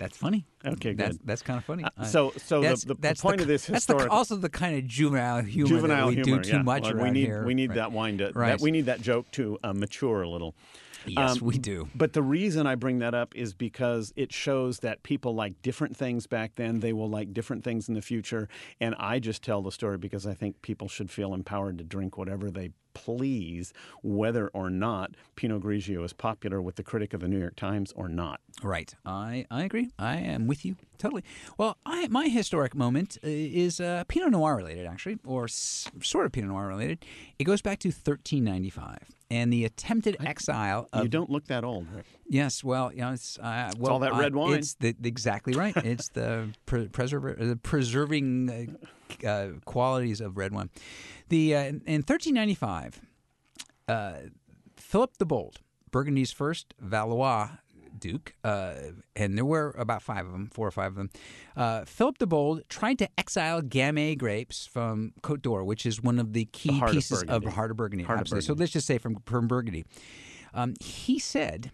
That's 0.00 0.16
funny. 0.16 0.46
Okay, 0.66 0.94
That's 0.94 1.18
good. 1.18 1.26
that's 1.26 1.42
kind 1.42 1.58
of 1.58 1.64
funny. 1.64 1.84
Uh, 1.96 2.04
so 2.04 2.32
so 2.38 2.60
that's, 2.62 2.82
the, 2.84 2.94
the, 2.94 3.00
that's 3.00 3.20
point 3.20 3.36
the, 3.36 3.42
of 3.44 3.48
this 3.48 3.66
that's 3.66 3.84
the, 3.84 4.08
also 4.08 4.34
the 4.36 4.48
kind 4.48 4.76
of 4.76 4.86
juvenile 4.86 5.42
humor 5.42 5.68
juvenile 5.68 6.06
that 6.10 6.16
we 6.16 6.22
humor. 6.22 6.42
do 6.42 6.50
too 6.50 6.56
yeah. 6.56 6.62
much 6.62 6.82
Well, 6.84 6.94
we 7.04 7.10
need 7.10 7.26
here. 7.26 7.44
we 7.44 7.54
need 7.54 7.68
Right. 7.70 7.76
that 7.76 7.92
wine 7.92 8.18
to 8.18 8.32
Right. 8.34 8.48
that, 8.58 8.60
we 8.60 8.70
need 8.72 8.86
that 8.86 9.02
joke 9.02 9.30
to 9.32 9.58
uh, 9.62 9.72
mature 9.74 10.22
a 10.22 10.28
little. 10.28 10.54
Yes, 11.06 11.40
Um, 11.40 11.46
we 11.46 11.56
do. 11.56 11.88
But 11.94 12.12
the 12.12 12.22
reason 12.22 12.66
I 12.66 12.74
bring 12.74 12.98
that 12.98 13.14
up 13.14 13.34
is 13.34 13.54
because 13.54 14.12
it 14.16 14.32
shows 14.34 14.80
that 14.80 15.02
people 15.02 15.34
like 15.34 15.62
different 15.62 15.96
things 15.96 16.26
back 16.26 16.56
then. 16.56 16.80
They 16.80 16.92
will 16.92 17.08
like 17.08 17.32
different 17.32 17.64
things 17.64 17.88
in 17.88 17.94
the 17.94 18.02
future. 18.02 18.48
And 18.82 18.94
I 18.98 19.18
just 19.18 19.42
tell 19.42 19.62
the 19.62 19.72
story 19.72 19.96
because 19.96 20.26
I 20.26 20.34
think 20.34 20.60
people 20.60 20.88
should 20.88 21.10
feel 21.10 21.32
empowered 21.32 21.78
to 21.78 21.84
drink 21.84 22.18
whatever 22.18 22.50
they 22.50 22.72
please, 22.94 23.72
whether 24.02 24.48
or 24.48 24.70
not 24.70 25.12
Pinot 25.36 25.62
Grigio 25.62 26.04
is 26.04 26.12
popular 26.12 26.60
with 26.62 26.76
the 26.76 26.82
critic 26.82 27.12
of 27.14 27.20
the 27.20 27.28
New 27.28 27.38
York 27.38 27.56
Times 27.56 27.92
or 27.96 28.08
not. 28.08 28.40
Right. 28.62 28.94
I, 29.04 29.46
I 29.50 29.64
agree. 29.64 29.90
I 29.98 30.16
am 30.16 30.46
with 30.46 30.64
you 30.64 30.76
totally. 30.98 31.24
Well, 31.56 31.78
I, 31.86 32.08
my 32.08 32.28
historic 32.28 32.74
moment 32.74 33.16
uh, 33.24 33.28
is 33.28 33.80
uh, 33.80 34.04
Pinot 34.06 34.30
Noir 34.32 34.56
related, 34.56 34.86
actually, 34.86 35.18
or 35.24 35.44
s- 35.44 35.90
sort 36.02 36.26
of 36.26 36.32
Pinot 36.32 36.50
Noir 36.50 36.66
related. 36.68 37.04
It 37.38 37.44
goes 37.44 37.62
back 37.62 37.78
to 37.80 37.88
1395 37.88 38.98
and 39.30 39.52
the 39.52 39.64
attempted 39.64 40.16
exile 40.20 40.88
of. 40.92 41.04
you 41.04 41.08
don't 41.08 41.30
look 41.30 41.46
that 41.46 41.64
old, 41.64 41.86
Rick. 41.94 42.04
Yes, 42.28 42.62
well, 42.62 42.92
you 42.92 43.00
know, 43.00 43.12
it's, 43.12 43.38
uh, 43.38 43.70
well, 43.78 43.94
all 43.94 43.98
that 44.00 44.14
red 44.14 44.34
wine. 44.34 44.58
It's 44.58 44.74
the, 44.74 44.94
exactly 45.02 45.54
right. 45.54 45.76
It's 45.76 46.08
the 46.08 46.48
pre- 46.66 46.88
preserver, 46.88 47.34
the 47.38 47.56
preserving 47.56 48.50
uh, 48.82 48.86
uh, 49.24 49.48
qualities 49.64 50.20
of 50.20 50.36
red 50.36 50.52
wine. 50.52 50.70
The 51.28 51.54
uh, 51.56 51.60
in, 51.60 51.82
in 51.86 52.02
1395, 52.02 53.00
uh, 53.88 54.12
Philip 54.76 55.16
the 55.18 55.26
Bold, 55.26 55.58
Burgundy's 55.90 56.32
first 56.32 56.74
Valois 56.80 57.50
duke, 57.98 58.34
uh, 58.44 58.74
and 59.14 59.36
there 59.36 59.44
were 59.44 59.74
about 59.78 60.02
five 60.02 60.26
of 60.26 60.32
them, 60.32 60.48
four 60.52 60.66
or 60.66 60.70
five 60.70 60.92
of 60.92 60.94
them. 60.96 61.10
Uh, 61.56 61.84
Philip 61.84 62.18
the 62.18 62.26
Bold 62.26 62.62
tried 62.68 62.98
to 62.98 63.08
exile 63.18 63.62
Gamay 63.62 64.16
grapes 64.16 64.66
from 64.66 65.12
Côte 65.22 65.42
d'Or, 65.42 65.64
which 65.64 65.84
is 65.86 66.02
one 66.02 66.18
of 66.18 66.32
the 66.32 66.46
key 66.46 66.80
of 66.82 66.90
pieces 66.90 67.22
of, 67.22 67.28
Burgundy. 67.28 67.54
heart 67.54 67.70
of 67.70 67.76
Burgundy. 67.76 68.04
Heart 68.04 68.18
of 68.18 68.20
absolutely. 68.22 68.46
So 68.46 68.54
let's 68.54 68.72
just 68.72 68.86
say 68.86 68.98
from 68.98 69.16
from 69.26 69.46
Burgundy. 69.46 69.84
Um, 70.52 70.74
he 70.80 71.18
said 71.18 71.70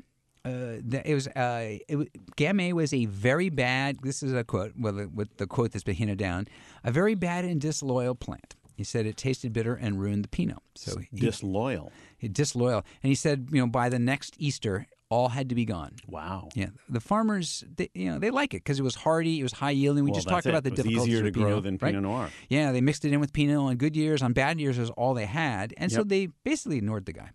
uh, 0.47 1.01
it 1.05 1.15
was 1.15 1.27
uh, 1.29 1.79
it, 1.89 2.37
Gamay 2.37 2.73
was 2.73 2.93
a 2.95 3.07
very 3.07 3.49
bad. 3.49 3.99
This 4.03 4.23
is 4.23 4.33
a 4.33 4.45
quote, 4.45 4.73
well, 4.79 5.07
with 5.15 5.37
the 5.39 5.47
quote 5.47 5.73
that's 5.73 5.85
been 5.85 5.97
handed 5.97 6.19
down, 6.19 6.47
a 6.85 6.91
very 6.91 7.15
bad 7.15 7.45
and 7.45 7.61
disloyal 7.61 8.15
plant. 8.15 8.55
He 8.75 8.85
said 8.85 9.07
it 9.07 9.17
tasted 9.17 9.53
bitter 9.53 9.75
and 9.75 9.99
ruined 10.01 10.25
the 10.25 10.29
Pinot. 10.29 10.59
So 10.75 10.99
he, 10.99 11.19
Disloyal. 11.19 11.91
he 12.19 12.29
disloyal, 12.29 12.85
and 13.03 13.09
he 13.09 13.15
said, 13.15 13.49
you 13.51 13.61
know, 13.61 13.67
by 13.69 13.89
the 13.89 13.99
next 13.99 14.35
Easter, 14.39 14.87
all 15.09 15.31
had 15.31 15.49
to 15.49 15.55
be 15.55 15.65
gone. 15.65 15.93
Wow. 16.07 16.51
Yeah, 16.55 16.67
the 16.89 17.01
farmers, 17.01 17.65
they, 17.75 17.89
you 17.95 18.11
know, 18.11 18.19
they 18.19 18.29
like 18.31 18.53
it 18.53 18.59
because 18.59 18.79
it 18.79 18.83
was 18.83 18.95
hardy, 18.97 19.41
it 19.41 19.43
was 19.45 19.53
high 19.55 19.71
yielding. 19.71 20.05
We 20.05 20.11
Well, 20.11 20.17
just 20.17 20.29
talked 20.29 20.45
it. 20.45 20.51
about 20.51 20.63
the 20.65 20.73
It 20.73 20.77
difficulties 20.77 21.09
easier 21.09 21.23
to 21.23 21.29
of 21.29 21.33
grow 21.35 21.45
Pinot, 21.47 21.63
than? 21.65 21.79
Pinot 21.79 22.03
Noir. 22.03 22.29
Yeah, 22.51 22.71
they 22.73 22.83
mixed 22.83 23.05
it 23.07 23.13
in 23.15 23.21
with 23.21 23.33
Pinot 23.33 23.57
on 23.57 23.77
good 23.77 23.97
years. 23.97 24.21
On 24.23 24.35
bad 24.35 24.61
years, 24.61 24.77
it 24.77 24.83
was 24.83 24.91
all 24.91 25.15
they 25.15 25.25
had, 25.27 25.73
and 25.79 25.91
so 25.91 26.05
they 26.05 26.27
basically 26.45 26.77
ignored 26.77 27.07
the 27.07 27.13
guy. 27.15 27.31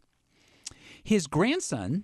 His 1.03 1.25
grandson, 1.25 2.03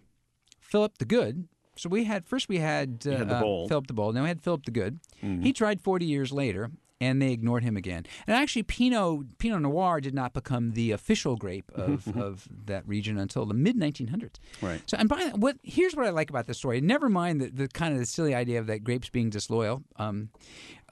Philip 0.67 0.97
the 0.97 1.05
Good. 1.05 1.47
So 1.75 1.89
we 1.89 2.05
had 2.05 2.25
first 2.25 2.49
we 2.49 2.57
had, 2.57 3.03
uh, 3.07 3.17
had 3.17 3.31
uh, 3.31 3.39
Philip 3.67 3.87
the 3.87 3.93
Bold. 3.93 4.15
Then 4.15 4.23
we 4.23 4.29
had 4.29 4.41
Philip 4.41 4.65
the 4.65 4.71
Good. 4.71 4.99
Mm-hmm. 5.23 5.43
He 5.43 5.53
tried 5.53 5.79
forty 5.81 6.05
years 6.05 6.31
later, 6.31 6.71
and 6.99 7.21
they 7.21 7.31
ignored 7.31 7.63
him 7.63 7.77
again. 7.77 8.05
And 8.25 8.35
actually, 8.35 8.63
Pinot 8.63 9.37
Pinot 9.37 9.61
Noir 9.61 10.01
did 10.01 10.13
not 10.13 10.33
become 10.33 10.71
the 10.71 10.91
official 10.91 11.35
grape 11.35 11.71
of, 11.73 12.07
of 12.17 12.47
that 12.65 12.87
region 12.87 13.17
until 13.17 13.45
the 13.45 13.53
mid 13.53 13.77
1900s. 13.77 14.35
Right. 14.61 14.81
So, 14.87 14.97
and 14.97 15.07
by 15.07 15.31
what 15.35 15.57
here's 15.63 15.95
what 15.95 16.05
I 16.05 16.09
like 16.09 16.29
about 16.29 16.47
this 16.47 16.57
story. 16.57 16.81
Never 16.81 17.09
mind 17.09 17.41
the, 17.41 17.49
the 17.49 17.67
kind 17.67 17.93
of 17.93 17.99
the 17.99 18.05
silly 18.05 18.33
idea 18.33 18.59
of 18.59 18.67
that 18.67 18.83
grapes 18.83 19.09
being 19.09 19.29
disloyal. 19.29 19.83
Um, 19.97 20.29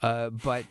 uh, 0.02 0.30
but 0.30 0.64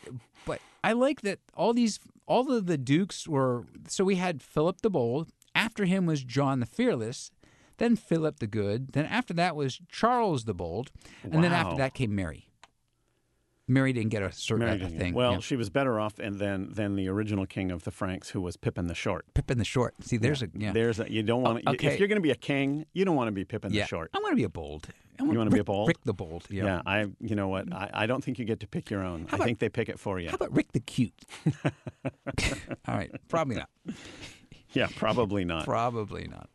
but 0.45 0.61
I 0.83 0.93
like 0.93 1.21
that 1.21 1.39
all 1.53 1.73
these 1.73 1.99
all 2.25 2.51
of 2.51 2.65
the 2.65 2.77
dukes 2.77 3.27
were. 3.27 3.65
So 3.87 4.03
we 4.03 4.15
had 4.15 4.41
Philip 4.41 4.81
the 4.81 4.89
Bold. 4.89 5.29
After 5.53 5.85
him 5.85 6.05
was 6.05 6.21
John 6.21 6.59
the 6.59 6.65
Fearless. 6.65 7.31
Then 7.77 7.95
Philip 7.95 8.39
the 8.39 8.47
Good. 8.47 8.93
Then 8.93 9.05
after 9.05 9.33
that 9.35 9.55
was 9.55 9.81
Charles 9.89 10.45
the 10.45 10.53
Bold. 10.53 10.91
And 11.23 11.43
then 11.43 11.51
after 11.51 11.75
that 11.77 11.93
came 11.93 12.15
Mary. 12.15 12.49
Mary 13.67 13.93
didn't 13.93 14.11
get 14.11 14.21
a 14.21 14.31
certain 14.31 14.65
Mary 14.65 14.77
didn't 14.77 14.93
get- 14.93 14.99
thing. 14.99 15.13
Well, 15.15 15.33
yeah. 15.33 15.39
she 15.39 15.55
was 15.55 15.69
better 15.71 15.99
off 15.99 16.19
and 16.19 16.37
than 16.37 16.71
than 16.73 16.95
the 16.95 17.07
original 17.09 17.47
king 17.47 17.71
of 17.71 17.83
the 17.83 17.91
Franks, 17.91 18.29
who 18.29 18.39
was 18.39 18.57
Pippin 18.57 18.85
the 18.87 18.93
Short. 18.93 19.25
Pippin 19.33 19.57
the 19.57 19.65
Short. 19.65 19.95
See, 20.01 20.17
there's 20.17 20.43
a 20.43 20.49
yeah. 20.53 20.71
There's 20.71 20.99
a, 20.99 21.11
you 21.11 21.23
don't 21.23 21.41
want 21.41 21.63
to, 21.63 21.71
okay. 21.71 21.87
if 21.87 21.99
you're 21.99 22.07
going 22.07 22.17
to 22.17 22.23
be 22.23 22.31
a 22.31 22.35
king, 22.35 22.85
you 22.93 23.05
don't 23.05 23.15
want 23.15 23.27
to 23.27 23.31
be 23.31 23.43
Pippin 23.43 23.73
yeah. 23.73 23.83
the 23.83 23.87
Short. 23.87 24.11
I 24.13 24.19
want 24.19 24.33
to 24.33 24.35
be 24.35 24.43
a 24.43 24.49
bold. 24.49 24.87
I 25.19 25.23
want 25.23 25.33
You 25.33 25.37
wanna 25.39 25.51
be 25.51 25.59
a 25.59 25.63
bold? 25.63 25.87
Rick 25.87 26.03
the 26.03 26.13
Bold. 26.13 26.45
Yeah. 26.49 26.65
Yeah, 26.65 26.81
I. 26.85 27.05
You 27.21 27.35
know 27.35 27.47
what? 27.47 27.71
I, 27.73 27.89
I 27.93 28.05
don't 28.05 28.23
think 28.23 28.37
you 28.37 28.45
get 28.45 28.59
to 28.59 28.67
pick 28.67 28.89
your 28.89 29.01
own. 29.01 29.27
I 29.31 29.37
think 29.37 29.59
they 29.59 29.69
pick 29.69 29.89
it 29.89 29.99
for 29.99 30.19
you. 30.19 30.29
How 30.29 30.35
about 30.35 30.53
Rick 30.53 30.73
the 30.73 30.81
Cute? 30.81 31.13
All 31.65 31.71
right, 32.95 33.11
probably 33.29 33.55
not. 33.55 33.69
yeah, 34.73 34.87
probably 34.95 35.45
not. 35.45 35.65
Probably 35.65 36.27
not. 36.27 36.49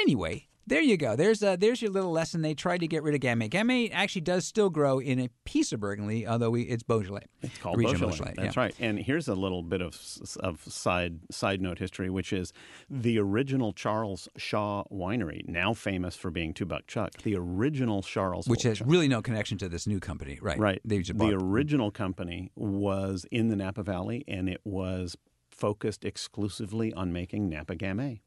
Anyway, 0.00 0.46
there 0.70 0.80
you 0.80 0.96
go. 0.96 1.16
There's 1.16 1.42
uh, 1.42 1.56
there's 1.56 1.82
your 1.82 1.90
little 1.90 2.12
lesson. 2.12 2.42
They 2.42 2.54
tried 2.54 2.78
to 2.78 2.88
get 2.88 3.02
rid 3.02 3.14
of 3.14 3.20
Gamay. 3.20 3.50
Gamay 3.50 3.90
actually 3.92 4.22
does 4.22 4.46
still 4.46 4.70
grow 4.70 5.00
in 5.00 5.18
a 5.18 5.28
piece 5.44 5.72
of 5.72 5.80
Burgundy, 5.80 6.26
although 6.26 6.50
we, 6.50 6.62
it's 6.62 6.82
Beaujolais. 6.82 7.26
It's 7.42 7.58
called 7.58 7.76
Beaujolais. 7.76 7.98
Beaujolais, 7.98 8.34
That's 8.36 8.56
yeah. 8.56 8.62
right. 8.62 8.74
And 8.78 8.98
here's 8.98 9.28
a 9.28 9.34
little 9.34 9.62
bit 9.62 9.82
of 9.82 10.00
of 10.40 10.62
side 10.62 11.18
side 11.30 11.60
note 11.60 11.78
history, 11.78 12.08
which 12.08 12.32
is 12.32 12.52
the 12.88 13.18
original 13.18 13.72
Charles 13.72 14.28
Shaw 14.36 14.84
Winery, 14.90 15.46
now 15.46 15.74
famous 15.74 16.16
for 16.16 16.30
being 16.30 16.54
Two 16.54 16.66
Buck 16.66 16.86
Chuck. 16.86 17.12
The 17.22 17.36
original 17.36 18.02
Charles, 18.02 18.46
Which 18.46 18.62
has 18.62 18.80
really 18.80 19.08
no 19.08 19.20
connection 19.20 19.58
to 19.58 19.68
this 19.68 19.86
new 19.86 20.00
company, 20.00 20.38
right? 20.40 20.58
right. 20.58 20.80
They 20.84 21.00
just 21.00 21.18
the 21.18 21.34
original 21.34 21.90
company 21.90 22.52
was 22.54 23.26
in 23.32 23.48
the 23.48 23.56
Napa 23.56 23.82
Valley, 23.82 24.24
and 24.28 24.48
it 24.48 24.60
was 24.64 25.16
focused 25.50 26.04
exclusively 26.04 26.92
on 26.94 27.12
making 27.12 27.48
Napa 27.48 27.74
Gamay. 27.74 28.20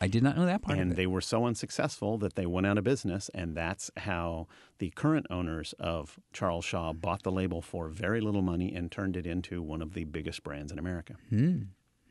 I 0.00 0.08
did 0.08 0.22
not 0.22 0.36
know 0.36 0.46
that 0.46 0.62
part 0.62 0.78
and 0.78 0.92
they 0.92 1.06
were 1.06 1.20
so 1.20 1.44
unsuccessful 1.46 2.18
that 2.18 2.34
they 2.34 2.46
went 2.46 2.66
out 2.66 2.78
of 2.78 2.84
business, 2.84 3.28
and 3.34 3.54
that's 3.56 3.90
how 3.98 4.46
the 4.78 4.90
current 4.90 5.26
owners 5.30 5.74
of 5.78 6.18
Charles 6.32 6.64
Shaw 6.64 6.92
bought 6.92 7.22
the 7.22 7.32
label 7.32 7.62
for 7.62 7.88
very 7.88 8.20
little 8.20 8.42
money 8.42 8.74
and 8.74 8.90
turned 8.92 9.16
it 9.16 9.26
into 9.26 9.62
one 9.62 9.82
of 9.82 9.94
the 9.94 10.04
biggest 10.04 10.42
brands 10.42 10.70
in 10.72 10.78
America. 10.78 11.14
Hmm. 11.30 11.62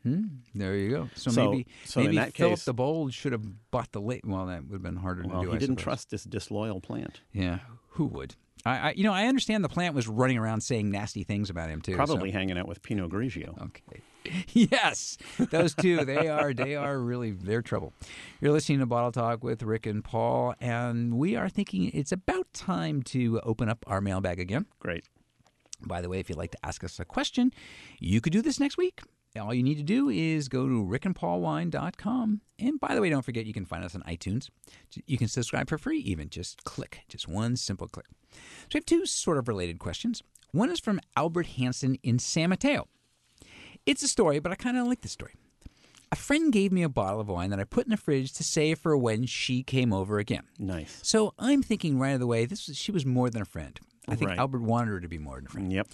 Hmm. 0.03 0.23
There 0.53 0.75
you 0.75 0.89
go. 0.91 1.09
So, 1.15 1.31
So- 1.31 1.51
maybe 1.51 1.67
so 1.83 1.99
in 1.99 2.05
maybe 2.07 2.17
that 2.17 2.33
Philip 2.33 2.51
case- 2.59 2.65
the 2.65 2.73
Bold 2.75 3.13
should 3.13 3.31
have 3.31 3.71
bought 3.71 3.91
the 3.91 4.01
late. 4.01 4.23
Well, 4.25 4.45
that 4.45 4.63
would 4.65 4.73
have 4.73 4.83
been 4.83 4.97
harder 4.97 5.23
Well, 5.27 5.39
to 5.41 5.45
do. 5.45 5.49
he 5.51 5.55
I 5.55 5.59
didn't 5.59 5.77
suppose. 5.77 5.83
trust 5.83 6.09
this 6.11 6.23
disloyal 6.25 6.79
plant. 6.79 7.21
Yeah, 7.33 7.59
who 7.89 8.05
would? 8.05 8.35
I, 8.65 8.77
I, 8.89 8.91
you 8.97 9.03
know, 9.03 9.13
I 9.13 9.27
understand 9.27 9.63
the 9.63 9.69
plant 9.69 9.93
was 9.95 10.07
running 10.07 10.37
around 10.37 10.61
saying 10.61 10.89
nasty 10.89 11.23
things 11.23 11.49
about 11.49 11.69
him 11.69 11.81
too. 11.81 11.91
so- 11.93 11.97
Probably 11.97 12.31
hanging 12.31 12.57
out 12.57 12.67
with 12.67 12.81
Pinot 12.81 13.09
Grigio. 13.11 13.61
Okay. 13.61 14.01
Yes, 14.53 15.19
those 15.51 15.75
two. 15.75 16.03
They 16.03 16.27
are. 16.27 16.51
They 16.51 16.75
are 16.75 16.97
really. 16.97 17.29
They're 17.29 17.61
trouble. 17.61 17.93
You're 18.41 18.53
listening 18.53 18.79
to 18.79 18.87
Bottle 18.87 19.11
Talk 19.11 19.43
with 19.43 19.61
Rick 19.61 19.85
and 19.85 20.03
Paul, 20.03 20.55
and 20.59 21.13
we 21.19 21.35
are 21.35 21.47
thinking 21.47 21.91
it's 21.93 22.11
about 22.11 22.51
time 22.51 23.03
to 23.03 23.39
open 23.43 23.69
up 23.69 23.83
our 23.85 24.01
mailbag 24.01 24.39
again. 24.39 24.65
Great. 24.79 25.05
By 25.85 26.01
the 26.01 26.09
way, 26.09 26.19
if 26.19 26.27
you'd 26.27 26.39
like 26.39 26.49
to 26.51 26.65
ask 26.65 26.83
us 26.83 26.99
a 26.99 27.05
question, 27.05 27.51
you 27.99 28.19
could 28.19 28.33
do 28.33 28.41
this 28.41 28.59
next 28.59 28.77
week. 28.79 29.01
All 29.39 29.53
you 29.53 29.63
need 29.63 29.77
to 29.77 29.83
do 29.83 30.09
is 30.09 30.47
go 30.47 30.67
to 30.67 30.83
rickandpaulwine.com. 30.83 32.41
And 32.59 32.79
by 32.79 32.95
the 32.95 33.01
way, 33.01 33.09
don't 33.09 33.25
forget 33.25 33.45
you 33.45 33.53
can 33.53 33.65
find 33.65 33.83
us 33.83 33.95
on 33.95 34.01
iTunes. 34.03 34.49
You 35.05 35.17
can 35.17 35.27
subscribe 35.27 35.69
for 35.69 35.77
free, 35.77 35.99
even. 35.99 36.29
Just 36.29 36.63
click, 36.63 37.01
just 37.09 37.27
one 37.27 37.55
simple 37.55 37.87
click. 37.87 38.05
So 38.31 38.39
we 38.73 38.77
have 38.79 38.85
two 38.85 39.05
sort 39.05 39.37
of 39.37 39.47
related 39.47 39.79
questions. 39.79 40.23
One 40.51 40.69
is 40.71 40.79
from 40.79 40.99
Albert 41.17 41.47
Hansen 41.47 41.97
in 42.03 42.19
San 42.19 42.49
Mateo. 42.49 42.87
It's 43.85 44.03
a 44.03 44.07
story, 44.07 44.39
but 44.39 44.51
I 44.51 44.55
kind 44.55 44.77
of 44.77 44.87
like 44.87 45.01
the 45.01 45.09
story. 45.09 45.33
A 46.11 46.15
friend 46.15 46.53
gave 46.53 46.71
me 46.71 46.81
a 46.83 46.89
bottle 46.89 47.19
of 47.19 47.27
wine 47.27 47.49
that 47.49 47.59
I 47.59 47.65
put 47.65 47.85
in 47.85 47.91
the 47.91 47.97
fridge 47.97 48.31
to 48.33 48.43
save 48.43 48.79
for 48.79 48.95
when 48.95 49.25
she 49.25 49.63
came 49.63 49.91
over 49.91 50.17
again. 50.17 50.43
Nice. 50.57 50.99
So 51.03 51.33
I'm 51.37 51.61
thinking 51.61 51.99
right 51.99 52.19
away, 52.21 52.45
this 52.45 52.67
was, 52.67 52.77
she 52.77 52.91
was 52.91 53.05
more 53.05 53.29
than 53.29 53.41
a 53.41 53.45
friend. 53.45 53.77
I 54.07 54.15
think 54.15 54.29
Right. 54.29 54.39
Albert 54.39 54.61
wanted 54.61 54.91
her 54.91 54.99
to 55.01 55.07
be 55.07 55.17
more 55.17 55.35
than 55.37 55.47
a 55.47 55.49
friend. 55.49 55.73
Yep. 55.73 55.87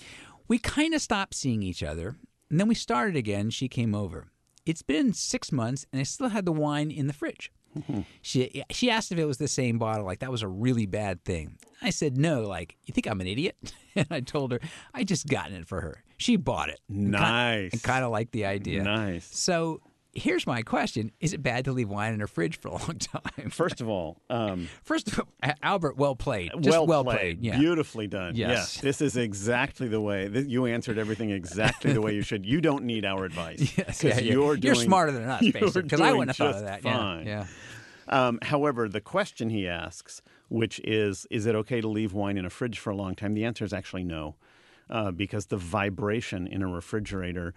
We 0.48 0.60
kind 0.60 0.94
of 0.94 1.02
stopped 1.02 1.34
seeing 1.34 1.64
each 1.64 1.82
other, 1.82 2.18
and 2.52 2.60
then 2.60 2.68
we 2.68 2.76
started 2.76 3.16
again. 3.16 3.50
She 3.50 3.68
came 3.68 3.96
over. 3.96 4.28
It's 4.66 4.84
been 4.84 5.14
six 5.14 5.52
months, 5.52 5.88
and 5.92 6.00
I 6.00 6.04
still 6.04 6.30
had 6.30 6.46
the 6.46 6.52
wine 6.52 6.92
in 6.92 7.08
the 7.08 7.14
fridge. 7.14 7.52
Mm-hmm. 7.78 8.02
she 8.22 8.64
she 8.70 8.90
asked 8.90 9.14
if 9.14 9.18
it 9.18 9.24
was 9.24 9.38
the 9.38 9.48
same 9.48 9.80
bottle, 9.80 10.06
like 10.06 10.20
that 10.20 10.30
was 10.30 10.42
a 10.42 10.48
really 10.48 10.86
bad 10.86 11.24
thing. 11.24 11.58
I 11.82 11.90
said 11.90 12.18
no, 12.18 12.42
like 12.42 12.78
you 12.86 12.94
think 12.94 13.08
I'm 13.08 13.22
an 13.22 13.28
idiot? 13.28 13.56
and 13.96 14.08
I 14.12 14.20
told 14.20 14.52
her 14.52 14.60
I 14.94 15.06
just 15.06 15.28
gotten 15.28 15.56
it 15.56 15.68
for 15.68 15.80
her. 15.80 16.04
She 16.18 16.36
bought 16.36 16.68
it. 16.68 16.82
Nice. 16.90 17.72
And 17.72 17.82
kind 17.82 18.04
of 18.04 18.12
liked 18.12 18.34
the 18.34 18.46
idea. 18.46 18.84
Nice. 18.84 19.26
So 19.32 19.82
here's 20.14 20.46
my 20.46 20.62
question: 20.62 21.12
Is 21.20 21.34
it 21.34 21.42
bad 21.42 21.66
to 21.66 21.72
leave 21.72 21.90
wine 21.90 22.14
in 22.14 22.22
a 22.22 22.28
fridge 22.28 22.60
for 22.60 22.70
a 22.70 22.72
long 22.72 22.98
time? 22.98 23.50
First 23.50 23.82
of 23.82 23.90
all, 23.90 24.18
um, 24.30 24.70
First 24.84 25.10
of 25.10 25.20
all, 25.20 25.54
Albert, 25.62 25.98
well 25.98 26.16
played. 26.16 26.52
Just 26.60 26.88
well, 26.88 27.04
played. 27.04 27.42
Yeah. 27.42 27.58
Beautifully 27.58 28.08
done. 28.08 28.36
Yes. 28.36 28.80
This 28.82 29.02
is 29.02 29.18
exactly 29.18 29.88
the 29.88 30.02
way. 30.02 30.28
You 30.28 30.66
answered 30.66 30.98
everything 30.98 31.32
exactly 31.32 31.94
the 31.94 32.02
way 32.02 32.14
you 32.14 32.22
should. 32.22 32.46
You 32.46 32.62
don't 32.62 32.84
need 32.86 33.06
our 33.06 33.26
advice. 33.26 33.60
Yes, 33.82 34.04
yeah, 34.04 34.20
yeah. 34.20 34.34
You're, 34.34 34.58
doing, 34.58 34.76
smarter 34.76 35.12
than 35.12 35.24
us, 35.24 35.42
basically. 35.54 35.84
Because 35.84 36.02
I 36.02 36.12
wouldn't 36.12 36.38
have 36.38 36.54
thought 36.54 36.60
of 36.60 36.66
that. 36.66 36.84
Yeah, 36.84 36.98
Fine. 36.98 37.26
Yeah. 37.26 37.46
Um, 38.08 38.40
however, 38.42 38.90
the 38.90 39.02
question 39.02 39.50
he 39.50 39.68
asks, 39.68 40.22
which 40.50 40.80
is, 40.84 41.26
is 41.32 41.46
it 41.46 41.56
okay 41.56 41.80
to 41.80 41.88
leave 41.88 42.14
wine 42.14 42.38
in 42.38 42.46
a 42.46 42.50
fridge 42.50 42.78
for 42.78 42.90
a 42.90 42.96
long 42.96 43.16
time? 43.16 43.34
The 43.34 43.46
answer 43.46 43.64
is 43.64 43.74
actually 43.74 44.04
no, 44.04 44.36
uh, 44.90 45.12
because 45.12 45.48
the 45.48 45.58
vibration 45.58 46.48
in 46.48 46.62
a 46.62 46.68
refrigerator, 46.68 47.54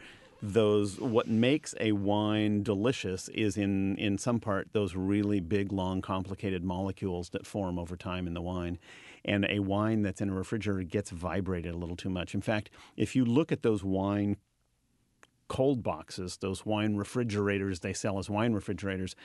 those 0.53 1.01
what 1.01 1.26
makes 1.26 1.74
a 1.80 1.92
wine 1.92 2.62
delicious 2.62 3.28
is 3.30 3.57
in 3.57 3.97
in 3.97 4.18
some 4.18 4.40
part 4.40 4.68
those 4.72 4.95
really 4.95 5.40
big, 5.40 5.72
long, 5.72 6.03
complicated 6.03 6.62
molecules 6.62 7.30
that 7.30 7.47
form 7.47 7.78
over 7.78 7.97
time 7.97 8.26
in 8.26 8.34
the 8.34 8.42
wine. 8.42 8.78
And 9.24 9.47
a 9.49 9.61
wine 9.61 10.03
that's 10.03 10.20
in 10.20 10.28
a 10.28 10.34
refrigerator 10.34 10.82
gets 10.82 11.09
vibrated 11.09 11.74
a 11.74 11.78
little 11.78 11.97
too 11.97 12.11
much. 12.11 12.34
In 12.34 12.42
fact, 12.42 12.68
if 12.95 13.16
you 13.16 13.24
look 13.24 13.53
at 13.53 13.62
those 13.62 13.82
wine 13.82 14.36
cold 15.49 15.82
boxes, 15.82 16.36
those 16.36 16.66
wine 16.66 16.97
refrigerators 16.97 17.80
they 17.80 17.95
sell 17.95 18.18
as 18.18 18.28
wine 18.28 18.53
refrigerators, 18.53 19.16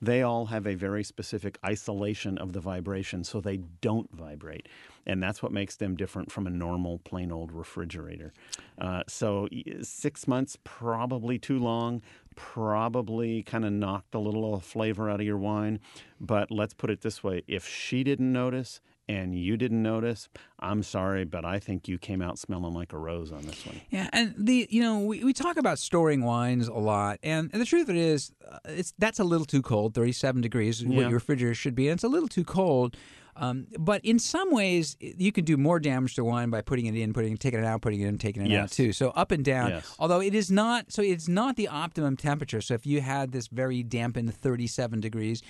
they 0.00 0.22
all 0.22 0.46
have 0.46 0.66
a 0.66 0.74
very 0.74 1.02
specific 1.02 1.58
isolation 1.64 2.38
of 2.38 2.52
the 2.52 2.60
vibration 2.60 3.24
so 3.24 3.40
they 3.40 3.58
don't 3.80 4.10
vibrate. 4.14 4.68
And 5.06 5.22
that's 5.22 5.42
what 5.42 5.52
makes 5.52 5.76
them 5.76 5.96
different 5.96 6.30
from 6.30 6.46
a 6.46 6.50
normal, 6.50 6.98
plain 6.98 7.32
old 7.32 7.50
refrigerator. 7.50 8.32
Uh, 8.78 9.02
so, 9.08 9.48
six 9.82 10.28
months, 10.28 10.58
probably 10.64 11.38
too 11.38 11.58
long, 11.58 12.02
probably 12.36 13.42
kind 13.42 13.64
of 13.64 13.72
knocked 13.72 14.14
a 14.14 14.18
little 14.18 14.60
flavor 14.60 15.10
out 15.10 15.20
of 15.20 15.26
your 15.26 15.38
wine. 15.38 15.80
But 16.20 16.50
let's 16.50 16.74
put 16.74 16.90
it 16.90 17.00
this 17.00 17.24
way 17.24 17.42
if 17.48 17.66
she 17.66 18.04
didn't 18.04 18.32
notice, 18.32 18.80
and 19.08 19.34
you 19.34 19.56
didn't 19.56 19.82
notice, 19.82 20.28
I'm 20.60 20.82
sorry, 20.82 21.24
but 21.24 21.44
I 21.44 21.58
think 21.58 21.88
you 21.88 21.98
came 21.98 22.20
out 22.20 22.38
smelling 22.38 22.74
like 22.74 22.92
a 22.92 22.98
rose 22.98 23.32
on 23.32 23.42
this 23.42 23.64
one. 23.64 23.80
Yeah, 23.90 24.08
and 24.12 24.34
the 24.36 24.66
you 24.70 24.82
know 24.82 25.00
we, 25.00 25.24
we 25.24 25.32
talk 25.32 25.56
about 25.56 25.78
storing 25.78 26.22
wines 26.24 26.68
a 26.68 26.74
lot, 26.74 27.18
and, 27.22 27.50
the 27.50 27.64
truth 27.64 27.88
of 27.88 27.96
it 27.96 28.00
is, 28.00 28.32
uh, 28.50 28.58
it's 28.66 28.92
that's 28.98 29.18
a 29.18 29.24
little 29.24 29.46
too 29.46 29.62
cold. 29.62 29.94
Thirty 29.94 30.12
seven 30.12 30.40
degrees 30.42 30.80
is 30.80 30.86
what 30.86 30.96
your 31.02 31.10
refrigerator 31.10 31.54
should 31.54 31.74
be, 31.74 31.88
and 31.88 31.96
it's 31.96 32.04
a 32.04 32.08
little 32.08 32.28
too 32.28 32.44
cold. 32.44 32.96
Um, 33.40 33.68
but 33.78 34.04
in 34.04 34.18
some 34.18 34.50
ways, 34.50 34.96
you 35.00 35.30
can 35.30 35.44
do 35.44 35.56
more 35.56 35.78
damage 35.78 36.16
to 36.16 36.24
wine 36.24 36.50
by 36.50 36.60
putting 36.60 36.86
it 36.86 36.96
in, 36.96 37.12
putting 37.12 37.36
taking 37.36 37.60
it 37.60 37.64
out, 37.64 37.82
putting 37.82 38.00
it 38.00 38.08
in, 38.08 38.18
taking 38.18 38.44
it 38.44 38.54
out 38.56 38.72
too. 38.72 38.92
So 38.92 39.10
up 39.10 39.30
and 39.30 39.44
down. 39.44 39.70
Yes. 39.70 39.94
Although 39.98 40.20
it 40.20 40.34
is 40.34 40.50
not, 40.50 40.90
so 40.90 41.02
it's 41.02 41.28
not 41.28 41.54
the 41.54 41.68
optimum 41.68 42.16
temperature. 42.16 42.60
So 42.60 42.74
if 42.74 42.84
you 42.84 43.00
had 43.00 43.30
this 43.30 43.46
very 43.46 43.84
dampened 43.84 44.34
thirty 44.34 44.66
seven 44.66 45.00
degrees, 45.00 45.42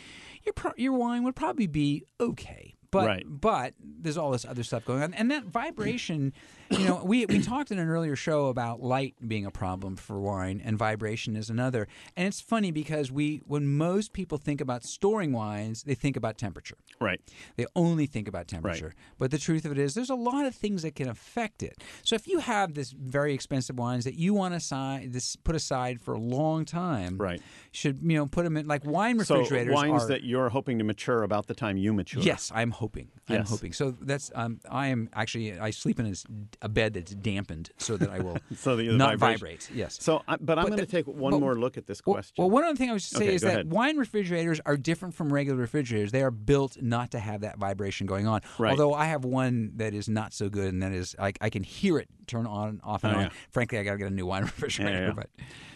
your 0.45 0.53
pro- 0.53 0.75
your 0.77 0.93
wine 0.93 1.25
would 1.25 1.35
probably 1.35 1.67
be 1.67 2.05
okay. 2.21 2.75
But 2.91 3.07
Right. 3.07 3.25
but 3.29 3.75
there's 3.81 4.17
all 4.17 4.31
this 4.31 4.45
other 4.45 4.63
stuff 4.63 4.85
going 4.85 5.03
on, 5.03 5.15
and 5.15 5.31
that 5.31 5.45
vibration. 5.45 6.33
You 6.71 6.85
know, 6.85 7.03
we 7.05 7.27
we 7.27 7.41
talked 7.41 7.71
in 7.71 7.79
an 7.79 7.89
earlier 7.89 8.17
show 8.17 8.47
about 8.47 8.83
light 8.83 9.15
being 9.27 9.47
a 9.47 9.51
problem 9.51 9.97
for 9.97 10.21
wine, 10.21 10.61
and 10.63 10.77
vibration 10.77 11.37
is 11.37 11.49
another. 11.49 11.89
And 12.17 12.27
it's 12.27 12.41
funny 12.41 12.71
because 12.71 13.11
we, 13.11 13.43
when 13.47 13.67
most 13.67 14.13
people 14.13 14.39
think 14.39 14.61
about 14.61 14.85
storing 14.85 15.33
wines, 15.33 15.85
they 15.85 15.95
think 15.95 16.17
about 16.17 16.37
temperature. 16.37 16.77
Right. 17.01 17.21
They 17.57 17.67
only 17.75 18.07
think 18.07 18.29
about 18.29 18.49
temperature. 18.49 18.87
Right. 18.87 18.95
But 19.19 19.31
the 19.31 19.39
truth 19.39 19.65
of 19.65 19.73
it 19.73 19.79
is, 19.79 19.95
there's 19.95 20.11
a 20.11 20.15
lot 20.15 20.45
of 20.45 20.55
things 20.55 20.83
that 20.83 20.95
can 20.95 21.09
affect 21.09 21.63
it. 21.63 21.83
So 22.03 22.15
if 22.17 22.29
you 22.29 22.41
have 22.41 22.75
this 22.75 22.91
very 22.93 23.33
expensive 23.33 23.79
wines 23.79 24.05
that 24.05 24.15
you 24.15 24.35
want 24.35 24.53
to 24.53 24.59
aside, 24.59 25.13
this 25.13 25.37
put 25.37 25.57
aside 25.57 26.01
for 26.01 26.15
a 26.15 26.19
long 26.19 26.65
time, 26.65 27.17
Right. 27.17 27.41
Should 27.73 28.01
you 28.03 28.17
know 28.17 28.27
put 28.27 28.45
them 28.45 28.57
in 28.57 28.67
like 28.67 28.85
wine 28.85 29.19
refrigerators? 29.19 29.73
So 29.73 29.75
wines 29.75 30.05
are, 30.05 30.09
that 30.09 30.25
you're 30.25 30.49
hoping 30.49 30.79
to 30.79 30.85
mature 30.85 31.23
about 31.23 31.47
the 31.47 31.55
time 31.55 31.77
you 31.77 31.93
mature. 31.93 32.23
Yes, 32.23 32.53
I'm 32.55 32.71
hoping. 32.71 33.09
Yes. 33.29 33.39
I'm 33.39 33.47
hoping. 33.47 33.73
So 33.73 33.93
that's 34.01 34.31
um, 34.35 34.61
I 34.71 34.89
am 34.89 35.09
actually 35.15 35.59
I 35.59 35.71
sleep 35.71 36.01
in 36.01 36.07
a, 36.07 36.58
a 36.61 36.69
bed 36.69 36.95
that's 36.95 37.15
dampened 37.15 37.71
so 37.79 37.97
that 37.97 38.11
I 38.11 38.19
will 38.19 38.37
So 38.57 38.75
that 38.77 38.83
not 38.85 39.17
vibration- 39.19 39.39
vibrate. 39.39 39.71
Yes. 39.75 39.97
So, 40.03 40.23
I, 40.27 40.37
but 40.41 40.59
I'm 40.59 40.67
going 40.67 40.79
to 40.79 40.87
take 40.87 41.07
one 41.07 41.31
but- 41.31 41.41
more 41.41 41.55
look 41.55 41.77
at 41.79 41.87
this 41.87 42.01
question. 42.01 42.35
well, 42.39 42.51
one 42.51 42.65
other 42.65 42.75
thing 42.77 42.91
I 42.91 42.93
was 42.95 43.09
to 43.11 43.17
say 43.17 43.25
Okay, 43.27 43.35
is 43.35 43.43
that 43.43 43.49
ahead. 43.53 43.71
wine 43.71 43.97
refrigerators 43.97 44.61
are 44.67 44.77
different 44.77 45.15
from 45.15 45.33
regular 45.33 45.59
refrigerators. 45.59 46.11
They 46.11 46.23
are 46.23 46.31
built 46.33 46.83
not 46.83 47.13
to 47.13 47.19
have 47.21 47.43
that 47.43 47.59
vibration 47.59 48.07
going 48.07 48.27
on. 48.27 48.41
Right. 48.59 48.71
Although 48.73 48.93
I 48.95 49.05
have 49.07 49.25
one 49.25 49.73
that 49.77 49.95
is 49.95 50.09
not 50.09 50.33
so 50.33 50.49
good, 50.49 50.73
and 50.73 50.83
that 50.83 50.93
is 50.93 51.15
I, 51.19 51.33
I 51.41 51.49
can 51.51 51.63
hear 51.63 51.99
it 51.99 52.09
turn 52.27 52.47
on, 52.47 52.81
off, 52.83 53.05
and 53.05 53.15
Oh, 53.15 53.19
on. 53.19 53.25
yeah. 53.27 53.31
Frankly, 53.51 53.79
I 53.79 53.85
got 53.85 53.93
to 53.93 53.99
get 53.99 54.09
a 54.09 54.15
new 54.15 54.27
wine 54.27 54.43
refrigerator. 54.53 55.07
yeah. 55.07 55.13
But 55.13 55.31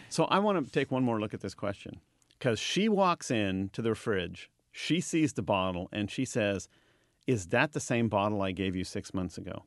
So 0.09 0.25
I 0.25 0.39
want 0.39 0.63
to 0.65 0.71
take 0.71 0.91
one 0.91 1.03
more 1.03 1.19
look 1.19 1.33
at 1.33 1.39
this 1.41 1.53
question 1.53 2.01
because 2.37 2.59
she 2.59 2.89
walks 2.89 3.31
in 3.31 3.69
to 3.73 3.81
the 3.81 3.95
fridge, 3.95 4.49
she 4.71 4.99
sees 4.99 5.31
the 5.33 5.41
bottle, 5.43 5.87
and 5.93 6.11
she 6.11 6.25
says, 6.25 6.67
"Is 7.25 7.47
that 7.47 7.71
the 7.71 7.79
same 7.79 8.09
bottle 8.09 8.41
I 8.41 8.51
gave 8.51 8.75
you 8.75 8.83
six 8.83 9.13
months 9.13 9.37
ago?" 9.37 9.63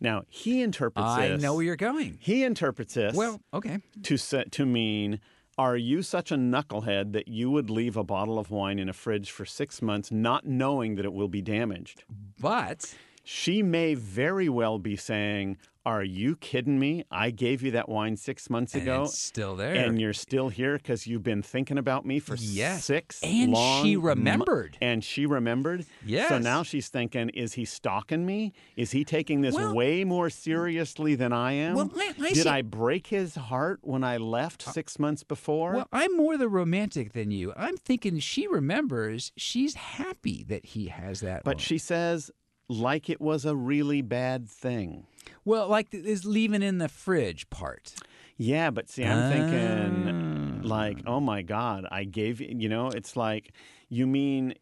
Now 0.00 0.24
he 0.28 0.62
interprets 0.62 1.08
I 1.08 1.28
this. 1.28 1.42
know 1.42 1.54
where 1.54 1.64
you're 1.64 1.76
going. 1.76 2.18
he 2.20 2.44
interprets 2.44 2.94
this 2.94 3.14
Well, 3.14 3.40
okay. 3.52 3.78
to 4.04 4.16
to 4.16 4.66
mean. 4.66 5.20
Are 5.56 5.76
you 5.76 6.02
such 6.02 6.30
a 6.30 6.36
knucklehead 6.36 7.10
that 7.14 7.26
you 7.26 7.50
would 7.50 7.68
leave 7.68 7.96
a 7.96 8.04
bottle 8.04 8.38
of 8.38 8.48
wine 8.52 8.78
in 8.78 8.88
a 8.88 8.92
fridge 8.92 9.32
for 9.32 9.44
six 9.44 9.82
months 9.82 10.12
not 10.12 10.46
knowing 10.46 10.94
that 10.94 11.04
it 11.04 11.12
will 11.12 11.26
be 11.26 11.42
damaged? 11.42 12.04
But 12.40 12.94
She 13.24 13.60
may 13.64 13.94
very 13.94 14.48
well 14.48 14.78
be 14.78 14.94
saying, 14.94 15.56
Are 15.88 16.04
you 16.04 16.36
kidding 16.36 16.78
me? 16.78 17.04
I 17.10 17.30
gave 17.30 17.62
you 17.62 17.70
that 17.70 17.88
wine 17.88 18.18
six 18.18 18.50
months 18.50 18.74
and 18.74 18.82
ago. 18.82 19.04
it's 19.04 19.18
still 19.18 19.56
there. 19.56 19.72
And 19.74 19.98
you're 19.98 20.12
still 20.12 20.50
here 20.50 20.76
because 20.76 21.06
you've 21.06 21.22
been 21.22 21.40
thinking 21.42 21.78
about 21.78 22.04
me 22.04 22.18
for 22.20 22.36
Yes. 22.38 22.84
six 22.84 23.22
And 23.22 23.56
she 23.56 23.96
mo- 23.96 24.02
remembered. 24.02 24.76
and 24.82 25.02
she 25.02 25.24
remembered. 25.24 25.86
Yes. 26.04 26.28
So 26.28 26.38
now 26.38 26.62
she's 26.62 26.88
thinking, 26.88 27.30
is 27.30 27.54
he 27.54 27.64
stalking 27.64 28.26
me? 28.26 28.52
Is 28.76 28.90
he 28.90 29.02
taking 29.02 29.40
this 29.40 29.54
Well- 29.54 29.74
way 29.74 30.04
more 30.04 30.28
seriously 30.28 31.14
than 31.14 31.32
I 31.32 31.52
am? 31.52 31.74
Well, 31.74 31.90
I- 31.96 32.12
I 32.20 32.28
Did 32.34 32.42
see- 32.42 32.48
I 32.50 32.60
break 32.60 33.06
his 33.06 33.36
heart 33.36 33.80
when 33.82 34.04
I 34.04 34.18
left 34.18 34.68
uh, 34.68 34.72
six 34.72 34.98
months 34.98 35.22
before? 35.22 35.72
Well, 35.72 35.88
I'm 35.90 36.14
more 36.18 36.36
the 36.36 36.50
romantic 36.50 37.14
than 37.14 37.30
you. 37.30 37.54
I'm 37.56 37.78
thinking 37.78 38.18
she 38.18 38.46
remembers. 38.46 39.32
She's 39.38 39.72
happy 39.74 40.44
that 40.48 40.66
he 40.66 40.88
has 40.88 41.20
that. 41.20 41.44
but 41.44 41.54
one. 41.56 41.58
she 41.62 41.78
says, 41.78 42.30
like 42.68 43.08
it 43.08 43.20
was 43.20 43.44
a 43.44 43.56
really 43.56 44.02
bad 44.02 44.48
thing. 44.48 45.06
well, 45.44 45.68
like 45.68 45.90
th- 45.90 46.04
is 46.04 46.24
leaving 46.24 46.62
in 46.62 46.78
the 46.78 46.88
fridge 46.88 47.48
part. 47.50 47.94
Yeah, 48.36 48.70
but 48.70 48.88
see, 48.88 49.04
I'm 49.04 49.32
thinking 49.32 50.62
like, 50.62 50.98
ah. 51.06 51.14
oh 51.14 51.20
my 51.20 51.42
God, 51.42 51.86
I 51.90 52.04
gave 52.04 52.40
you, 52.40 52.54
you 52.56 52.68
know, 52.68 52.88
it's 52.88 53.16
like, 53.16 53.52
you 53.88 54.06
mean. 54.06 54.54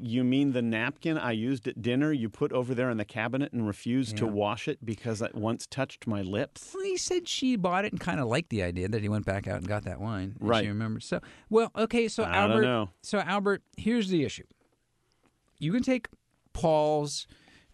You 0.00 0.22
mean 0.22 0.52
the 0.52 0.62
napkin 0.62 1.18
I 1.18 1.32
used 1.32 1.66
at 1.66 1.82
dinner 1.82 2.12
you 2.12 2.28
put 2.28 2.52
over 2.52 2.72
there 2.72 2.88
in 2.88 2.98
the 2.98 3.04
cabinet 3.04 3.52
and 3.52 3.66
refused 3.66 4.16
to 4.18 4.28
wash 4.28 4.68
it 4.68 4.78
because 4.86 5.20
it 5.20 5.34
once 5.34 5.66
touched 5.66 6.06
my 6.06 6.22
lips? 6.22 6.70
Well, 6.72 6.84
he 6.84 6.96
said 6.96 7.26
she 7.26 7.56
bought 7.56 7.84
it 7.84 7.90
and 7.90 8.00
kind 8.00 8.20
of 8.20 8.28
liked 8.28 8.50
the 8.50 8.62
idea 8.62 8.86
that 8.86 9.02
he 9.02 9.08
went 9.08 9.26
back 9.26 9.48
out 9.48 9.56
and 9.56 9.66
got 9.66 9.82
that 9.86 10.00
wine. 10.00 10.36
Right. 10.38 10.62
She 10.62 10.68
remembered. 10.68 11.02
So, 11.02 11.20
well, 11.50 11.72
okay. 11.74 12.06
So 12.06 12.22
I 12.22 12.36
Albert. 12.36 12.90
So 13.02 13.18
Albert, 13.18 13.64
here's 13.76 14.08
the 14.08 14.22
issue. 14.22 14.44
You 15.58 15.72
can 15.72 15.82
take 15.82 16.06
Paul's 16.52 17.26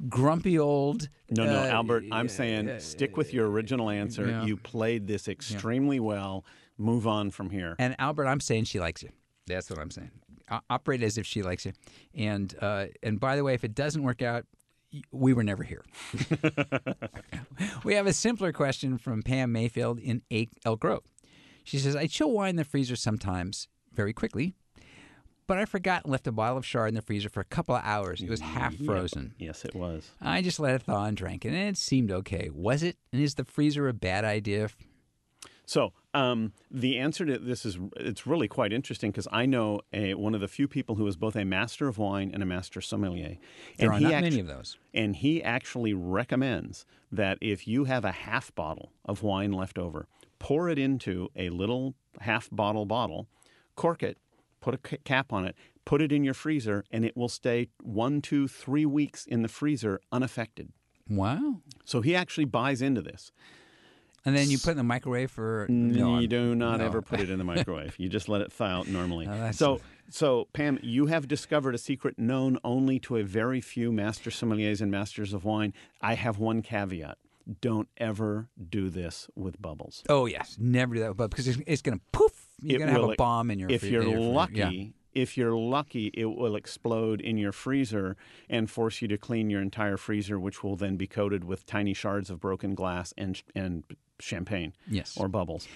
grumpy 0.08 0.58
old. 0.58 1.08
No, 1.30 1.44
no, 1.44 1.62
uh, 1.62 1.66
Albert, 1.66 2.04
I'm 2.12 2.28
saying 2.28 2.68
uh, 2.68 2.78
stick 2.78 3.16
with 3.16 3.32
your 3.32 3.48
original 3.50 3.90
answer. 3.90 4.28
yeah. 4.28 4.44
You 4.44 4.56
played 4.56 5.06
this 5.06 5.28
extremely 5.28 6.00
well. 6.00 6.44
Move 6.78 7.06
on 7.06 7.30
from 7.30 7.50
here. 7.50 7.76
And 7.78 7.94
Albert, 7.98 8.26
I'm 8.26 8.40
saying 8.40 8.64
she 8.64 8.80
likes 8.80 9.02
you. 9.02 9.10
That's 9.46 9.70
what 9.70 9.78
I'm 9.78 9.90
saying. 9.90 10.10
O- 10.50 10.60
operate 10.68 11.02
as 11.02 11.16
if 11.18 11.26
she 11.26 11.42
likes 11.42 11.64
you. 11.64 11.72
And 12.14 12.54
uh, 12.60 12.86
and 13.02 13.18
by 13.20 13.36
the 13.36 13.44
way, 13.44 13.54
if 13.54 13.64
it 13.64 13.74
doesn't 13.74 14.02
work 14.02 14.22
out, 14.22 14.44
we 15.12 15.32
were 15.32 15.42
never 15.44 15.62
here. 15.62 15.84
we 17.84 17.94
have 17.94 18.06
a 18.06 18.12
simpler 18.12 18.52
question 18.52 18.98
from 18.98 19.22
Pam 19.22 19.52
Mayfield 19.52 19.98
in 19.98 20.22
Elk 20.64 20.80
Grove. 20.80 21.04
She 21.64 21.78
says, 21.78 21.96
"I 21.96 22.06
chill 22.06 22.30
wine 22.30 22.50
in 22.50 22.56
the 22.56 22.64
freezer 22.64 22.96
sometimes 22.96 23.68
very 23.92 24.12
quickly." 24.12 24.54
But 25.46 25.58
I 25.58 25.66
forgot 25.66 26.04
and 26.04 26.12
left 26.12 26.26
a 26.26 26.32
bottle 26.32 26.56
of 26.58 26.64
Chard 26.64 26.88
in 26.88 26.94
the 26.94 27.02
freezer 27.02 27.28
for 27.28 27.40
a 27.40 27.44
couple 27.44 27.74
of 27.74 27.82
hours. 27.84 28.22
It 28.22 28.30
was 28.30 28.40
half 28.40 28.74
frozen. 28.76 29.34
Yes, 29.38 29.64
it 29.64 29.74
was. 29.74 30.10
I 30.20 30.40
just 30.40 30.58
let 30.58 30.74
it 30.74 30.82
thaw 30.82 31.04
and 31.04 31.16
drank 31.16 31.44
it, 31.44 31.48
and 31.48 31.68
it 31.68 31.76
seemed 31.76 32.10
okay. 32.10 32.50
Was 32.52 32.82
it? 32.82 32.96
And 33.12 33.20
is 33.20 33.34
the 33.34 33.44
freezer 33.44 33.86
a 33.88 33.92
bad 33.92 34.24
idea? 34.24 34.70
So 35.66 35.92
um, 36.12 36.52
the 36.70 36.98
answer 36.98 37.24
to 37.24 37.38
this 37.38 37.64
is 37.64 37.78
it's 37.96 38.26
really 38.26 38.48
quite 38.48 38.72
interesting 38.72 39.10
because 39.10 39.28
I 39.32 39.46
know 39.46 39.80
a, 39.92 40.14
one 40.14 40.34
of 40.34 40.40
the 40.40 40.48
few 40.48 40.68
people 40.68 40.96
who 40.96 41.06
is 41.06 41.16
both 41.16 41.36
a 41.36 41.44
master 41.44 41.88
of 41.88 41.98
wine 41.98 42.30
and 42.32 42.42
a 42.42 42.46
master 42.46 42.80
sommelier. 42.80 43.38
There 43.78 43.90
and 43.90 43.96
are 43.96 43.98
he 43.98 44.04
not 44.04 44.14
actu- 44.14 44.24
many 44.30 44.40
of 44.40 44.46
those. 44.46 44.76
And 44.92 45.16
he 45.16 45.42
actually 45.42 45.94
recommends 45.94 46.84
that 47.10 47.38
if 47.40 47.66
you 47.66 47.84
have 47.84 48.04
a 48.04 48.12
half 48.12 48.54
bottle 48.54 48.92
of 49.04 49.22
wine 49.22 49.52
left 49.52 49.78
over, 49.78 50.06
pour 50.38 50.68
it 50.68 50.78
into 50.78 51.30
a 51.34 51.48
little 51.48 51.94
half 52.20 52.48
bottle 52.52 52.84
bottle, 52.84 53.28
cork 53.74 54.02
it, 54.02 54.18
put 54.64 54.74
a 54.74 54.78
cap 54.98 55.30
on 55.30 55.44
it, 55.44 55.54
put 55.84 56.00
it 56.00 56.10
in 56.10 56.24
your 56.24 56.32
freezer, 56.32 56.84
and 56.90 57.04
it 57.04 57.14
will 57.14 57.28
stay 57.28 57.68
one, 57.82 58.22
two, 58.22 58.48
three 58.48 58.86
weeks 58.86 59.26
in 59.26 59.42
the 59.42 59.48
freezer 59.48 60.00
unaffected. 60.10 60.70
Wow. 61.08 61.60
So 61.84 62.00
he 62.00 62.16
actually 62.16 62.46
buys 62.46 62.80
into 62.80 63.02
this. 63.02 63.30
And 64.24 64.34
then 64.34 64.48
you 64.48 64.56
put 64.56 64.68
it 64.68 64.70
in 64.72 64.76
the 64.78 64.84
microwave 64.84 65.30
for 65.30 65.66
no, 65.68 66.18
you 66.18 66.26
do 66.26 66.54
not 66.54 66.78
no. 66.78 66.86
ever 66.86 67.02
put 67.02 67.20
it 67.20 67.28
in 67.28 67.36
the 67.36 67.44
microwave. 67.54 67.94
you 67.98 68.08
just 68.08 68.26
let 68.26 68.40
it 68.40 68.50
thaw 68.50 68.78
out 68.78 68.88
normally. 68.88 69.26
Oh, 69.30 69.32
that's- 69.32 69.58
so, 69.58 69.82
so 70.08 70.48
Pam, 70.54 70.78
you 70.82 71.06
have 71.06 71.28
discovered 71.28 71.74
a 71.74 71.78
secret 71.78 72.18
known 72.18 72.56
only 72.64 72.98
to 73.00 73.16
a 73.18 73.22
very 73.22 73.60
few 73.60 73.92
master 73.92 74.30
sommeliers 74.30 74.80
and 74.80 74.90
masters 74.90 75.34
of 75.34 75.44
wine. 75.44 75.74
I 76.00 76.14
have 76.14 76.38
one 76.38 76.62
caveat: 76.62 77.18
don't 77.60 77.88
ever 77.98 78.48
do 78.70 78.88
this 78.88 79.28
with 79.34 79.60
bubbles. 79.60 80.02
Oh 80.08 80.24
yes, 80.24 80.56
never 80.58 80.94
do 80.94 81.00
that, 81.02 81.18
but 81.18 81.28
because 81.28 81.48
it's, 81.48 81.58
it's 81.66 81.82
going 81.82 81.98
to 81.98 82.04
poof. 82.12 82.43
You're 82.70 82.78
going 82.78 82.94
to 82.94 83.00
have 83.00 83.10
a 83.10 83.14
bomb 83.16 83.50
in 83.50 83.58
your. 83.58 83.68
Freezer. 83.68 83.74
If 83.74 83.80
free- 83.80 83.90
you're 83.90 84.18
your 84.20 84.32
lucky, 84.32 84.54
yeah. 85.14 85.22
if 85.22 85.36
you're 85.36 85.56
lucky, 85.56 86.10
it 86.14 86.24
will 86.26 86.56
explode 86.56 87.20
in 87.20 87.36
your 87.36 87.52
freezer 87.52 88.16
and 88.48 88.70
force 88.70 89.02
you 89.02 89.08
to 89.08 89.18
clean 89.18 89.50
your 89.50 89.60
entire 89.62 89.96
freezer, 89.96 90.38
which 90.38 90.62
will 90.62 90.76
then 90.76 90.96
be 90.96 91.06
coated 91.06 91.44
with 91.44 91.66
tiny 91.66 91.94
shards 91.94 92.30
of 92.30 92.40
broken 92.40 92.74
glass 92.74 93.12
and 93.16 93.42
and 93.54 93.84
champagne. 94.20 94.72
Yes. 94.88 95.16
or 95.16 95.28
bubbles. 95.28 95.68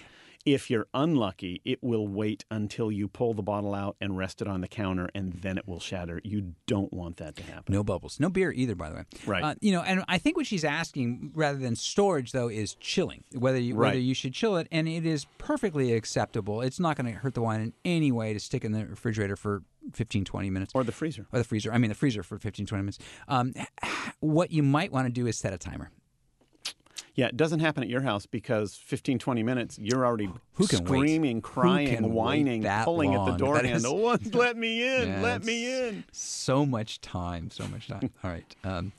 If 0.53 0.71
you're 0.71 0.87
unlucky, 0.95 1.61
it 1.63 1.77
will 1.83 2.07
wait 2.07 2.43
until 2.49 2.91
you 2.91 3.07
pull 3.07 3.35
the 3.35 3.43
bottle 3.43 3.75
out 3.75 3.95
and 4.01 4.17
rest 4.17 4.41
it 4.41 4.47
on 4.47 4.61
the 4.61 4.67
counter, 4.67 5.07
and 5.13 5.33
then 5.33 5.59
it 5.59 5.67
will 5.67 5.79
shatter. 5.79 6.19
You 6.23 6.55
don't 6.65 6.91
want 6.91 7.17
that 7.17 7.35
to 7.35 7.43
happen. 7.43 7.71
No 7.71 7.83
bubbles, 7.83 8.19
no 8.19 8.29
beer 8.29 8.51
either, 8.51 8.73
by 8.73 8.89
the 8.89 8.95
way. 8.95 9.03
Right. 9.27 9.43
Uh, 9.43 9.55
you 9.61 9.71
know, 9.71 9.81
and 9.81 10.03
I 10.07 10.17
think 10.17 10.37
what 10.37 10.47
she's 10.47 10.63
asking, 10.63 11.33
rather 11.35 11.59
than 11.59 11.75
storage, 11.75 12.31
though, 12.31 12.47
is 12.47 12.73
chilling. 12.75 13.23
Whether 13.33 13.59
you 13.59 13.75
whether 13.75 13.99
you 13.99 14.15
should 14.15 14.33
chill 14.33 14.57
it, 14.57 14.67
and 14.71 14.87
it 14.87 15.05
is 15.05 15.25
perfectly 15.37 15.93
acceptable. 15.93 16.61
It's 16.61 16.79
not 16.79 16.95
going 16.97 17.13
to 17.13 17.19
hurt 17.19 17.35
the 17.35 17.41
wine 17.41 17.61
in 17.61 17.73
any 17.85 18.11
way 18.11 18.33
to 18.33 18.39
stick 18.39 18.65
in 18.65 18.71
the 18.71 18.87
refrigerator 18.87 19.35
for 19.35 19.61
15, 19.93 20.25
20 20.25 20.49
minutes. 20.49 20.71
Or 20.73 20.83
the 20.83 20.91
freezer. 20.91 21.27
or 21.31 21.37
the 21.37 21.45
freezer. 21.45 21.71
I 21.71 21.77
mean, 21.77 21.89
the 21.89 21.95
freezer 21.95 22.23
for 22.23 22.39
15, 22.39 22.65
20 22.65 22.81
minutes. 22.81 22.99
Um, 23.27 23.53
what 24.19 24.51
you 24.51 24.63
might 24.63 24.91
want 24.91 25.05
to 25.05 25.13
do 25.13 25.27
is 25.27 25.37
set 25.37 25.53
a 25.53 25.57
timer. 25.59 25.91
Yeah, 27.15 27.27
it 27.27 27.37
doesn't 27.37 27.59
happen 27.59 27.83
at 27.83 27.89
your 27.89 28.01
house 28.01 28.25
because 28.25 28.75
15, 28.75 29.19
20 29.19 29.43
minutes, 29.43 29.77
you're 29.79 30.05
already 30.05 30.29
Who 30.53 30.67
can 30.67 30.79
wait? 30.79 30.87
screaming, 30.87 31.37
Who 31.37 31.41
crying, 31.41 32.13
whining, 32.13 32.63
pulling 32.83 33.13
at 33.15 33.25
the 33.25 33.31
long? 33.31 33.37
door 33.37 33.55
That 33.55 33.65
is- 33.65 33.71
handle. 33.71 33.97
Once, 34.01 34.33
let 34.33 34.57
me 34.57 34.83
in, 35.01 35.09
Yeah, 35.09 35.21
let 35.21 35.43
me 35.43 35.87
in. 35.87 36.03
So 36.11 36.65
much 36.65 37.01
time, 37.01 37.49
so 37.51 37.67
much 37.67 37.87
time. 37.87 38.09
All 38.23 38.31
right. 38.31 38.55
Um, 38.63 38.91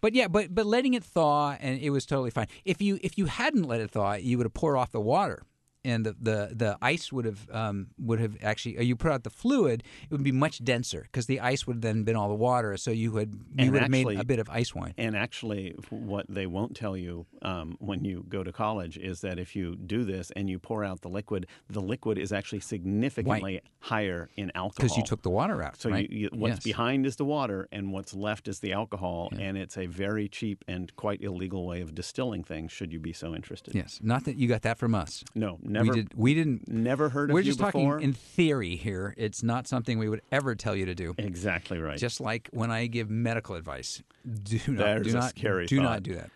but 0.00 0.14
yeah, 0.14 0.28
but 0.28 0.54
but 0.54 0.66
letting 0.66 0.94
it 0.94 1.02
thaw 1.04 1.56
and 1.60 1.80
it 1.80 1.90
was 1.90 2.04
totally 2.06 2.30
fine. 2.30 2.46
If 2.64 2.82
you 2.82 2.98
if 3.02 3.16
you 3.18 3.26
hadn't 3.26 3.64
let 3.64 3.80
it 3.80 3.90
thaw, 3.92 4.14
you 4.14 4.36
would 4.38 4.44
have 4.44 4.54
poured 4.54 4.76
off 4.76 4.90
the 4.92 5.00
water. 5.00 5.42
And 5.84 6.06
the, 6.06 6.14
the, 6.20 6.38
the 6.54 6.78
ice 6.80 7.12
would 7.12 7.26
have 7.26 7.48
um, 7.50 7.88
would 7.98 8.20
have 8.20 8.36
actually 8.42 8.78
or 8.78 8.82
you 8.82 8.96
put 8.96 9.12
out 9.12 9.22
the 9.24 9.30
fluid 9.30 9.82
it 10.04 10.10
would 10.10 10.22
be 10.22 10.32
much 10.32 10.64
denser 10.64 11.02
because 11.02 11.26
the 11.26 11.40
ice 11.40 11.66
would 11.66 11.76
have 11.76 11.82
then 11.82 12.04
been 12.04 12.16
all 12.16 12.28
the 12.28 12.34
water 12.34 12.76
so 12.76 12.90
you 12.90 13.12
would 13.12 13.32
you 13.34 13.40
And 13.58 13.72
would 13.72 13.82
have 13.82 13.90
made 13.90 14.06
a 14.18 14.24
bit 14.24 14.38
of 14.38 14.48
ice 14.50 14.74
wine 14.74 14.94
And 14.96 15.14
actually, 15.16 15.74
what 15.90 16.24
they 16.28 16.46
won't 16.46 16.74
tell 16.74 16.96
you 16.96 17.26
um, 17.42 17.76
when 17.80 18.04
you 18.04 18.24
go 18.28 18.42
to 18.42 18.52
college 18.52 18.96
is 18.96 19.20
that 19.20 19.38
if 19.38 19.54
you 19.54 19.76
do 19.76 20.04
this 20.04 20.30
and 20.36 20.48
you 20.48 20.58
pour 20.58 20.82
out 20.84 21.02
the 21.02 21.08
liquid, 21.18 21.46
the 21.68 21.80
liquid 21.82 22.16
is 22.18 22.32
actually 22.32 22.60
significantly 22.60 23.60
higher 23.80 24.30
in 24.36 24.50
alcohol. 24.54 24.72
because 24.86 24.96
you 24.96 25.02
took 25.02 25.22
the 25.22 25.30
water 25.30 25.62
out 25.62 25.76
So 25.80 25.90
right? 25.90 26.08
you, 26.10 26.18
you, 26.20 26.28
what's 26.32 26.54
Yes. 26.56 26.62
behind 26.64 27.04
is 27.06 27.16
the 27.16 27.24
water, 27.24 27.68
and 27.72 27.92
what's 27.92 28.14
left 28.14 28.48
is 28.48 28.60
the 28.60 28.72
alcohol, 28.72 29.30
and 29.38 29.56
it's 29.58 29.76
a 29.76 29.86
very 29.86 30.28
cheap 30.28 30.64
and 30.68 30.94
quite 30.96 31.20
illegal 31.22 31.66
way 31.66 31.80
of 31.82 31.94
distilling 31.94 32.42
things. 32.44 32.72
Should 32.72 32.92
you 32.92 33.00
be 33.00 33.12
so 33.12 33.34
interested? 33.34 33.74
yes 33.74 33.98
not 34.02 34.24
that 34.24 34.36
you 34.36 34.46
got 34.48 34.62
that 34.62 34.78
from 34.78 34.94
us 34.94 35.24
No, 35.34 35.58
never, 35.74 35.90
we 35.90 35.96
did 35.96 36.14
we 36.14 36.34
didn't 36.34 36.68
never 36.68 37.08
heard 37.10 37.30
of 37.30 37.34
We're 37.34 37.42
just 37.42 37.58
before. 37.58 37.92
talking 37.92 38.00
in 38.02 38.12
theory 38.14 38.76
here. 38.76 39.14
It's 39.16 39.42
not 39.42 39.66
something 39.68 39.98
we 39.98 40.08
would 40.08 40.22
ever 40.32 40.54
tell 40.54 40.74
you 40.74 40.86
to 40.86 40.94
do. 40.94 41.14
exactly 41.18 41.78
right. 41.78 41.98
Just 41.98 42.20
like 42.20 42.48
when 42.52 42.70
I 42.70 42.86
give 42.86 43.10
medical 43.10 43.54
advice, 43.54 44.02
do 44.42 44.58
not 44.68 44.78
There's 44.78 45.06
do 45.08 45.12
not 45.12 45.30
scary 45.30 45.66
do 45.66 45.76
thought. 45.76 45.82
not 45.82 46.02
do 46.02 46.14
that. 46.14 46.30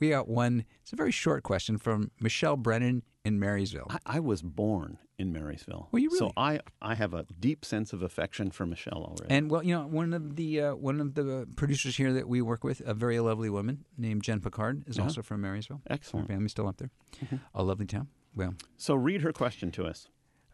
We 0.00 0.10
got 0.10 0.28
one. 0.28 0.66
It's 0.82 0.92
a 0.92 0.96
very 0.96 1.10
short 1.12 1.42
question 1.42 1.78
from 1.78 2.10
Michelle 2.20 2.56
Brennan 2.58 3.02
in 3.24 3.40
Marysville. 3.40 3.86
I, 3.88 3.98
I 4.04 4.20
was 4.20 4.42
born 4.42 4.98
in 5.18 5.32
Marysville. 5.32 5.88
Were 5.92 5.98
you 5.98 6.10
really? 6.10 6.18
So? 6.18 6.32
I, 6.36 6.60
I 6.82 6.94
have 6.94 7.14
a 7.14 7.24
deep 7.40 7.64
sense 7.64 7.94
of 7.94 8.02
affection 8.02 8.50
for 8.50 8.66
Michelle 8.66 9.02
already. 9.02 9.34
And 9.34 9.50
well, 9.50 9.62
you 9.62 9.74
know, 9.74 9.86
one 9.86 10.12
of 10.12 10.36
the 10.36 10.60
uh, 10.60 10.74
one 10.74 11.00
of 11.00 11.14
the 11.14 11.48
producers 11.56 11.96
here 11.96 12.12
that 12.12 12.28
we 12.28 12.42
work 12.42 12.62
with, 12.64 12.82
a 12.84 12.92
very 12.92 13.18
lovely 13.20 13.48
woman 13.48 13.86
named 13.96 14.22
Jen 14.22 14.40
Picard, 14.40 14.84
is 14.86 14.98
also 14.98 15.22
from 15.22 15.40
Marysville. 15.40 15.80
Her 15.88 15.94
Excellent. 15.94 16.28
family's 16.28 16.50
still 16.50 16.68
up 16.68 16.76
there. 16.76 16.90
Mm-hmm. 17.24 17.36
A 17.54 17.62
lovely 17.62 17.86
town. 17.86 18.08
Well, 18.36 18.54
So 18.76 18.94
read 18.94 19.22
her 19.22 19.32
question 19.32 19.70
to 19.72 19.86
us. 19.86 20.08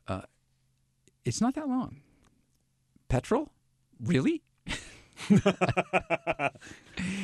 Uh, 0.08 0.22
it's 1.24 1.40
not 1.40 1.54
that 1.56 1.68
long. 1.68 2.00
Petrol? 3.08 3.50
Really? 4.00 4.42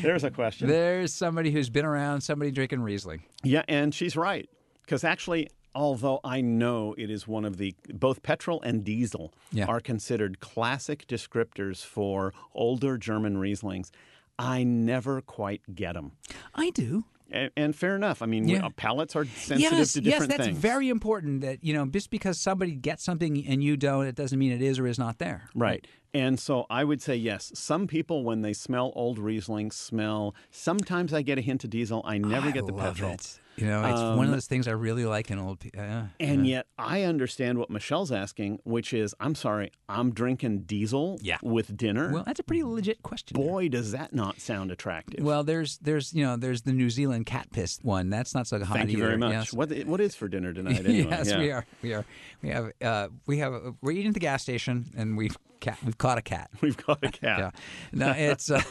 There's 0.02 0.24
a 0.24 0.30
question. 0.30 0.68
There's 0.68 1.12
somebody 1.12 1.50
who's 1.50 1.70
been 1.70 1.84
around, 1.84 2.20
somebody 2.22 2.50
drinking 2.50 2.80
Riesling. 2.82 3.22
Yeah, 3.42 3.62
and 3.68 3.94
she's 3.94 4.16
right. 4.16 4.48
Because 4.82 5.04
actually, 5.04 5.48
although 5.74 6.20
I 6.24 6.40
know 6.40 6.94
it 6.98 7.10
is 7.10 7.26
one 7.28 7.44
of 7.44 7.56
the 7.58 7.74
both 7.92 8.22
petrol 8.22 8.60
and 8.62 8.84
diesel 8.84 9.32
Yeah. 9.52 9.66
are 9.66 9.80
considered 9.80 10.40
classic 10.40 11.06
descriptors 11.06 11.84
for 11.84 12.32
older 12.54 12.96
German 12.98 13.36
Rieslings, 13.36 13.90
I 14.38 14.62
never 14.64 15.20
quite 15.20 15.62
get 15.74 15.94
them. 15.94 16.12
I 16.54 16.70
do. 16.70 17.04
And, 17.30 17.50
and 17.56 17.76
fair 17.76 17.94
enough. 17.94 18.22
I 18.22 18.26
mean, 18.26 18.48
Yeah. 18.48 18.66
uh, 18.66 18.70
palates 18.70 19.14
are 19.14 19.24
sensitive 19.24 19.60
yes, 19.78 19.92
to 19.92 20.02
yes, 20.02 20.12
different 20.14 20.30
that's 20.30 20.46
things. 20.46 20.58
very 20.58 20.88
important. 20.88 21.42
That 21.42 21.62
you 21.62 21.74
know, 21.74 21.86
just 21.86 22.10
because 22.10 22.40
somebody 22.40 22.74
gets 22.74 23.04
something 23.04 23.46
and 23.46 23.62
you 23.62 23.76
don't, 23.76 24.06
it 24.06 24.14
doesn't 24.14 24.38
mean 24.38 24.52
it 24.52 24.62
is 24.62 24.78
or 24.78 24.86
is 24.86 24.98
not 24.98 25.18
there. 25.18 25.50
Right. 25.54 25.86
And 26.14 26.40
so 26.40 26.64
I 26.70 26.84
would 26.84 27.02
say 27.02 27.16
yes. 27.16 27.52
Some 27.54 27.86
people, 27.86 28.24
when 28.24 28.40
they 28.40 28.54
smell 28.54 28.92
old 28.96 29.18
Riesling, 29.18 29.70
smell. 29.70 30.34
Sometimes 30.50 31.12
I 31.12 31.20
get 31.20 31.36
a 31.36 31.42
hint 31.42 31.64
of 31.64 31.70
diesel. 31.70 32.00
I 32.04 32.16
never 32.16 32.48
I 32.48 32.50
get 32.50 32.66
the 32.66 32.72
petrol. 32.72 33.12
It. 33.12 33.38
You 33.58 33.66
know, 33.66 33.84
it's 33.84 34.00
one 34.00 34.12
Um, 34.18 34.24
of 34.26 34.30
those 34.30 34.46
things 34.46 34.68
I 34.68 34.72
really 34.72 35.04
like 35.04 35.30
in 35.30 35.38
old 35.38 35.60
people. 35.60 35.80
Uh, 35.82 36.04
And 36.20 36.46
yet, 36.46 36.66
I 36.78 37.02
understand 37.02 37.58
what 37.58 37.70
Michelle's 37.70 38.12
asking, 38.12 38.60
which 38.64 38.92
is, 38.94 39.14
I'm 39.20 39.34
sorry, 39.34 39.72
I'm 39.88 40.12
drinking 40.12 40.60
diesel 40.62 41.18
Yeah. 41.22 41.38
with 41.42 41.76
dinner. 41.76 42.12
well, 42.12 42.22
that's 42.24 42.40
a 42.40 42.42
pretty 42.42 42.62
legit 42.62 43.02
question. 43.02 43.36
there. 43.40 43.46
Boy, 43.46 43.68
does 43.68 43.92
that 43.92 44.12
not 44.14 44.40
sound 44.40 44.70
attractive. 44.70 45.24
Well, 45.24 45.42
there's 45.44 45.78
there's 45.78 46.12
you 46.14 46.24
know 46.24 46.36
there's 46.36 46.62
the 46.62 46.72
New 46.72 46.90
Zealand 46.90 47.26
cat 47.26 47.48
piss 47.52 47.78
one. 47.82 48.10
That's 48.10 48.34
not 48.34 48.46
so 48.46 48.62
hot 48.64 48.76
Thank 48.76 48.90
you 48.90 48.98
either. 48.98 49.06
very 49.06 49.18
much. 49.18 49.32
Yes. 49.32 49.52
What 49.52 49.70
what 49.86 50.00
is 50.00 50.14
for 50.14 50.28
dinner 50.28 50.52
tonight? 50.52 50.78
Anyway? 50.86 51.08
yes, 51.10 51.28
Yeah. 51.30 51.38
we 51.38 51.50
are. 51.52 51.66
We 51.82 51.92
are. 51.94 52.04
We 52.42 52.48
have. 52.50 52.72
Uh, 52.80 53.08
we 53.26 53.38
have. 53.38 53.74
We're 53.82 53.92
eating 53.92 54.08
at 54.08 54.14
the 54.14 54.20
gas 54.20 54.42
station, 54.42 54.86
and 54.96 55.16
we've 55.16 55.36
cat. 55.60 55.78
We've 55.84 55.98
caught 55.98 56.18
a 56.18 56.22
cat. 56.22 56.50
We've 56.60 56.76
got 56.76 56.98
a 57.04 57.10
cat. 57.10 57.38
Yeah. 57.38 57.50
No, 57.92 58.10
it's. 58.12 58.50
Uh, 58.50 58.62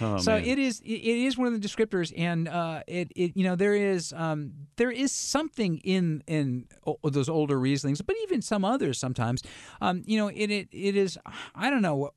Oh, 0.00 0.18
so 0.18 0.32
man. 0.32 0.44
it 0.44 0.58
is 0.58 0.80
it 0.80 0.86
it 0.92 1.18
is 1.26 1.36
one 1.38 1.46
of 1.52 1.60
the 1.60 1.66
descriptors, 1.68 2.12
and 2.16 2.48
uh, 2.48 2.82
it, 2.86 3.12
it 3.14 3.36
you 3.36 3.44
know 3.44 3.56
there 3.56 3.74
is 3.74 4.12
um, 4.16 4.52
there 4.76 4.90
is 4.90 5.12
something 5.12 5.78
in 5.84 6.22
in 6.26 6.66
o- 6.86 6.98
those 7.08 7.28
older 7.28 7.58
Rieslings, 7.58 8.00
but 8.04 8.16
even 8.24 8.42
some 8.42 8.64
others 8.64 8.98
sometimes. 8.98 9.42
Um, 9.80 10.02
you 10.06 10.18
know, 10.18 10.28
it, 10.28 10.50
it 10.50 10.68
it 10.72 10.96
is 10.96 11.18
I 11.54 11.70
don't 11.70 11.82
know. 11.82 12.10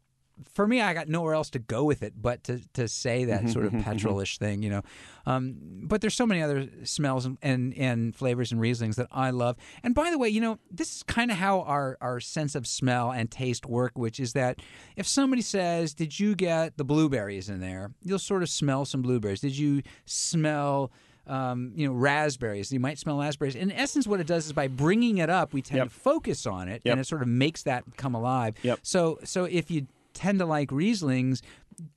For 0.54 0.68
me, 0.68 0.82
I 0.82 0.94
got 0.94 1.08
nowhere 1.08 1.34
else 1.34 1.50
to 1.52 1.60
go 1.60 1.84
with 1.84 2.04
it 2.04 2.14
but 2.22 2.44
to, 2.46 2.62
to 2.74 2.88
say 2.88 3.26
that 3.26 3.50
sort 3.50 3.66
of 3.66 3.72
petrolish 3.84 4.38
thing, 4.38 4.62
you 4.64 4.70
know. 4.70 4.82
Um, 5.26 5.56
but 5.84 6.02
there's 6.02 6.14
so 6.16 6.26
many 6.26 6.42
other 6.42 6.68
smells 6.84 7.26
and, 7.26 7.38
and, 7.42 7.74
and 7.78 8.16
flavors 8.16 8.52
and 8.52 8.62
Rieslings 8.62 8.96
that 8.96 9.08
I 9.12 9.32
love. 9.32 9.58
And 9.84 9.94
by 9.96 10.10
the 10.12 10.18
way, 10.18 10.30
you 10.30 10.40
know, 10.42 10.60
this 10.72 10.98
is 10.98 11.04
kind 11.04 11.32
of 11.32 11.38
how 11.38 11.62
our, 11.62 11.98
our 12.02 12.20
sense 12.20 12.56
of 12.56 12.66
smell 12.68 13.12
and 13.12 13.30
taste 13.30 13.66
work, 13.66 13.98
which 13.98 14.20
is 14.20 14.34
that 14.34 14.62
if 14.96 15.08
somebody 15.08 15.42
says, 15.42 15.94
Did 15.94 16.20
you 16.20 16.36
get 16.36 16.78
the 16.78 16.86
blueberries 16.86 17.50
in 17.50 17.60
there? 17.60 17.92
You'll 18.04 18.20
sort 18.20 18.44
of 18.44 18.50
smell 18.50 18.86
some 18.86 19.02
blueberries. 19.02 19.42
Did 19.42 19.58
you 19.58 19.82
smell 20.06 20.92
um, 21.28 21.74
you 21.76 21.86
know, 21.88 21.94
raspberries. 21.94 22.72
You 22.72 22.80
might 22.80 22.98
smell 22.98 23.20
raspberries. 23.20 23.56
In 23.56 23.70
essence, 23.70 24.08
what 24.08 24.22
it 24.22 24.28
does 24.28 24.46
is 24.46 24.54
by 24.54 24.70
bringing 24.70 25.18
it 25.18 25.30
up, 25.30 25.52
we 25.54 25.62
tend 25.62 25.80
Yep. 25.80 25.88
to 25.90 25.94
focus 25.94 26.46
on 26.46 26.70
it, 26.70 26.82
Yep. 26.86 26.92
and 26.94 27.02
it 27.02 27.04
sort 27.04 27.22
of 27.22 27.28
makes 27.28 27.64
that 27.64 27.84
come 27.98 28.16
alive. 28.16 28.56
Yep. 28.64 28.80
So, 28.82 29.20
so 29.26 29.44
if 29.44 29.70
you 29.70 29.88
tend 30.18 30.40
to 30.40 30.46
like 30.46 30.70
Rieslings, 30.70 31.42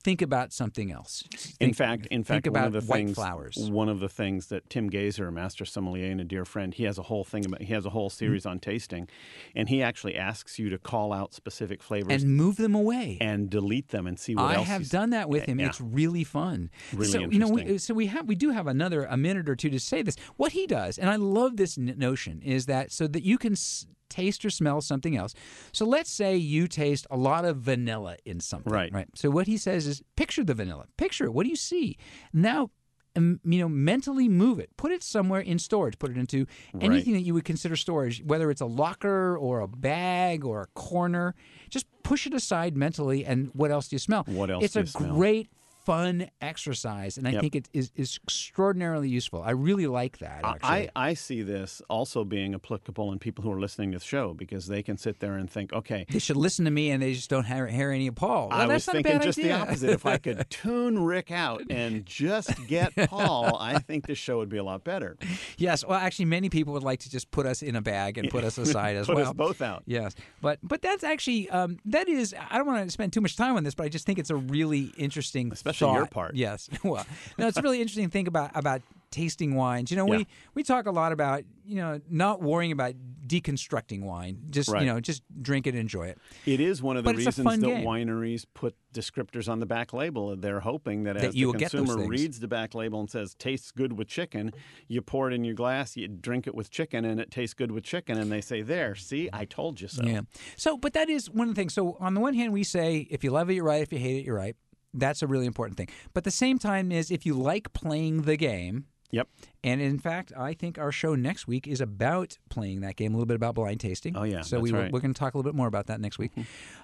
think 0.03 0.21
about 0.21 0.53
something 0.53 0.91
else. 0.91 1.23
In 1.59 1.73
fact, 1.73 2.05
in 2.07 2.23
think 2.23 2.27
fact, 2.27 2.47
about 2.47 2.59
one 2.59 2.67
of 2.67 2.73
the 2.73 2.81
things, 2.81 3.15
flowers. 3.15 3.57
one 3.57 3.89
of 3.89 3.99
the 3.99 4.09
things 4.09 4.47
that 4.47 4.69
Tim 4.69 4.89
Gaiser, 4.89 5.27
a 5.27 5.31
master 5.31 5.65
sommelier 5.65 6.11
and 6.11 6.21
a 6.21 6.23
dear 6.23 6.45
friend, 6.45 6.73
he 6.73 6.83
has 6.83 6.99
a 6.99 7.03
whole 7.03 7.23
thing 7.23 7.45
about. 7.45 7.61
He 7.61 7.73
has 7.73 7.85
a 7.85 7.89
whole 7.89 8.09
mm-hmm. 8.09 8.17
series 8.17 8.45
on 8.45 8.59
tasting, 8.59 9.07
and 9.55 9.69
he 9.69 9.81
actually 9.81 10.15
asks 10.15 10.59
you 10.59 10.69
to 10.69 10.77
call 10.77 11.11
out 11.11 11.33
specific 11.33 11.81
flavors 11.81 12.21
and 12.21 12.35
move 12.35 12.57
them 12.57 12.75
away. 12.75 13.17
and 13.19 13.49
delete 13.49 13.89
them 13.89 14.05
and 14.05 14.19
see 14.19 14.35
what 14.35 14.45
I 14.45 14.55
else. 14.55 14.67
I 14.67 14.71
have 14.71 14.89
done 14.89 15.09
that 15.11 15.29
with 15.29 15.45
him. 15.45 15.59
Yeah. 15.59 15.67
It's 15.67 15.81
really 15.81 16.23
fun. 16.23 16.69
Really 16.93 17.11
so, 17.11 17.19
You 17.21 17.39
know, 17.39 17.49
we, 17.49 17.77
so 17.79 17.93
we 17.93 18.05
have 18.07 18.27
we 18.27 18.35
do 18.35 18.51
have 18.51 18.67
another 18.67 19.05
a 19.05 19.17
minute 19.17 19.49
or 19.49 19.55
two 19.55 19.71
to 19.71 19.79
say 19.79 20.03
this. 20.03 20.15
What 20.37 20.51
he 20.51 20.67
does, 20.67 20.99
and 20.99 21.09
I 21.09 21.15
love 21.15 21.57
this 21.57 21.77
notion, 21.77 22.41
is 22.43 22.67
that 22.67 22.91
so 22.91 23.07
that 23.07 23.23
you 23.23 23.39
can 23.39 23.53
s- 23.53 23.87
taste 24.19 24.45
or 24.45 24.49
smell 24.49 24.79
something 24.81 25.15
else. 25.15 25.33
So 25.71 25.85
let's 25.85 26.11
say 26.11 26.35
you 26.35 26.67
taste 26.67 27.07
a 27.09 27.17
lot 27.17 27.43
of 27.45 27.57
vanilla 27.57 28.17
in 28.25 28.39
something. 28.39 28.71
Right. 28.71 28.91
Right. 28.93 29.07
So 29.15 29.29
what 29.31 29.47
he 29.47 29.57
says 29.57 29.87
is, 29.87 30.03
picture 30.15 30.43
the 30.43 30.53
vanilla. 30.53 30.85
Picture 30.97 31.25
it. 31.25 31.33
What 31.33 31.43
do 31.45 31.49
you 31.49 31.55
see? 31.71 31.97
Now. 32.33 32.69
um, 33.17 33.39
You 33.43 33.59
know, 33.59 33.69
mentally 33.69 34.29
move 34.29 34.57
it. 34.63 34.69
Put 34.77 34.91
it 34.91 35.03
somewhere 35.03 35.41
in 35.51 35.59
storage. 35.59 35.97
Put 35.99 36.11
it 36.11 36.17
into 36.17 36.45
anything 36.79 37.13
that 37.13 37.23
you 37.27 37.33
would 37.33 37.43
consider 37.53 37.75
storage, 37.75 38.23
whether 38.23 38.49
it's 38.51 38.61
a 38.61 38.65
locker 38.81 39.37
or 39.37 39.59
a 39.59 39.67
bag 39.67 40.45
or 40.45 40.61
a 40.61 40.67
corner. 40.79 41.35
Just 41.69 41.87
push 42.03 42.25
it 42.27 42.33
aside 42.33 42.77
mentally. 42.77 43.25
And 43.25 43.49
what 43.53 43.69
else 43.71 43.89
do 43.89 43.95
you 43.95 43.99
smell? 43.99 44.23
What 44.27 44.49
else 44.49 44.63
It's 44.63 44.73
do 44.75 44.79
a 44.79 44.83
you 44.83 44.87
smell? 44.87 45.15
great, 45.15 45.49
fun 45.91 46.29
exercise, 46.41 47.17
and 47.17 47.27
I 47.27 47.31
Yep. 47.31 47.41
think 47.41 47.55
it 47.55 47.69
is, 47.73 47.91
is 47.95 48.19
extraordinarily 48.23 49.09
useful. 49.09 49.41
I 49.41 49.51
really 49.51 49.87
like 49.87 50.19
that. 50.19 50.41
Actually, 50.45 50.89
I, 50.95 51.09
I 51.09 51.13
see 51.15 51.41
this 51.41 51.81
also 51.89 52.23
being 52.23 52.53
applicable 52.53 53.11
in 53.11 53.19
people 53.19 53.43
who 53.43 53.51
are 53.51 53.59
listening 53.59 53.91
to 53.91 53.97
the 53.99 54.05
show 54.05 54.33
because 54.33 54.67
they 54.67 54.83
can 54.83 54.97
sit 54.97 55.19
there 55.19 55.33
and 55.35 55.49
think, 55.49 55.73
okay, 55.73 56.05
they 56.09 56.19
should 56.19 56.37
listen 56.37 56.65
to 56.65 56.71
me, 56.71 56.91
and 56.91 57.01
they 57.03 57.13
just 57.13 57.29
don't 57.29 57.45
hear, 57.45 57.67
hear 57.67 57.91
any 57.91 58.07
of 58.07 58.15
Paul. 58.15 58.49
Well, 58.49 58.61
I 58.61 58.67
was 58.73 58.85
thinking 58.85 59.19
just 59.21 59.37
idea. 59.39 59.53
the 59.57 59.59
opposite. 59.61 59.89
If 59.89 60.05
I 60.05 60.17
could 60.17 60.45
tune 60.49 61.03
Rick 61.03 61.31
out 61.31 61.63
and 61.69 62.05
just 62.05 62.51
get 62.67 62.95
Paul, 63.09 63.57
I 63.59 63.79
think 63.79 64.07
this 64.07 64.17
show 64.17 64.37
would 64.37 64.49
be 64.49 64.57
a 64.57 64.63
lot 64.63 64.83
better. 64.83 65.17
yes, 65.57 65.85
well, 65.85 65.99
actually, 65.99 66.25
many 66.25 66.49
people 66.49 66.73
would 66.73 66.83
like 66.83 66.99
to 67.01 67.09
just 67.09 67.31
put 67.31 67.45
us 67.45 67.61
in 67.61 67.75
a 67.75 67.81
bag 67.81 68.17
and 68.17 68.29
put 68.29 68.43
us 68.43 68.57
aside 68.65 68.95
as 68.95 69.07
Put 69.07 69.15
well. 69.17 69.27
us 69.29 69.33
both 69.33 69.61
out. 69.61 69.83
Yes, 69.85 70.15
but 70.41 70.59
but 70.63 70.81
that's 70.81 71.03
actually 71.03 71.49
um, 71.49 71.79
that 71.85 72.07
is. 72.07 72.33
I 72.49 72.57
don't 72.57 72.67
want 72.67 72.85
to 72.85 72.91
spend 72.91 73.11
too 73.13 73.21
much 73.21 73.35
time 73.35 73.55
on 73.57 73.63
this, 73.63 73.75
but 73.75 73.83
I 73.85 73.89
just 73.89 74.05
think 74.05 74.19
it's 74.19 74.29
a 74.29 74.35
really 74.35 74.91
interesting, 74.97 75.51
Especially 75.51 75.80
your 75.81 76.05
part. 76.05 76.35
Yes, 76.35 76.69
well, 76.83 77.05
no, 77.37 77.47
it's 77.47 77.57
a 77.57 77.61
really 77.61 77.81
interesting 77.81 78.09
thing 78.09 78.27
about 78.27 78.51
about 78.55 78.81
tasting 79.11 79.55
wines. 79.55 79.91
You 79.91 79.97
know, 79.97 80.07
Yeah. 80.07 80.17
we 80.19 80.27
we 80.55 80.63
talk 80.63 80.85
a 80.85 80.91
lot 80.91 81.11
about 81.11 81.43
you 81.65 81.75
know 81.75 81.99
not 82.09 82.41
worrying 82.41 82.71
about 82.71 82.93
deconstructing 83.27 84.01
wine. 84.03 84.37
Just 84.49 84.69
Right. 84.69 84.81
you 84.81 84.87
know, 84.87 84.99
just 84.99 85.23
drink 85.41 85.67
it, 85.67 85.71
and 85.71 85.79
enjoy 85.79 86.07
it. 86.07 86.17
It 86.45 86.59
is 86.59 86.81
one 86.81 86.97
of 86.97 87.03
the 87.03 87.09
But 87.09 87.17
reasons 87.17 87.45
that 87.45 87.61
game. 87.61 87.85
wineries 87.85 88.45
put 88.53 88.75
descriptors 88.93 89.49
on 89.49 89.59
the 89.59 89.65
back 89.65 89.93
label. 89.93 90.35
They're 90.35 90.59
hoping 90.59 91.03
that, 91.03 91.15
That 91.15 91.23
as 91.25 91.35
you 91.35 91.47
the 91.47 91.51
will 91.53 91.59
get 91.59 91.71
those 91.71 91.81
consumer 91.87 92.07
reads 92.07 92.39
the 92.39 92.47
back 92.47 92.75
label 92.75 92.99
and 92.99 93.09
says 93.09 93.33
tastes 93.35 93.71
good 93.71 93.93
with 93.93 94.07
chicken, 94.07 94.51
you 94.87 95.01
pour 95.01 95.29
it 95.29 95.33
in 95.33 95.43
your 95.43 95.55
glass, 95.55 95.95
you 95.95 96.07
drink 96.07 96.45
it 96.47 96.55
with 96.55 96.69
chicken, 96.69 97.05
and 97.05 97.19
it 97.19 97.31
tastes 97.31 97.53
good 97.53 97.71
with 97.71 97.83
chicken, 97.83 98.17
and 98.17 98.31
they 98.31 98.41
say, 98.41 98.61
"There, 98.61 98.95
see, 98.95 99.29
I 99.31 99.45
told 99.45 99.79
you 99.81 99.87
so." 99.87 100.03
Yeah. 100.03 100.21
So, 100.57 100.77
but 100.77 100.93
that 100.93 101.09
is 101.09 101.29
one 101.29 101.47
of 101.49 101.55
the 101.55 101.59
things. 101.59 101.73
So, 101.73 101.95
on 101.99 102.13
the 102.13 102.19
one 102.21 102.33
hand, 102.33 102.51
we 102.53 102.63
say 102.63 103.07
if 103.09 103.23
you 103.23 103.31
love 103.31 103.49
it, 103.49 103.53
you're 103.53 103.63
right. 103.63 103.81
If 103.81 103.91
you 103.93 103.99
hate 103.99 104.17
it, 104.19 104.25
you're 104.25 104.35
right. 104.37 104.55
That's 104.93 105.21
a 105.21 105.27
really 105.27 105.45
important 105.45 105.77
thing. 105.77 105.87
But 106.13 106.23
the 106.23 106.31
same 106.31 106.59
time 106.59 106.91
is 106.91 107.11
if 107.11 107.25
you 107.25 107.33
like 107.33 107.73
playing 107.73 108.23
the 108.23 108.35
game, 108.37 108.85
Yep. 109.13 109.27
and 109.63 109.81
in 109.81 109.99
fact, 109.99 110.31
I 110.37 110.53
think 110.53 110.77
our 110.77 110.91
show 110.91 111.15
next 111.15 111.45
week 111.45 111.67
is 111.67 111.81
about 111.81 112.37
playing 112.49 112.79
that 112.81 112.95
game, 112.95 113.11
a 113.13 113.17
little 113.17 113.25
bit 113.25 113.35
about 113.35 113.55
blind 113.55 113.81
tasting. 113.81 114.15
Oh, 114.15 114.23
yeah, 114.23 114.39
So 114.41 114.59
we 114.59 114.71
right. 114.71 114.83
Mm-hmm. 114.85 114.93
we're 114.93 115.01
going 115.01 115.13
to 115.13 115.19
talk 115.19 115.33
a 115.33 115.37
little 115.37 115.51
bit 115.51 115.55
more 115.55 115.67
about 115.67 115.87
that 115.87 115.99
next 115.99 116.17
week. 116.17 116.31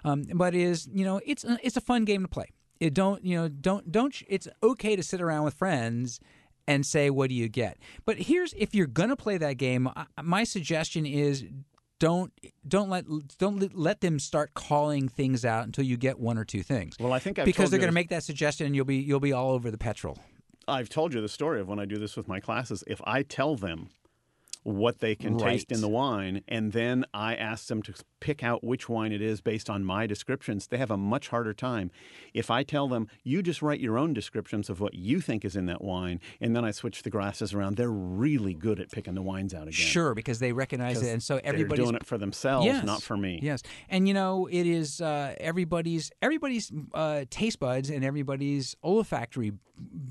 Um, 0.03 0.23
but 0.33 0.53
is 0.53 0.89
you 0.93 1.05
know 1.05 1.21
it's 1.25 1.43
a, 1.45 1.57
it's 1.63 1.77
a 1.77 1.81
fun 1.81 2.03
game 2.03 2.23
to 2.23 2.27
play. 2.27 2.49
It 2.81 2.93
don't 2.93 3.23
you 3.23 3.35
know 3.37 3.47
don't 3.47 3.91
don't 3.91 4.13
sh- 4.13 4.23
it's 4.27 4.47
okay 4.61 4.95
to 4.97 5.03
sit 5.03 5.21
around 5.21 5.45
with 5.45 5.53
friends 5.53 6.19
and 6.67 6.85
say 6.85 7.09
what 7.09 7.29
do 7.29 7.35
you 7.35 7.47
get. 7.47 7.77
But 8.05 8.17
here's 8.17 8.53
if 8.57 8.75
you're 8.75 8.87
going 8.87 9.07
to 9.09 9.15
play 9.15 9.37
that 9.37 9.53
game, 9.57 9.89
my 10.21 10.43
suggestion 10.43 11.05
is 11.05 11.45
don't 11.99 12.31
don't 12.67 12.89
let 12.89 13.05
don't 13.37 13.75
let- 13.75 14.01
them 14.01 14.19
start 14.19 14.53
calling 14.53 15.09
things 15.09 15.43
out 15.43 15.65
until 15.65 15.83
you 15.83 15.97
get 15.97 16.19
one 16.19 16.37
or 16.37 16.45
two 16.45 16.61
things. 16.61 16.95
Well, 16.99 17.13
I 17.13 17.19
think 17.19 17.39
I've 17.39 17.45
because 17.45 17.71
they're 17.71 17.79
going 17.79 17.89
to 17.89 17.95
make 17.95 18.09
that 18.09 18.23
suggestion 18.23 18.67
and 18.67 18.75
you'll 18.75 18.85
be 18.85 18.97
you'll 18.97 19.19
be 19.19 19.33
all 19.33 19.51
over 19.51 19.71
the 19.71 19.77
petrol. 19.77 20.19
I've 20.67 20.89
told 20.89 21.13
you 21.13 21.21
the 21.21 21.29
story 21.29 21.61
of 21.61 21.67
when 21.67 21.79
I 21.79 21.85
do 21.85 21.97
this 21.97 22.15
with 22.15 22.27
my 22.27 22.39
classes. 22.39 22.83
If 22.87 23.01
I 23.05 23.23
tell 23.23 23.55
them 23.55 23.89
what 24.67 24.99
they 24.99 25.15
can 25.15 25.37
taste 25.37 25.71
in 25.71 25.79
the 25.79 25.87
wine, 25.87 26.43
and 26.45 26.73
then 26.73 27.05
I 27.13 27.35
ask 27.35 27.67
them 27.67 27.81
to 27.83 27.93
pick 28.19 28.43
out 28.43 28.65
which 28.65 28.89
wine 28.89 29.13
it 29.13 29.21
is 29.21 29.39
based 29.39 29.69
on 29.69 29.85
my 29.85 30.05
descriptions, 30.05 30.67
they 30.67 30.75
have 30.75 30.91
a 30.91 30.97
much 30.97 31.29
harder 31.29 31.53
time. 31.53 31.89
If 32.33 32.51
I 32.51 32.63
tell 32.63 32.89
them, 32.89 33.07
you 33.23 33.41
just 33.41 33.61
write 33.61 33.79
your 33.79 33.97
own 33.97 34.13
descriptions 34.13 34.69
of 34.69 34.81
what 34.81 34.93
you 34.93 35.21
think 35.21 35.45
is 35.45 35.55
in 35.55 35.67
that 35.67 35.81
wine, 35.81 36.19
and 36.41 36.53
then 36.53 36.65
I 36.65 36.71
switch 36.71 37.03
the 37.03 37.09
glasses 37.09 37.53
around, 37.53 37.77
they're 37.77 37.89
really 37.89 38.53
good 38.53 38.81
at 38.81 38.91
picking 38.91 39.15
the 39.15 39.21
wines 39.21 39.53
out 39.53 39.63
again. 39.63 39.71
Sure, 39.71 40.13
because 40.13 40.39
they 40.39 40.51
recognize 40.51 41.01
it, 41.01 41.13
and 41.13 41.23
so 41.23 41.35
They're 41.35 41.45
everybody's 41.45 41.85
doing 41.85 41.95
it 41.95 42.05
for 42.05 42.17
themselves, 42.17 42.65
Yes. 42.65 42.85
not 42.85 43.01
for 43.01 43.15
me. 43.15 43.39
Yes, 43.41 43.61
and 43.87 44.05
you 44.05 44.13
know 44.13 44.47
it 44.51 44.67
is 44.67 44.99
uh, 44.99 45.33
everybody's 45.39 46.11
everybody's 46.21 46.73
uh, 46.93 47.23
taste 47.29 47.59
buds 47.59 47.89
and 47.89 48.03
everybody's 48.03 48.75
olfactory 48.83 49.53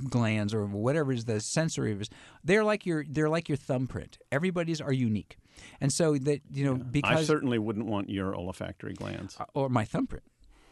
glands 0.08 0.54
or 0.54 0.64
whatever 0.66 1.12
is 1.12 1.24
the 1.24 1.40
sensory. 1.40 1.98
They're 2.44 2.64
like 2.64 2.86
your 2.86 3.04
they're 3.08 3.28
like 3.28 3.48
your 3.48 3.56
thumbprint. 3.56 4.18
Everybody's 4.46 4.80
are 4.80 4.92
unique, 4.92 5.38
and 5.80 5.92
so 5.92 6.16
that 6.18 6.40
you 6.52 6.64
know 6.64 6.74
I 6.74 6.78
because 6.78 7.18
I 7.18 7.24
certainly 7.24 7.58
wouldn't 7.58 7.86
want 7.86 8.08
your 8.08 8.32
olfactory 8.36 8.94
glands. 8.94 9.36
or 9.54 9.68
my 9.68 9.84
thumbprint. 9.84 10.22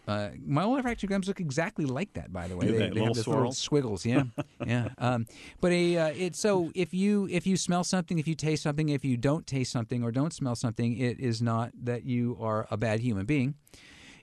Uh, 0.07 0.29
my 0.47 0.62
olfactory 0.62 1.09
glands 1.09 1.27
look 1.27 1.41
exactly 1.41 1.87
like 1.87 2.12
that, 2.12 2.33
by 2.33 2.47
the 2.47 2.57
way. 2.57 2.66
Do 2.66 2.72
they? 2.79 2.85
have 2.85 2.93
Little 2.93 3.14
this 3.14 3.25
swirls? 3.25 3.59
squiggles, 3.59 4.07
yeah, 4.07 4.25
yeah. 4.66 4.91
Um, 4.99 5.27
but 5.61 5.72
a 5.72 5.97
uh, 5.97 6.07
it's 6.14 6.39
so 6.39 6.70
if 6.77 6.95
you 6.95 7.27
if 7.33 7.49
you 7.49 7.57
smell 7.57 7.83
something, 7.83 8.18
if 8.20 8.29
you 8.29 8.37
taste 8.37 8.62
something, 8.62 8.91
if 8.91 9.05
you 9.05 9.16
don't 9.16 9.45
taste 9.45 9.72
something 9.72 10.05
or 10.05 10.12
don't 10.12 10.33
smell 10.33 10.55
something, 10.55 10.97
it 10.97 11.18
is 11.18 11.43
not 11.43 11.72
that 11.83 12.05
you 12.05 12.37
are 12.41 12.68
a 12.70 12.77
bad 12.77 13.01
human 13.01 13.27
being. 13.27 13.55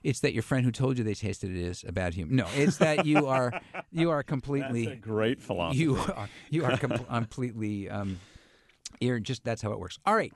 It's 0.02 0.20
that 0.20 0.32
your 0.32 0.42
friend 0.42 0.64
who 0.64 0.72
told 0.72 0.98
you 0.98 1.04
they 1.04 1.14
tasted 1.14 1.50
it 1.50 1.56
is 1.62 1.84
a 1.86 1.92
bad 1.92 2.14
human. 2.14 2.36
No, 2.36 2.46
it's 2.56 2.78
that 2.78 3.04
you 3.04 3.26
are 3.26 3.60
you 3.92 4.10
are 4.10 4.22
completely 4.34 4.86
That's 4.86 4.96
a 4.96 5.00
great 5.00 5.40
philosophy. 5.42 5.82
you 5.82 5.96
are 5.96 6.28
you 6.48 6.64
are 6.64 6.76
com- 6.78 7.04
completely 7.10 7.90
um, 7.90 8.18
you're 9.02 9.20
just 9.20 9.44
that's 9.44 9.62
how 9.62 9.72
it 9.72 9.78
works. 9.78 9.98
All 10.06 10.14
right, 10.14 10.32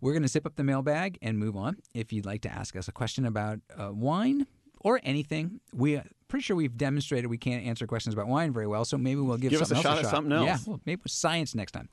we're 0.00 0.12
going 0.12 0.22
to 0.22 0.28
zip 0.28 0.46
up 0.46 0.56
the 0.56 0.64
mailbag 0.64 1.18
and 1.22 1.38
move 1.38 1.56
on. 1.56 1.76
If 1.94 2.12
you'd 2.12 2.26
like 2.26 2.42
to 2.42 2.52
ask 2.52 2.76
us 2.76 2.88
a 2.88 2.92
question 2.92 3.24
about 3.26 3.60
uh, 3.78 3.90
wine 3.92 4.46
or 4.80 5.00
anything, 5.02 5.60
we. 5.72 5.96
Are 5.96 6.04
pretty 6.26 6.42
sure 6.42 6.56
we've 6.56 6.76
demonstrated 6.76 7.30
we 7.30 7.38
can't 7.38 7.64
answer 7.64 7.86
questions 7.86 8.12
about 8.12 8.26
wine 8.26 8.52
very 8.52 8.66
well, 8.66 8.84
so 8.84 8.98
maybe 8.98 9.20
we'll 9.20 9.36
give, 9.36 9.50
Give 9.50 9.62
us 9.62 9.70
a 9.70 9.74
else 9.76 9.82
shot 9.84 9.96
a 9.96 10.00
at 10.00 10.04
shot. 10.06 10.10
something 10.10 10.32
else. 10.32 10.46
Yeah, 10.46 10.58
well, 10.66 10.80
maybe 10.84 11.00
with 11.04 11.12
science 11.12 11.54
next 11.54 11.70
time. 11.72 11.88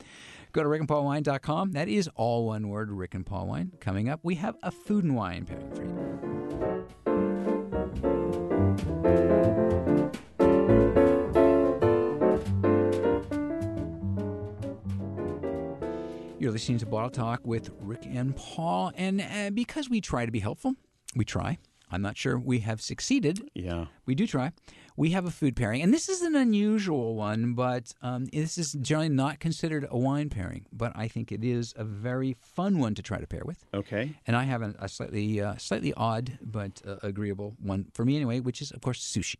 Go 0.51 0.63
to 0.63 0.69
rickandpaulwine.com. 0.69 1.73
That 1.73 1.87
is 1.87 2.09
all 2.15 2.47
one 2.47 2.69
word, 2.69 2.91
Rick 2.91 3.13
and 3.13 3.23
Paul 3.23 3.45
Wine. 3.47 3.71
Coming 3.79 4.09
up, 4.09 4.21
we 4.23 4.33
have 4.35 4.55
a 4.63 4.71
food 4.71 5.03
and 5.03 5.15
wine 5.15 5.45
pairing 5.45 5.71
for 5.75 5.83
you. 5.83 5.91
You're 16.51 16.55
listening 16.55 16.79
to 16.79 16.85
Bottle 16.85 17.09
Talk 17.09 17.47
with 17.47 17.69
Rick 17.79 18.05
and 18.13 18.35
Paul. 18.35 18.91
And 18.97 19.21
uh, 19.21 19.51
because 19.51 19.89
we 19.89 20.01
try 20.01 20.25
to 20.25 20.33
be 20.33 20.41
helpful, 20.41 20.75
we 21.15 21.23
try. 21.23 21.59
I'm 21.89 22.01
not 22.01 22.17
sure 22.17 22.37
we 22.37 22.59
have 22.59 22.81
succeeded. 22.81 23.49
yeah. 23.53 23.85
We 24.05 24.15
do 24.15 24.27
try. 24.27 24.51
We 24.97 25.11
have 25.11 25.23
a 25.23 25.31
food 25.31 25.55
pairing. 25.55 25.81
And 25.81 25.93
this 25.93 26.09
is 26.09 26.21
an 26.21 26.35
unusual 26.35 27.15
one, 27.15 27.53
but 27.53 27.93
um, 28.01 28.25
this 28.25 28.57
is 28.57 28.73
generally 28.73 29.07
not 29.07 29.39
considered 29.39 29.87
a 29.89 29.97
wine 29.97 30.27
pairing. 30.27 30.65
But 30.73 30.91
I 30.93 31.07
think 31.07 31.31
it 31.31 31.41
is 31.41 31.73
a 31.77 31.85
very 31.85 32.35
fun 32.41 32.79
one 32.79 32.95
to 32.95 33.01
try 33.01 33.19
to 33.21 33.27
pair 33.27 33.43
with. 33.45 33.63
Okay. 33.73 34.19
And 34.27 34.35
I 34.35 34.43
have 34.43 34.61
a, 34.61 34.75
a 34.77 34.89
slightly, 34.89 35.39
uh, 35.39 35.55
slightly 35.55 35.93
odd 35.95 36.37
but 36.41 36.81
uh, 36.85 36.97
agreeable 37.01 37.55
one 37.61 37.85
for 37.93 38.03
me 38.03 38.17
anyway, 38.17 38.41
which 38.41 38.61
is, 38.61 38.71
of 38.71 38.81
course, 38.81 38.99
sushi. 39.01 39.37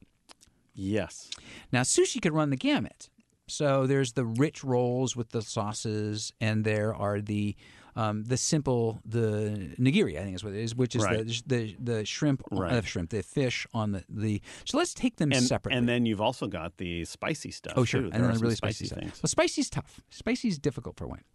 Yes. 0.73 1.29
Now, 1.73 1.81
sushi 1.81 2.21
could 2.21 2.31
run 2.31 2.51
the 2.51 2.55
gamut. 2.55 3.09
So 3.51 3.85
there's 3.87 4.13
the 4.13 4.25
rich 4.25 4.63
rolls 4.63 5.15
with 5.15 5.29
the 5.29 5.41
sauces, 5.41 6.33
and 6.39 6.63
there 6.63 6.93
are 6.95 7.19
the 7.21 7.55
um, 7.93 8.23
the 8.23 8.37
simple 8.37 9.01
the 9.05 9.75
nigiri, 9.77 10.17
I 10.17 10.23
think 10.23 10.35
is 10.35 10.43
what 10.45 10.53
it 10.53 10.61
is, 10.63 10.73
which 10.73 10.95
is 10.95 11.03
Right. 11.03 11.27
the, 11.27 11.43
the 11.45 11.75
the 11.79 12.05
shrimp, 12.05 12.41
Right. 12.49 12.71
uh, 12.71 12.81
shrimp, 12.81 13.09
the 13.09 13.21
fish 13.21 13.67
on 13.73 13.91
the, 13.91 14.03
the. 14.07 14.41
So 14.63 14.77
let's 14.77 14.93
take 14.93 15.17
them 15.17 15.33
And, 15.33 15.43
separately. 15.43 15.77
and 15.77 15.89
then 15.89 16.05
you've 16.05 16.21
also 16.21 16.47
got 16.47 16.77
the 16.77 17.03
spicy 17.03 17.51
stuff. 17.51 17.73
oh 17.75 17.83
sure, 17.83 18.01
too. 18.03 18.09
and 18.13 18.23
then 18.23 18.39
really 18.39 18.55
spicy, 18.55 18.85
stuff. 18.85 18.99
things. 18.99 19.19
Well, 19.21 19.27
spicy's 19.27 19.69
tough. 19.69 19.99
Spicy's 20.09 20.57
difficult 20.57 20.95
for 20.95 21.05
wine. 21.07 21.25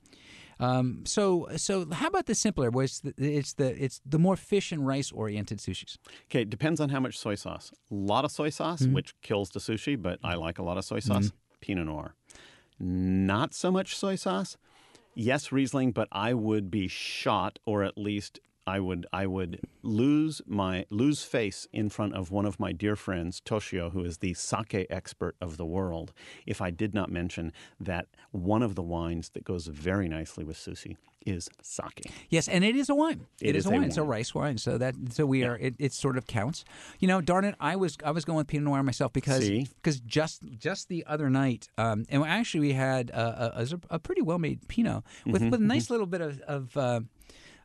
Um, 0.59 1.03
so 1.05 1.49
so 1.57 1.87
how 1.93 2.07
about 2.07 2.25
the 2.25 2.35
simpler? 2.35 2.71
Where 2.71 2.85
it's 2.87 3.01
the, 3.01 3.12
it's 3.19 3.53
the 3.53 3.85
it's 3.85 4.01
the 4.07 4.19
more 4.19 4.37
fish 4.37 4.73
and 4.73 4.87
rice 4.87 5.12
oriented 5.12 5.59
sushis. 5.59 5.99
Okay, 6.31 6.45
depends 6.45 6.81
on 6.81 6.89
how 6.89 7.01
much 7.01 7.19
soy 7.19 7.35
sauce. 7.35 7.71
A 7.91 7.95
lot 7.95 8.25
of 8.25 8.31
soy 8.31 8.49
sauce, 8.49 8.81
Mm-hmm. 8.81 8.95
which 8.95 9.14
kills 9.21 9.51
the 9.51 9.61
sushi, 9.61 10.01
but 10.01 10.19
I 10.25 10.35
like 10.37 10.59
a 10.59 10.62
lot 10.62 10.79
of 10.79 10.85
soy 10.87 11.01
sauce. 11.01 11.31
Pinot 11.67 11.87
Noir. 11.87 12.14
Not 12.79 13.53
so 13.53 13.73
much 13.73 13.97
soy 13.97 14.14
sauce. 14.14 14.57
Yes, 15.14 15.51
Riesling, 15.51 15.91
but 15.91 16.07
I 16.12 16.33
would 16.33 16.71
be 16.71 16.87
shot, 16.87 17.59
or 17.67 17.83
at 17.83 17.99
least 17.99 18.39
I 18.67 18.81
would 18.81 19.07
I 19.12 19.27
would 19.27 19.61
lose 19.83 20.43
my 20.47 20.87
lose 20.91 21.23
face 21.23 21.69
in 21.73 21.89
front 21.89 22.14
of 22.14 22.31
one 22.31 22.47
of 22.47 22.59
my 22.59 22.73
dear 22.73 22.97
friends, 22.97 23.41
Toshio, 23.41 23.93
who 23.93 24.05
is 24.05 24.19
the 24.19 24.35
sake 24.35 24.87
expert 24.91 25.37
of 25.41 25.57
the 25.57 25.67
world, 25.67 26.12
if 26.47 26.61
I 26.61 26.71
did 26.71 26.93
not 26.95 27.11
mention 27.11 27.53
that 27.79 28.07
one 28.33 28.62
of 28.62 28.75
the 28.75 28.83
wines 28.83 29.31
that 29.31 29.45
goes 29.45 29.67
very 29.69 30.09
nicely 30.09 30.45
with 30.45 30.57
sushi 30.57 30.97
is 31.25 31.49
sake. 31.61 32.11
Yes, 32.31 32.47
and 32.49 32.64
it 32.64 32.77
is 32.77 32.89
a 32.89 32.95
wine. 32.95 33.27
It 33.41 33.57
is, 33.57 33.64
is 33.64 33.67
a 33.67 33.75
a 33.75 33.79
wine. 33.79 33.85
It's 33.85 33.97
a 33.97 34.03
rice 34.03 34.35
wine. 34.35 34.59
So 34.59 34.79
that 34.79 34.95
so 35.11 35.27
we 35.27 35.45
are. 35.45 35.57
It, 35.59 35.75
it 35.79 35.93
sort 35.93 36.17
of 36.17 36.27
counts. 36.27 36.64
You 37.01 37.09
know, 37.09 37.21
darn 37.21 37.45
it, 37.45 37.55
I 37.61 37.77
was 37.77 37.97
I 38.05 38.12
was 38.12 38.25
going 38.25 38.39
with 38.39 38.47
Pinot 38.47 38.64
Noir 38.64 38.83
myself 38.83 39.12
because 39.12 39.49
because 39.49 40.01
just 40.01 40.43
just 40.59 40.89
the 40.89 41.05
other 41.07 41.29
night, 41.29 41.69
um, 41.79 42.07
and 42.09 42.23
actually 42.25 42.61
we 42.61 42.73
had 42.73 43.11
a, 43.11 43.61
a, 43.61 43.69
a 43.91 43.99
pretty 43.99 44.23
well 44.23 44.39
made 44.39 44.67
Pinot 44.69 45.03
with 45.25 45.43
Mm-hmm, 45.43 45.51
with 45.51 45.61
a 45.61 45.64
nice 45.64 45.91
little 45.91 46.07
bit 46.07 46.21
of. 46.21 46.41
of 46.43 46.77
uh, 46.77 47.01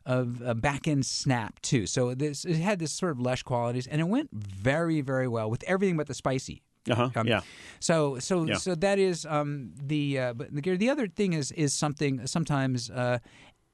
of 0.06 0.42
a 0.42 0.54
back 0.54 0.88
end 0.88 1.06
snap 1.06 1.60
too, 1.62 1.86
so 1.86 2.14
this 2.14 2.44
it 2.44 2.56
had 2.56 2.78
this 2.78 2.92
sort 2.92 3.12
of 3.12 3.20
lush 3.20 3.42
qualities, 3.42 3.86
and 3.86 4.00
it 4.00 4.08
went 4.08 4.30
very 4.32 5.00
very 5.00 5.28
well 5.28 5.48
with 5.50 5.62
everything 5.66 5.96
but 5.96 6.06
the 6.06 6.14
spicy. 6.14 6.62
Uh-huh. 6.90 7.10
Um, 7.14 7.28
yeah. 7.28 7.42
So 7.78 8.18
so 8.18 8.44
Yeah. 8.44 8.56
so 8.56 8.74
that 8.74 8.98
is 8.98 9.24
um, 9.26 9.72
the 9.80 10.18
uh, 10.18 10.32
but 10.34 10.52
the 10.52 10.76
the 10.76 10.90
other 10.90 11.06
thing 11.06 11.32
is 11.32 11.52
is 11.52 11.72
something 11.72 12.26
sometimes 12.26 12.90
uh, 12.90 13.18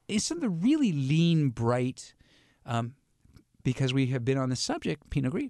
is 0.07 0.23
something 0.23 0.61
really 0.61 0.91
lean 0.91 1.49
bright, 1.49 2.13
um, 2.65 2.93
because 3.63 3.93
we 3.93 4.07
have 4.07 4.23
been 4.23 4.37
on 4.37 4.49
the 4.49 4.55
subject 4.55 5.09
Pinot 5.09 5.31
Gris. 5.31 5.49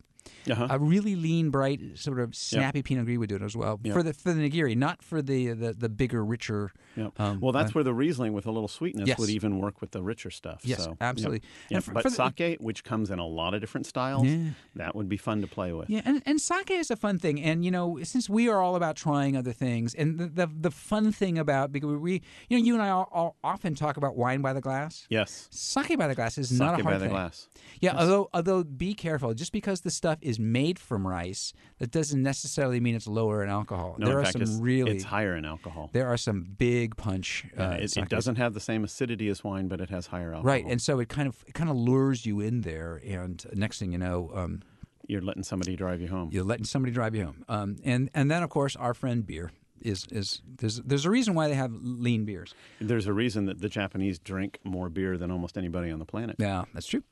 Uh-huh. 0.50 0.68
A 0.70 0.80
really 0.80 1.16
lean, 1.16 1.50
bright, 1.50 1.82
sort 1.96 2.20
of 2.20 2.36
snappy 2.36 2.82
Pinot 2.82 3.06
Gris 3.06 3.18
would 3.18 3.30
do 3.30 3.36
it 3.36 3.42
as 3.42 3.56
well 3.56 3.80
for 3.92 4.04
the 4.04 4.14
for 4.14 4.34
the 4.34 4.42
nigiri, 4.50 4.76
not 4.76 5.02
for 5.04 5.22
the 5.22 5.54
the, 5.54 5.74
the 5.74 5.90
bigger, 5.90 6.24
richer. 6.24 6.72
Yep. 6.96 7.20
um, 7.20 7.40
well, 7.40 7.52
that's 7.52 7.70
uh, 7.72 7.74
where 7.74 7.84
the 7.84 7.94
Riesling 7.94 8.34
with 8.34 8.46
a 8.46 8.52
little 8.52 8.68
sweetness 8.68 9.08
Yes. 9.08 9.18
would 9.20 9.30
even 9.30 9.60
work 9.60 9.80
with 9.82 9.92
the 9.92 10.02
richer 10.02 10.30
stuff. 10.32 10.62
Yes, 10.64 10.84
so, 10.84 10.98
absolutely. 11.00 11.42
Yep. 11.70 11.78
And 11.78 11.84
for- 11.84 11.92
but 11.94 12.04
for 12.04 12.10
the- 12.10 12.32
sake, 12.38 12.58
which 12.60 12.84
comes 12.84 13.10
in 13.12 13.20
a 13.20 13.26
lot 13.28 13.54
of 13.54 13.62
different 13.62 13.86
styles, 13.86 14.26
Yeah. 14.28 14.50
that 14.76 14.96
would 14.96 15.08
be 15.08 15.18
fun 15.18 15.42
to 15.42 15.48
play 15.48 15.72
with. 15.72 15.90
Yeah, 15.90 16.02
and, 16.06 16.22
and 16.26 16.42
sake 16.42 16.72
is 16.72 16.90
a 16.92 16.96
fun 16.96 17.20
thing, 17.20 17.42
and 17.42 17.64
you 17.64 17.72
know, 17.72 18.00
since 18.04 18.30
we 18.30 18.50
are 18.50 18.62
all 18.62 18.76
about 18.76 18.96
trying 18.96 19.38
other 19.38 19.54
things, 19.54 19.94
and 19.96 20.18
the 20.18 20.28
the, 20.28 20.48
the 20.62 20.72
fun 20.72 21.12
thing 21.12 21.38
about 21.38 21.72
because 21.72 21.98
we, 21.98 22.22
you 22.50 22.58
know, 22.58 22.64
you 22.64 22.74
and 22.74 22.82
I 22.84 22.90
all, 22.90 23.10
all 23.12 23.36
often 23.44 23.76
talk 23.76 23.98
about 23.98 24.16
wine 24.16 24.42
by 24.42 24.54
the 24.54 24.62
glass. 24.62 25.06
Yes. 25.10 25.48
Sake 25.52 25.98
by 25.98 26.08
the 26.08 26.16
glass 26.16 26.38
is 26.38 26.50
Sake 26.50 26.60
not 26.60 26.80
a 26.80 26.84
hard 26.84 26.86
by 26.86 26.94
the 26.98 27.06
thing. 27.06 27.10
glass. 27.12 27.48
Yeah, 27.82 27.96
although 27.98 28.30
although 28.34 28.64
be 28.64 28.94
careful. 28.94 29.34
Just 29.34 29.52
because 29.52 29.82
the 29.82 29.92
stuff 29.92 30.18
is 30.22 30.40
made 30.40 30.80
from 30.80 31.08
rice, 31.08 31.54
that 31.80 31.92
doesn't 31.92 32.22
necessarily 32.22 32.80
mean 32.80 32.96
it's 32.96 33.08
lower 33.08 33.44
in 33.44 33.50
alcohol. 33.50 33.96
No, 33.98 34.06
there 34.08 34.16
in 34.16 34.22
are 34.22 34.24
fact, 34.24 34.34
some 34.34 34.42
it's, 34.42 34.52
really 34.52 34.92
it's 34.96 35.04
higher 35.06 35.36
in 35.36 35.46
alcohol. 35.46 35.90
there 35.94 36.08
are 36.08 36.18
some 36.18 36.44
big 36.58 36.96
punch. 36.98 37.46
Uh, 37.58 37.62
Uh, 37.64 37.78
it, 37.82 37.96
it 37.98 38.10
doesn't 38.10 38.36
have 38.38 38.54
the 38.54 38.60
same 38.60 38.84
acidity 38.84 39.28
as 39.30 39.44
wine, 39.44 39.68
but 39.68 39.80
it 39.82 39.90
has 39.90 40.08
higher 40.08 40.34
alcohol. 40.34 40.44
Right, 40.44 40.66
and 40.66 40.82
so 40.82 41.00
it 41.00 41.10
kind 41.10 41.28
of 41.28 41.44
it 41.48 41.54
kind 41.54 41.70
of 41.70 41.76
lures 41.76 42.26
you 42.26 42.40
in 42.40 42.62
there, 42.62 43.02
and 43.06 43.46
next 43.54 43.80
thing 43.80 43.92
you 43.92 43.98
know, 43.98 44.32
um, 44.34 44.62
you're 45.08 45.22
letting 45.22 45.44
somebody 45.44 45.76
drive 45.76 46.02
you 46.02 46.08
home. 46.08 46.30
you're 46.32 46.44
letting 46.44 46.66
somebody 46.66 46.94
drive 46.94 47.16
you 47.16 47.26
home. 47.26 47.44
Um, 47.48 47.78
and 47.84 48.10
and 48.14 48.30
then 48.30 48.44
of 48.44 48.50
course 48.50 48.76
our 48.76 48.94
friend 48.94 49.26
beer 49.26 49.52
is 49.82 50.06
is 50.12 50.42
there's 50.58 50.78
there's 50.82 51.06
a 51.06 51.10
reason 51.10 51.34
why 51.36 51.48
they 51.48 51.54
have 51.56 51.72
lean 51.74 52.26
beers. 52.26 52.54
There's 52.82 53.08
a 53.08 53.14
reason 53.14 53.46
that 53.46 53.60
the 53.62 53.70
Japanese 53.70 54.20
drink 54.20 54.60
more 54.64 54.90
beer 54.90 55.18
than 55.18 55.32
almost 55.32 55.58
anybody 55.58 55.90
on 55.90 56.00
the 56.00 56.06
planet. 56.06 56.36
Yeah, 56.38 56.66
that's 56.74 56.86
true. 56.88 57.04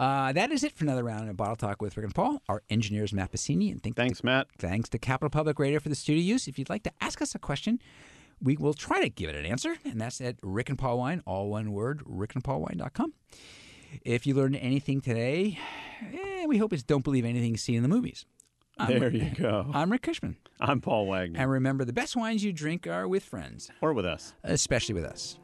Uh, 0.00 0.32
that 0.32 0.50
is 0.50 0.64
it 0.64 0.72
for 0.72 0.84
another 0.84 1.04
round 1.04 1.28
of 1.28 1.36
Bottle 1.36 1.56
Talk 1.56 1.82
with 1.82 1.94
Rick 1.94 2.04
and 2.06 2.14
Paul. 2.14 2.40
Our 2.48 2.62
engineers 2.70 3.12
Matt 3.12 3.32
Bassini, 3.32 3.70
and 3.70 3.82
thank 3.82 3.96
Thanks, 3.96 4.24
Matt. 4.24 4.46
Thanks 4.58 4.88
to 4.88 4.98
Capital 4.98 5.28
Public 5.28 5.58
Radio 5.58 5.78
for 5.78 5.90
the 5.90 5.94
studio 5.94 6.22
use. 6.22 6.48
If 6.48 6.58
you'd 6.58 6.70
like 6.70 6.84
to 6.84 6.92
ask 7.02 7.20
us 7.20 7.34
a 7.34 7.38
question, 7.38 7.82
we 8.40 8.56
will 8.56 8.72
try 8.72 9.02
to 9.02 9.10
give 9.10 9.28
it 9.28 9.36
an 9.36 9.44
answer, 9.44 9.76
and 9.84 10.00
that's 10.00 10.18
at 10.22 10.36
Rick 10.42 10.70
and 10.70 10.78
Paul 10.78 10.96
Wine, 10.96 11.22
all 11.26 11.50
one 11.50 11.72
word, 11.72 12.02
rickandpaulwine.com. 12.06 13.12
If 14.02 14.26
you 14.26 14.32
learned 14.32 14.56
anything 14.56 15.02
today, 15.02 15.58
eh, 16.14 16.46
we 16.46 16.56
hope 16.56 16.72
it's 16.72 16.82
don't 16.82 17.04
believe 17.04 17.26
anything 17.26 17.58
seen 17.58 17.76
in 17.76 17.82
the 17.82 17.88
movies. 17.88 18.24
I'm, 18.78 18.98
There 18.98 19.12
you 19.12 19.28
go. 19.34 19.70
I'm 19.74 19.92
Rick 19.92 20.00
Kushman. 20.00 20.36
I'm 20.60 20.80
Paul 20.80 21.08
Wagner. 21.08 21.38
And 21.38 21.50
remember, 21.50 21.84
the 21.84 21.92
best 21.92 22.16
wines 22.16 22.42
you 22.42 22.54
drink 22.54 22.86
are 22.86 23.06
with 23.06 23.22
friends, 23.22 23.70
or 23.82 23.92
with 23.92 24.06
us. 24.06 24.32
especially 24.44 24.94
with 24.94 25.04
us. 25.04 25.38